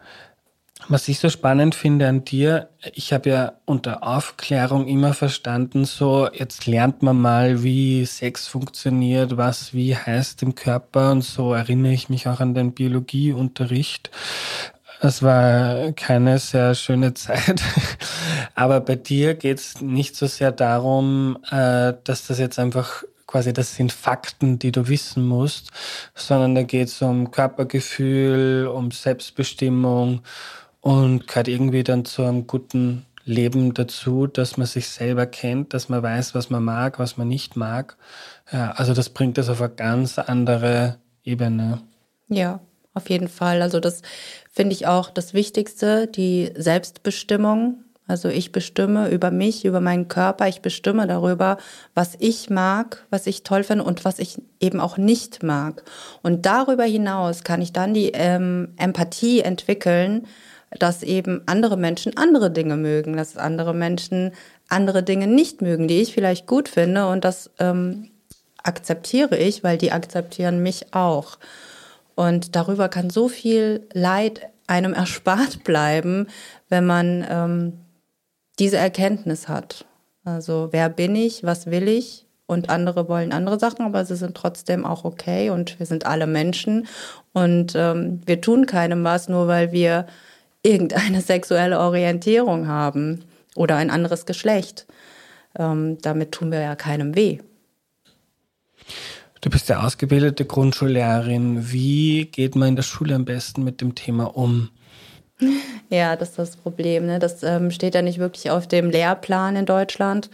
Was 0.89 1.08
ich 1.08 1.19
so 1.19 1.30
spannend 1.30 1.76
finde 1.76 2.08
an 2.08 2.26
dir, 2.26 2.69
ich 2.93 3.13
habe 3.13 3.30
ja 3.30 3.54
unter 3.65 4.04
Aufklärung 4.04 4.88
immer 4.88 5.13
verstanden, 5.13 5.86
so 5.86 6.30
jetzt 6.32 6.65
lernt 6.65 7.02
man 7.02 7.19
mal, 7.19 7.63
wie 7.63 8.06
Sex 8.06 8.48
funktioniert, 8.48 9.38
was 9.38 9.74
wie 9.74 9.96
heißt 9.96 10.43
im 10.43 10.56
Körper 10.56 11.12
und 11.12 11.24
so 11.24 11.54
erinnere 11.54 11.93
ich 11.93 12.10
mich 12.10 12.28
auch 12.28 12.41
an 12.41 12.54
den 12.54 12.74
Biologieunterricht. 12.74 14.12
Es 15.00 15.22
war 15.24 15.93
keine 15.93 16.39
sehr 16.39 16.76
schöne 16.76 17.13
Zeit. 17.13 17.62
Aber 18.56 18.82
bei 18.82 18.96
dir 18.96 19.36
geht 19.36 19.60
es 19.60 19.82
nicht 19.82 20.15
so 20.15 20.28
sehr 20.28 20.52
darum, 20.52 21.38
äh, 21.50 21.93
dass 22.04 22.28
das 22.28 22.39
jetzt 22.39 22.60
einfach 22.60 23.04
quasi, 23.26 23.52
das 23.52 23.76
sind 23.76 23.91
Fakten, 23.91 24.60
die 24.60 24.72
du 24.72 24.88
wissen 24.89 25.26
musst, 25.26 25.72
sondern 26.13 26.56
da 26.56 26.63
geht 26.63 26.89
es 26.89 27.02
um 27.02 27.32
Körpergefühl, 27.32 28.67
um 28.67 28.91
Selbstbestimmung 28.91 30.22
und 30.84 31.28
gehört 31.30 31.48
irgendwie 31.48 31.84
dann 31.84 32.04
zu 32.04 32.24
einem 32.24 32.46
guten 32.46 33.06
Leben 33.24 33.74
dazu, 33.74 34.28
dass 34.28 34.58
man 34.58 34.67
sich 34.67 34.89
selber 34.89 35.26
kennt, 35.26 35.74
dass 35.74 35.88
man 35.88 36.04
weiß, 36.04 36.36
was 36.36 36.50
man 36.50 36.62
mag, 36.62 37.00
was 37.00 37.15
man 37.15 37.30
nicht 37.30 37.56
mag. 37.56 37.96
Ja, 38.52 38.72
also 38.72 38.93
das 38.93 39.10
bringt 39.10 39.38
das 39.38 39.48
auf 39.48 39.62
eine 39.62 39.74
ganz 39.74 40.19
andere 40.19 40.98
Ebene. 41.24 41.82
Ja, 42.28 42.60
auf 42.93 43.10
jeden 43.10 43.30
Fall. 43.30 43.62
Also 43.62 43.80
das 43.80 44.02
finde 44.52 44.74
ich 44.74 44.86
auch 44.86 45.10
das 45.10 45.34
Wichtigste, 45.34 46.06
die 46.08 46.52
Selbstbestimmung. 46.58 47.77
Also 48.06 48.27
ich 48.27 48.52
bestimme 48.52 49.08
über 49.08 49.31
mich, 49.31 49.63
über 49.63 49.79
meinen 49.79 50.10
Körper, 50.10 50.50
ich 50.50 50.62
bestimme 50.62 51.08
darüber, 51.08 51.56
was 51.96 52.17
ich 52.19 52.50
mag, 52.50 53.06
was 53.10 53.25
ich 53.25 53.44
toll 53.44 53.63
finde 53.63 53.86
und 53.86 54.04
was 54.04 54.19
ich 54.19 54.42
eben 54.60 54.81
auch 54.81 54.98
nicht 54.98 55.44
mag. 55.44 55.86
Und 56.23 56.46
darüber 56.46 56.84
hinaus 56.84 57.46
kann 57.46 57.62
ich 57.62 57.71
dann 57.71 57.94
die 57.94 58.12
ähm, 58.13 58.73
Empathie 58.75 59.40
entwickeln, 59.40 60.27
dass 60.80 61.04
eben 61.04 61.42
andere 61.46 61.78
Menschen 61.78 62.17
andere 62.17 62.52
Dinge 62.52 62.78
mögen, 62.78 63.15
dass 63.17 63.38
andere 63.38 63.74
Menschen 63.74 64.32
andere 64.69 65.04
Dinge 65.04 65.28
nicht 65.28 65.62
mögen, 65.62 65.88
die 65.88 66.02
ich 66.02 66.13
vielleicht 66.13 66.48
gut 66.48 66.69
finde 66.69 67.08
und 67.08 67.24
das 67.24 67.52
ähm, 67.60 68.10
akzeptiere 68.63 69.38
ich, 69.38 69.63
weil 69.63 69.78
die 69.78 69.92
akzeptieren 69.92 70.63
mich 70.63 70.94
auch. 70.94 71.38
Und 72.15 72.56
darüber 72.56 72.90
kann 72.90 73.10
so 73.10 73.28
viel 73.28 73.88
Leid 73.94 74.42
einem 74.67 74.94
erspart 74.94 75.63
bleiben, 75.63 76.28
wenn 76.69 76.86
man 76.86 77.26
ähm, 77.30 77.74
diese 78.60 78.78
Erkenntnis 78.78 79.48
hat. 79.48 79.86
Also 80.24 80.69
wer 80.71 80.90
bin 80.90 81.15
ich, 81.15 81.44
was 81.44 81.67
will 81.67 81.88
ich? 81.88 82.26
Und 82.46 82.69
andere 82.69 83.08
wollen 83.08 83.32
andere 83.32 83.58
Sachen, 83.58 83.86
aber 83.86 84.06
sie 84.06 84.15
sind 84.15 84.36
trotzdem 84.36 84.86
auch 84.86 85.06
okay 85.06 85.50
und 85.50 85.80
wir 85.80 85.86
sind 85.86 86.06
alle 86.06 86.28
Menschen 86.28 86.88
und 87.32 87.74
ähm, 87.74 88.21
wir 88.26 88.42
tun 88.42 88.65
keinem 88.65 89.04
was, 89.06 89.30
nur 89.30 89.48
weil 89.48 89.71
wir 89.71 90.06
irgendeine 90.64 91.22
sexuelle 91.22 91.80
Orientierung 91.80 92.68
haben 92.68 93.26
oder 93.56 93.76
ein 93.76 93.90
anderes 93.90 94.26
Geschlecht. 94.26 94.88
Ähm, 95.58 95.98
damit 96.02 96.32
tun 96.32 96.52
wir 96.52 96.62
ja 96.62 96.76
keinem 96.76 97.16
weh. 97.16 97.40
Du 99.42 99.50
bist 99.50 99.68
ja 99.68 99.84
ausgebildete 99.84 100.46
Grundschullehrerin. 100.46 101.72
Wie 101.72 102.26
geht 102.26 102.56
man 102.56 102.70
in 102.70 102.76
der 102.78 102.84
Schule 102.84 103.14
am 103.14 103.26
besten 103.26 103.64
mit 103.64 103.82
dem 103.82 103.94
Thema 103.94 104.36
um? 104.36 104.70
Ja, 105.90 106.16
das 106.16 106.30
ist 106.30 106.40
das 106.40 106.58
Problem. 106.58 107.06
Ne? 107.06 107.20
Das 107.20 107.44
ähm, 107.44 107.70
steht 107.70 107.94
ja 107.94 108.02
nicht 108.02 108.18
wirklich 108.18 108.50
auf 108.50 108.68
dem 108.68 108.90
Lehrplan 108.90 109.56
in 109.56 109.68
Deutschland. 109.68 110.32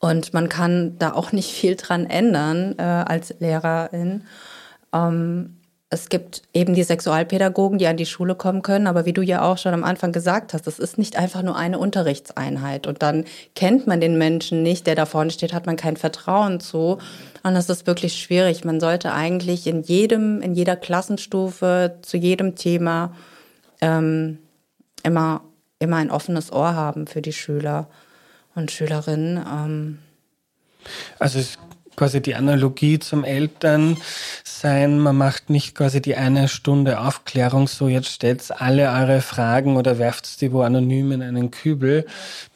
Und 0.00 0.34
man 0.34 0.48
kann 0.48 0.98
da 0.98 1.12
auch 1.12 1.30
nicht 1.30 1.52
viel 1.52 1.76
dran 1.76 2.06
ändern 2.06 2.74
äh, 2.78 2.82
als 2.82 3.34
Lehrerin. 3.38 4.24
Ähm, 4.92 5.57
es 5.90 6.10
gibt 6.10 6.42
eben 6.52 6.74
die 6.74 6.82
Sexualpädagogen, 6.82 7.78
die 7.78 7.86
an 7.86 7.96
die 7.96 8.04
Schule 8.04 8.34
kommen 8.34 8.60
können, 8.60 8.86
aber 8.86 9.06
wie 9.06 9.14
du 9.14 9.22
ja 9.22 9.42
auch 9.42 9.56
schon 9.56 9.72
am 9.72 9.84
Anfang 9.84 10.12
gesagt 10.12 10.52
hast, 10.52 10.66
das 10.66 10.78
ist 10.78 10.98
nicht 10.98 11.16
einfach 11.16 11.42
nur 11.42 11.56
eine 11.56 11.78
Unterrichtseinheit 11.78 12.86
und 12.86 13.02
dann 13.02 13.24
kennt 13.54 13.86
man 13.86 14.00
den 14.00 14.18
Menschen 14.18 14.62
nicht, 14.62 14.86
der 14.86 14.94
da 14.94 15.06
vorne 15.06 15.30
steht, 15.30 15.54
hat 15.54 15.64
man 15.64 15.76
kein 15.76 15.96
Vertrauen 15.96 16.60
zu 16.60 16.98
und 17.42 17.54
das 17.54 17.70
ist 17.70 17.86
wirklich 17.86 18.20
schwierig. 18.20 18.64
Man 18.64 18.80
sollte 18.80 19.12
eigentlich 19.12 19.66
in 19.66 19.82
jedem, 19.82 20.42
in 20.42 20.54
jeder 20.54 20.76
Klassenstufe, 20.76 21.96
zu 22.02 22.18
jedem 22.18 22.54
Thema 22.54 23.14
ähm, 23.80 24.38
immer, 25.02 25.40
immer 25.78 25.96
ein 25.96 26.10
offenes 26.10 26.52
Ohr 26.52 26.74
haben 26.74 27.06
für 27.06 27.22
die 27.22 27.32
Schüler 27.32 27.88
und 28.54 28.70
Schülerinnen. 28.70 29.42
Ähm. 29.50 29.98
Also 31.18 31.38
es 31.38 31.58
quasi 31.98 32.22
die 32.22 32.36
Analogie 32.36 33.00
zum 33.00 33.24
Elternsein. 33.24 35.00
Man 35.00 35.16
macht 35.16 35.50
nicht 35.50 35.74
quasi 35.74 36.00
die 36.00 36.14
eine 36.14 36.46
Stunde 36.46 37.00
Aufklärung, 37.00 37.66
so 37.66 37.88
jetzt 37.88 38.10
stellt 38.12 38.52
alle 38.60 38.92
eure 38.92 39.20
Fragen 39.20 39.76
oder 39.76 39.98
werft 39.98 40.40
die 40.40 40.52
wo 40.52 40.62
anonym 40.62 41.10
in 41.10 41.22
einen 41.22 41.50
Kübel 41.50 42.06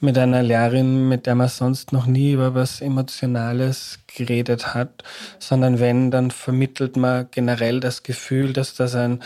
mit 0.01 0.17
einer 0.17 0.45
Lehrerin, 0.45 1.09
mit 1.09 1.27
der 1.27 1.35
man 1.35 1.49
sonst 1.49 1.93
noch 1.93 2.07
nie 2.07 2.33
über 2.33 2.55
was 2.55 2.81
Emotionales 2.81 3.99
geredet 4.07 4.75
hat, 4.75 5.03
sondern 5.41 5.81
wenn, 5.81 6.13
dann 6.13 6.31
vermittelt 6.31 6.97
man 6.97 7.27
generell 7.33 7.81
das 7.81 8.05
Gefühl, 8.05 8.53
dass 8.53 8.75
das 8.75 8.95
ein 8.95 9.25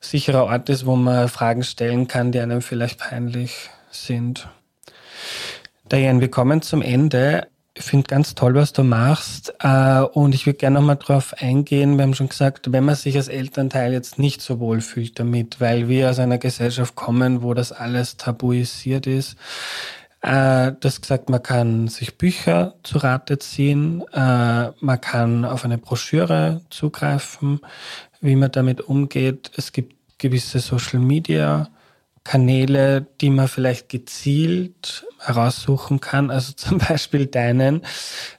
sicherer 0.00 0.44
Ort 0.44 0.68
ist, 0.68 0.84
wo 0.84 0.96
man 0.96 1.28
Fragen 1.28 1.62
stellen 1.62 2.08
kann, 2.08 2.30
die 2.30 2.40
einem 2.40 2.60
vielleicht 2.60 2.98
peinlich 2.98 3.70
sind. 3.90 4.48
Diane, 5.90 6.20
wir 6.20 6.30
kommen 6.30 6.60
zum 6.60 6.82
Ende. 6.82 7.46
Ich 7.78 7.84
finde 7.84 8.06
ganz 8.06 8.34
toll, 8.34 8.54
was 8.54 8.72
du 8.72 8.84
machst. 8.84 9.52
Äh, 9.60 10.00
und 10.00 10.34
ich 10.34 10.46
würde 10.46 10.56
gerne 10.58 10.78
nochmal 10.78 10.96
drauf 10.96 11.34
eingehen. 11.36 11.98
Wir 11.98 12.04
haben 12.04 12.14
schon 12.14 12.30
gesagt, 12.30 12.72
wenn 12.72 12.84
man 12.84 12.94
sich 12.94 13.16
als 13.16 13.28
Elternteil 13.28 13.92
jetzt 13.92 14.18
nicht 14.18 14.40
so 14.40 14.60
wohl 14.60 14.80
fühlt 14.80 15.18
damit, 15.18 15.60
weil 15.60 15.86
wir 15.86 16.08
aus 16.08 16.18
einer 16.18 16.38
Gesellschaft 16.38 16.94
kommen, 16.94 17.42
wo 17.42 17.52
das 17.52 17.72
alles 17.72 18.16
tabuisiert 18.16 19.06
ist. 19.06 19.36
Äh, 20.22 20.72
du 20.72 20.78
hast 20.84 21.02
gesagt, 21.02 21.28
man 21.28 21.42
kann 21.42 21.88
sich 21.88 22.16
Bücher 22.16 22.76
zu 22.82 22.96
Rate 22.96 23.38
ziehen, 23.38 24.02
äh, 24.10 24.70
man 24.80 25.00
kann 25.02 25.44
auf 25.44 25.66
eine 25.66 25.76
Broschüre 25.76 26.62
zugreifen, 26.70 27.60
wie 28.22 28.36
man 28.36 28.52
damit 28.52 28.80
umgeht. 28.80 29.50
Es 29.54 29.72
gibt 29.72 29.94
gewisse 30.16 30.60
Social 30.60 30.98
Media 31.00 31.68
Kanäle, 32.26 33.06
die 33.20 33.30
man 33.30 33.46
vielleicht 33.46 33.88
gezielt 33.88 35.06
heraussuchen 35.20 36.00
kann. 36.00 36.30
Also 36.30 36.52
zum 36.56 36.78
Beispiel 36.78 37.26
deinen 37.26 37.82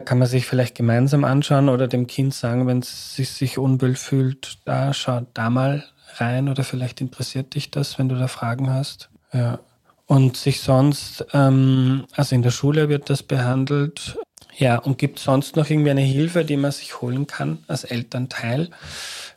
kann 0.04 0.20
man 0.20 0.28
sich 0.28 0.46
vielleicht 0.46 0.76
gemeinsam 0.76 1.24
anschauen 1.24 1.70
oder 1.70 1.88
dem 1.88 2.06
Kind 2.06 2.34
sagen, 2.34 2.68
wenn 2.68 2.80
es 2.80 3.16
sich, 3.16 3.58
unwohl 3.58 3.96
fühlt, 3.96 4.60
da 4.66 4.94
schau 4.94 5.22
da 5.34 5.50
mal 5.50 5.86
rein 6.18 6.50
oder 6.50 6.64
vielleicht 6.64 7.00
interessiert 7.00 7.56
dich 7.56 7.72
das, 7.72 7.98
wenn 7.98 8.10
du 8.10 8.16
da 8.16 8.28
Fragen 8.28 8.70
hast. 8.70 9.10
Ja. 9.32 9.60
Und 10.06 10.38
sich 10.38 10.62
sonst, 10.62 11.26
ähm, 11.34 12.06
also 12.16 12.36
in 12.36 12.42
der 12.42 12.52
Schule 12.52 12.90
wird 12.90 13.10
das 13.10 13.24
behandelt. 13.24 14.18
Ja, 14.58 14.80
und 14.80 14.98
gibt 14.98 15.20
sonst 15.20 15.56
noch 15.56 15.70
irgendwie 15.70 15.92
eine 15.92 16.02
Hilfe, 16.02 16.44
die 16.44 16.58
man 16.58 16.72
sich 16.72 17.02
holen 17.02 17.28
kann 17.28 17.60
als 17.68 17.84
Elternteil? 17.84 18.70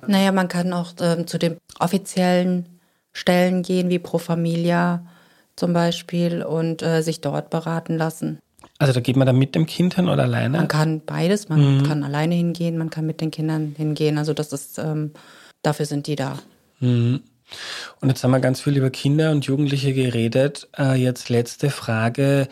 Naja, 0.06 0.32
man 0.32 0.48
kann 0.48 0.72
auch 0.72 0.92
ähm, 1.00 1.26
zu 1.26 1.38
den 1.38 1.58
offiziellen 1.78 2.79
Stellen 3.12 3.62
gehen, 3.62 3.90
wie 3.90 3.98
Pro 3.98 4.18
Familia 4.18 5.04
zum 5.56 5.72
Beispiel, 5.72 6.42
und 6.42 6.82
äh, 6.82 7.02
sich 7.02 7.20
dort 7.20 7.50
beraten 7.50 7.96
lassen. 7.96 8.38
Also 8.78 8.94
da 8.94 9.00
geht 9.00 9.16
man 9.16 9.26
dann 9.26 9.36
mit 9.36 9.54
dem 9.54 9.66
Kind 9.66 9.94
hin 9.94 10.08
oder 10.08 10.22
alleine? 10.22 10.56
Man 10.56 10.68
kann 10.68 11.02
beides, 11.04 11.48
man 11.48 11.78
mhm. 11.78 11.82
kann 11.82 12.02
alleine 12.02 12.34
hingehen, 12.34 12.78
man 12.78 12.88
kann 12.88 13.04
mit 13.04 13.20
den 13.20 13.30
Kindern 13.30 13.74
hingehen. 13.76 14.16
Also 14.16 14.32
das 14.32 14.52
ist, 14.54 14.78
ähm, 14.78 15.12
dafür 15.62 15.84
sind 15.84 16.06
die 16.06 16.16
da. 16.16 16.38
Mhm. 16.78 17.20
Und 18.00 18.08
jetzt 18.08 18.24
haben 18.24 18.30
wir 18.30 18.40
ganz 18.40 18.60
viel 18.60 18.76
über 18.76 18.90
Kinder 18.90 19.32
und 19.32 19.44
Jugendliche 19.44 19.92
geredet. 19.92 20.68
Äh, 20.78 20.94
jetzt 20.94 21.28
letzte 21.28 21.68
Frage. 21.68 22.48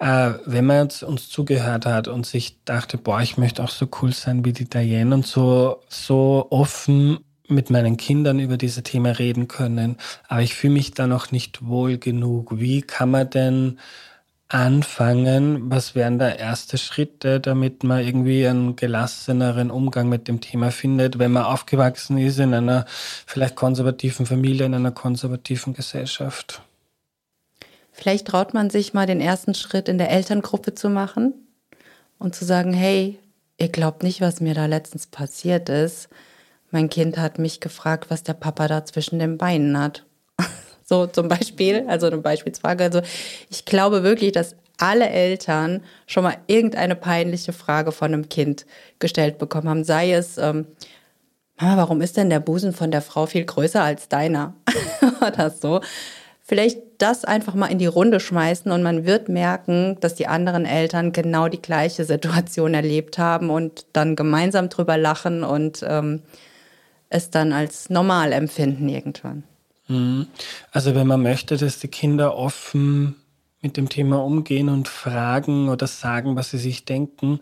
Äh, 0.00 0.30
wenn 0.46 0.64
man 0.64 0.84
jetzt 0.84 1.02
uns 1.02 1.28
zugehört 1.28 1.86
hat 1.86 2.08
und 2.08 2.26
sich 2.26 2.64
dachte, 2.64 2.98
boah, 2.98 3.20
ich 3.20 3.36
möchte 3.36 3.62
auch 3.62 3.70
so 3.70 3.88
cool 4.00 4.12
sein 4.12 4.44
wie 4.44 4.52
die 4.52 4.68
Diane 4.68 5.14
und 5.14 5.26
so, 5.26 5.80
so 5.88 6.46
offen 6.50 7.18
mit 7.48 7.70
meinen 7.70 7.96
Kindern 7.96 8.38
über 8.38 8.56
diese 8.56 8.82
Themen 8.82 9.12
reden 9.12 9.48
können, 9.48 9.96
aber 10.28 10.42
ich 10.42 10.54
fühle 10.54 10.74
mich 10.74 10.92
da 10.92 11.06
noch 11.06 11.32
nicht 11.32 11.66
wohl 11.66 11.98
genug. 11.98 12.58
Wie 12.58 12.82
kann 12.82 13.10
man 13.10 13.30
denn 13.30 13.78
anfangen? 14.48 15.70
Was 15.70 15.94
wären 15.94 16.18
da 16.18 16.30
erste 16.30 16.78
Schritte, 16.78 17.40
damit 17.40 17.84
man 17.84 18.04
irgendwie 18.04 18.46
einen 18.46 18.76
gelasseneren 18.76 19.70
Umgang 19.70 20.08
mit 20.08 20.28
dem 20.28 20.40
Thema 20.40 20.70
findet, 20.70 21.18
wenn 21.18 21.32
man 21.32 21.44
aufgewachsen 21.44 22.18
ist 22.18 22.38
in 22.38 22.54
einer 22.54 22.86
vielleicht 23.26 23.56
konservativen 23.56 24.26
Familie, 24.26 24.66
in 24.66 24.74
einer 24.74 24.92
konservativen 24.92 25.74
Gesellschaft? 25.74 26.62
Vielleicht 27.92 28.28
traut 28.28 28.54
man 28.54 28.70
sich 28.70 28.94
mal 28.94 29.06
den 29.06 29.20
ersten 29.20 29.54
Schritt 29.54 29.88
in 29.88 29.98
der 29.98 30.10
Elterngruppe 30.10 30.74
zu 30.74 30.88
machen 30.88 31.34
und 32.18 32.34
zu 32.34 32.44
sagen, 32.44 32.72
hey, 32.72 33.18
ihr 33.58 33.68
glaubt 33.68 34.02
nicht, 34.02 34.20
was 34.20 34.40
mir 34.40 34.54
da 34.54 34.66
letztens 34.66 35.06
passiert 35.06 35.68
ist 35.68 36.08
mein 36.70 36.88
Kind 36.88 37.18
hat 37.18 37.38
mich 37.38 37.60
gefragt, 37.60 38.10
was 38.10 38.22
der 38.22 38.34
Papa 38.34 38.68
da 38.68 38.84
zwischen 38.84 39.18
den 39.18 39.38
Beinen 39.38 39.78
hat. 39.78 40.04
so 40.84 41.06
zum 41.06 41.28
Beispiel, 41.28 41.84
also 41.88 42.06
eine 42.06 42.18
Beispielsfrage. 42.18 42.84
Also 42.84 43.00
ich 43.50 43.64
glaube 43.64 44.02
wirklich, 44.02 44.32
dass 44.32 44.56
alle 44.78 45.08
Eltern 45.08 45.82
schon 46.06 46.22
mal 46.22 46.36
irgendeine 46.46 46.94
peinliche 46.94 47.52
Frage 47.52 47.92
von 47.92 48.12
einem 48.12 48.28
Kind 48.28 48.66
gestellt 48.98 49.38
bekommen 49.38 49.68
haben. 49.68 49.84
Sei 49.84 50.12
es, 50.12 50.38
ähm, 50.38 50.66
Mama, 51.60 51.76
warum 51.76 52.00
ist 52.00 52.16
denn 52.16 52.30
der 52.30 52.40
Busen 52.40 52.72
von 52.72 52.90
der 52.90 53.02
Frau 53.02 53.26
viel 53.26 53.44
größer 53.44 53.82
als 53.82 54.08
deiner? 54.08 54.54
Oder 55.26 55.50
so 55.50 55.80
vielleicht 56.48 56.80
das 56.96 57.26
einfach 57.26 57.54
mal 57.54 57.66
in 57.66 57.78
die 57.78 57.86
Runde 57.86 58.20
schmeißen 58.20 58.72
und 58.72 58.82
man 58.82 59.04
wird 59.04 59.28
merken, 59.28 59.98
dass 60.00 60.14
die 60.14 60.26
anderen 60.26 60.64
Eltern 60.64 61.12
genau 61.12 61.48
die 61.48 61.60
gleiche 61.60 62.04
Situation 62.04 62.72
erlebt 62.72 63.18
haben 63.18 63.50
und 63.50 63.84
dann 63.92 64.16
gemeinsam 64.16 64.70
drüber 64.70 64.96
lachen 64.96 65.44
und 65.44 65.84
ähm, 65.86 66.22
es 67.10 67.30
dann 67.30 67.52
als 67.52 67.90
normal 67.90 68.32
empfinden 68.32 68.88
irgendwann. 68.88 69.44
Mhm. 69.88 70.26
Also 70.70 70.94
wenn 70.94 71.06
man 71.06 71.22
möchte, 71.22 71.56
dass 71.56 71.78
die 71.78 71.88
Kinder 71.88 72.36
offen 72.36 73.16
mit 73.60 73.76
dem 73.76 73.88
Thema 73.88 74.22
umgehen 74.22 74.68
und 74.68 74.88
fragen 74.88 75.68
oder 75.68 75.86
sagen, 75.86 76.36
was 76.36 76.50
sie 76.50 76.58
sich 76.58 76.84
denken, 76.84 77.40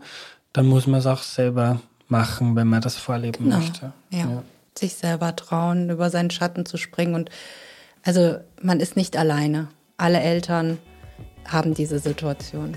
dann 0.53 0.65
muss 0.65 0.87
man 0.87 0.99
es 0.99 1.05
auch 1.05 1.21
selber 1.21 1.81
machen, 2.07 2.55
wenn 2.55 2.67
man 2.67 2.81
das 2.81 2.95
vorleben 2.95 3.45
genau. 3.45 3.57
möchte. 3.57 3.93
Ja. 4.09 4.19
ja. 4.19 4.43
Sich 4.77 4.95
selber 4.95 5.35
trauen, 5.35 5.89
über 5.89 6.09
seinen 6.09 6.31
Schatten 6.31 6.65
zu 6.65 6.77
springen. 6.77 7.15
Und 7.15 7.29
also 8.03 8.37
man 8.61 8.79
ist 8.79 8.95
nicht 8.95 9.17
alleine. 9.17 9.67
Alle 9.97 10.19
Eltern 10.19 10.77
haben 11.45 11.73
diese 11.73 11.99
Situation. 11.99 12.75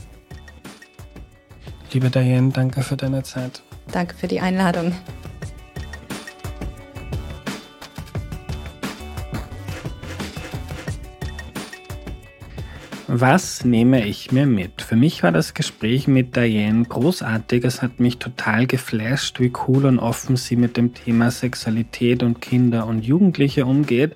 Liebe 1.93 2.11
Diane, 2.11 2.51
danke 2.51 2.83
für 2.83 2.97
deine 2.97 3.23
Zeit. 3.23 3.63
Danke 3.93 4.15
für 4.15 4.29
die 4.29 4.41
Einladung. 4.41 4.95
Was 13.13 13.65
nehme 13.65 14.07
ich 14.07 14.31
mir 14.31 14.47
mit? 14.47 14.83
Für 14.83 14.95
mich 14.95 15.25
war 15.25 15.33
das 15.33 15.53
Gespräch 15.53 16.07
mit 16.07 16.37
Diane 16.37 16.85
großartig. 16.85 17.65
Es 17.65 17.83
hat 17.83 17.99
mich 17.99 18.19
total 18.19 18.69
geflasht, 18.69 19.41
wie 19.41 19.51
cool 19.67 19.87
und 19.87 19.99
offen 19.99 20.37
sie 20.37 20.55
mit 20.55 20.77
dem 20.77 20.95
Thema 20.95 21.33
Sexualität 21.33 22.23
und 22.23 22.41
Kinder 22.41 22.87
und 22.87 23.05
Jugendliche 23.05 23.67
umgeht. 23.67 24.15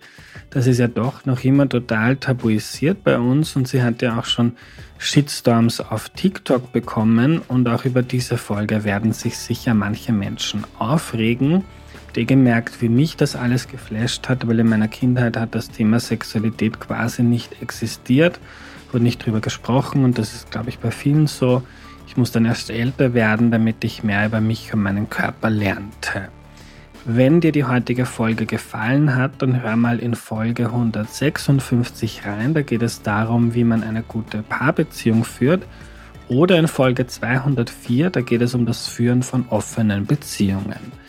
Das 0.50 0.68
ist 0.68 0.78
ja 0.78 0.86
doch 0.86 1.24
noch 1.24 1.42
immer 1.42 1.68
total 1.68 2.14
tabuisiert 2.14 3.02
bei 3.02 3.18
uns 3.18 3.56
und 3.56 3.66
sie 3.66 3.82
hat 3.82 4.00
ja 4.00 4.16
auch 4.16 4.26
schon 4.26 4.52
Shitstorms 4.98 5.80
auf 5.80 6.10
TikTok 6.10 6.70
bekommen 6.70 7.42
und 7.48 7.68
auch 7.68 7.84
über 7.84 8.02
diese 8.02 8.36
Folge 8.36 8.84
werden 8.84 9.12
sich 9.12 9.36
sicher 9.36 9.74
manche 9.74 10.12
Menschen 10.12 10.62
aufregen. 10.78 11.64
Habe 12.10 12.26
gemerkt, 12.26 12.80
wie 12.80 12.88
mich 12.88 13.16
das 13.16 13.34
alles 13.34 13.66
geflasht 13.66 14.28
hat, 14.28 14.46
weil 14.46 14.60
in 14.60 14.68
meiner 14.68 14.86
Kindheit 14.86 15.36
hat 15.36 15.56
das 15.56 15.68
Thema 15.68 15.98
Sexualität 15.98 16.78
quasi 16.78 17.24
nicht 17.24 17.60
existiert 17.60 18.38
wurde 18.94 19.04
nicht 19.04 19.24
drüber 19.24 19.40
gesprochen 19.40 20.04
und 20.04 20.18
das 20.18 20.34
ist, 20.34 20.50
glaube 20.50 20.70
ich, 20.70 20.78
bei 20.78 20.90
vielen 20.90 21.26
so. 21.26 21.62
Ich 22.06 22.16
muss 22.16 22.32
dann 22.32 22.44
erst 22.44 22.70
älter 22.70 23.12
werden, 23.12 23.50
damit 23.50 23.82
ich 23.82 24.04
mehr 24.04 24.24
über 24.24 24.40
mich 24.40 24.72
und 24.72 24.82
meinen 24.82 25.10
Körper 25.10 25.50
lernte. 25.50 26.28
Wenn 27.04 27.40
dir 27.40 27.52
die 27.52 27.64
heutige 27.64 28.06
Folge 28.06 28.46
gefallen 28.46 29.14
hat, 29.16 29.42
dann 29.42 29.62
hör 29.62 29.76
mal 29.76 29.98
in 29.98 30.14
Folge 30.14 30.66
156 30.66 32.24
rein. 32.24 32.54
Da 32.54 32.62
geht 32.62 32.82
es 32.82 33.02
darum, 33.02 33.54
wie 33.54 33.64
man 33.64 33.82
eine 33.82 34.02
gute 34.02 34.42
Paarbeziehung 34.42 35.24
führt. 35.24 35.64
Oder 36.28 36.58
in 36.58 36.68
Folge 36.68 37.06
204, 37.06 38.10
da 38.10 38.22
geht 38.22 38.40
es 38.40 38.54
um 38.54 38.64
das 38.64 38.86
Führen 38.86 39.22
von 39.22 39.46
offenen 39.50 40.06
Beziehungen. 40.06 41.03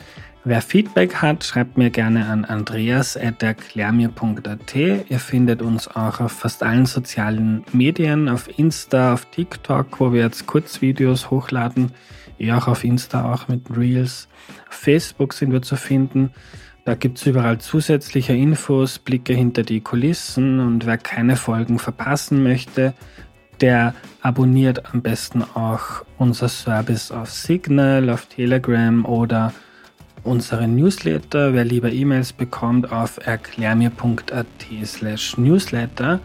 Wer 0.47 0.61
Feedback 0.61 1.23
hat, 1.23 1.43
schreibt 1.43 1.75
mir 1.75 1.89
gerne 1.89 2.27
an 2.27 2.45
andreas.erklärmir.at. 2.45 4.75
Ihr 4.75 5.19
findet 5.19 5.63
uns 5.63 5.87
auch 5.87 6.19
auf 6.19 6.33
fast 6.33 6.61
allen 6.61 6.85
sozialen 6.85 7.65
Medien, 7.73 8.29
auf 8.29 8.47
Insta, 8.59 9.13
auf 9.13 9.25
TikTok, 9.25 9.99
wo 9.99 10.13
wir 10.13 10.21
jetzt 10.21 10.45
Kurzvideos 10.45 11.31
hochladen. 11.31 11.93
Ja, 12.37 12.59
auch 12.59 12.67
auf 12.67 12.83
Insta, 12.83 13.33
auch 13.33 13.47
mit 13.47 13.75
Reels. 13.75 14.27
Auf 14.69 14.75
Facebook 14.75 15.33
sind 15.33 15.51
wir 15.51 15.63
zu 15.63 15.77
finden. 15.77 16.29
Da 16.83 16.93
gibt 16.93 17.17
es 17.17 17.25
überall 17.25 17.57
zusätzliche 17.57 18.33
Infos, 18.33 18.99
Blicke 18.99 19.33
hinter 19.33 19.63
die 19.63 19.81
Kulissen 19.81 20.59
und 20.59 20.85
wer 20.85 20.99
keine 20.99 21.37
Folgen 21.37 21.79
verpassen 21.79 22.43
möchte, 22.43 22.93
der 23.61 23.95
abonniert 24.21 24.93
am 24.93 25.01
besten 25.01 25.41
auch 25.41 26.05
unser 26.19 26.49
Service 26.49 27.09
auf 27.09 27.31
Signal, 27.31 28.11
auf 28.11 28.27
Telegram 28.27 29.05
oder 29.05 29.51
unseren 30.26 30.76
Newsletter. 30.76 31.53
Wer 31.53 31.65
lieber 31.65 31.91
E-Mails 31.91 32.34
bekommt, 32.34 32.91
auf 32.91 33.19
erklärmir.at 33.26 34.45
slash 34.84 35.38
newsletter. 35.38 36.19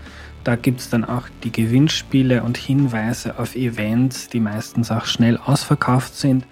Da 0.45 0.57
gibt 0.57 0.81
es 0.81 0.89
dann 0.89 1.05
auch 1.05 1.29
die 1.45 1.53
Gewinnspiele 1.53 2.43
und 2.43 2.57
Hinweise 2.57 3.39
auf 3.39 3.55
Events, 3.55 4.29
die 4.29 4.41
meistens 4.41 4.91
auch 4.91 5.05
schnell 5.05 5.37
ausverkauft 5.37 6.17
sind. 6.17 6.47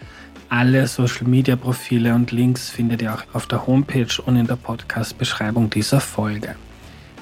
Alle 0.50 0.86
Social-Media-Profile 0.86 2.14
und 2.14 2.30
Links 2.30 2.70
findet 2.70 3.02
ihr 3.02 3.14
auch 3.14 3.24
auf 3.32 3.46
der 3.46 3.66
Homepage 3.66 4.22
und 4.24 4.36
in 4.36 4.46
der 4.46 4.56
Podcast-Beschreibung 4.56 5.70
dieser 5.70 6.00
Folge. 6.00 6.54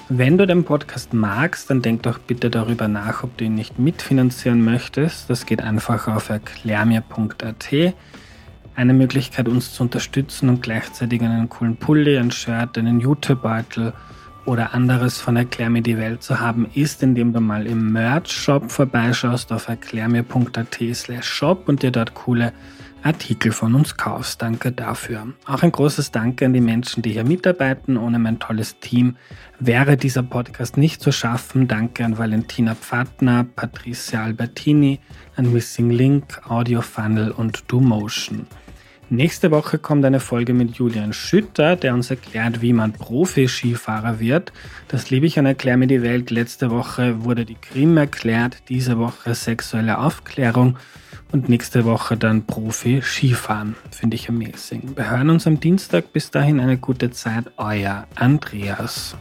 Wenn 0.09 0.39
du 0.39 0.47
den 0.47 0.65
Podcast 0.65 1.13
magst, 1.13 1.69
dann 1.69 1.83
denk 1.83 2.05
doch 2.05 2.19
bitte 2.19 2.49
darüber 2.49 2.87
nach, 2.87 3.25
ob 3.25 3.37
du 3.37 3.45
ihn 3.45 3.57
nicht 3.57 3.81
mitfinanzieren 3.81 4.65
möchtest. 4.65 5.29
Das 5.29 5.47
geht 5.47 5.61
einfach 5.61 6.07
auf 6.07 6.29
erklärmir.at 6.29 7.95
eine 8.77 8.93
Möglichkeit, 8.93 9.49
uns 9.49 9.73
zu 9.73 9.83
unterstützen 9.83 10.49
und 10.49 10.63
gleichzeitig 10.63 11.23
einen 11.23 11.49
coolen 11.49 11.77
Pulli, 11.77 12.19
ein 12.19 12.31
Shirt, 12.31 12.79
einen 12.79 13.01
YouTube-Beutel 13.01 13.95
oder 14.45 14.75
anderes 14.75 15.19
von 15.19 15.37
Erklär 15.37 15.71
mir 15.71 15.83
die 15.83 15.99
Welt 15.99 16.23
zu 16.23 16.39
haben, 16.39 16.69
ist, 16.75 17.03
indem 17.03 17.33
du 17.33 17.41
mal 17.41 17.67
im 17.67 17.93
Merch-Shop 17.93 18.71
vorbeischaust 18.71 19.51
auf 19.53 19.69
erklärmir.at 19.69 21.25
shop 21.25 21.69
und 21.69 21.83
dir 21.83 21.91
dort 21.91 22.15
coole 22.15 22.53
Artikel 23.03 23.53
von 23.53 23.75
uns 23.75 23.97
kaufst. 23.97 24.43
Danke 24.43 24.73
dafür. 24.73 25.29
Auch 25.47 25.63
ein 25.63 25.73
großes 25.73 26.11
Danke 26.11 26.47
an 26.47 26.53
die 26.53 26.61
Menschen, 26.61 27.03
die 27.03 27.13
hier 27.13 27.25
mitarbeiten. 27.25 27.97
Ohne 27.97 28.19
mein 28.19 28.39
tolles 28.39 28.79
Team 28.81 29.17
wäre 29.61 29.97
dieser 29.97 30.23
Podcast 30.23 30.77
nicht 30.77 31.01
zu 31.01 31.13
schaffen. 31.13 31.69
Danke 31.69 32.05
an 32.05 32.19
Valentina 32.19 32.75
Pfadner, 32.75 33.45
Patricia 33.45 34.25
Albertini, 34.25 35.01
an 35.37 35.53
Missing 35.53 35.91
Link, 35.91 36.41
Audio 36.49 36.83
Funnel 36.83 37.31
und 37.31 37.71
DoMotion. 37.71 38.47
Nächste 39.09 39.53
Woche 39.53 39.79
kommt 39.79 40.05
eine 40.05 40.19
Folge 40.19 40.53
mit 40.53 40.75
Julian 40.75 41.13
Schütter, 41.13 41.77
der 41.77 41.95
uns 41.95 42.11
erklärt, 42.11 42.61
wie 42.61 42.73
man 42.73 42.93
Profi-Skifahrer 42.93 44.19
wird. 44.19 44.53
Das 44.89 45.11
liebe 45.11 45.27
ich 45.27 45.39
an 45.39 45.47
Erklär 45.47 45.77
mir 45.77 45.87
die 45.87 46.03
Welt. 46.03 46.33
Letzte 46.33 46.73
Woche 46.73 47.23
wurde 47.23 47.45
die 47.45 47.55
Krim 47.55 47.97
erklärt, 47.97 48.69
diese 48.69 48.99
Woche 48.99 49.37
sexuelle 49.37 49.99
Aufklärung 49.99 50.77
und 51.31 51.49
nächste 51.49 51.85
Woche 51.85 52.17
dann 52.17 52.47
Profi-Skifahren. 52.47 53.77
Finde 53.93 54.17
ich 54.17 54.29
amazing. 54.29 54.97
Wir 54.97 55.09
hören 55.09 55.31
uns 55.31 55.47
am 55.47 55.61
Dienstag. 55.61 56.13
Bis 56.13 56.33
dahin 56.33 56.59
eine 56.59 56.77
gute 56.77 57.13
Zeit. 57.13 57.45
Euer 57.59 58.09
Andreas. 58.17 59.17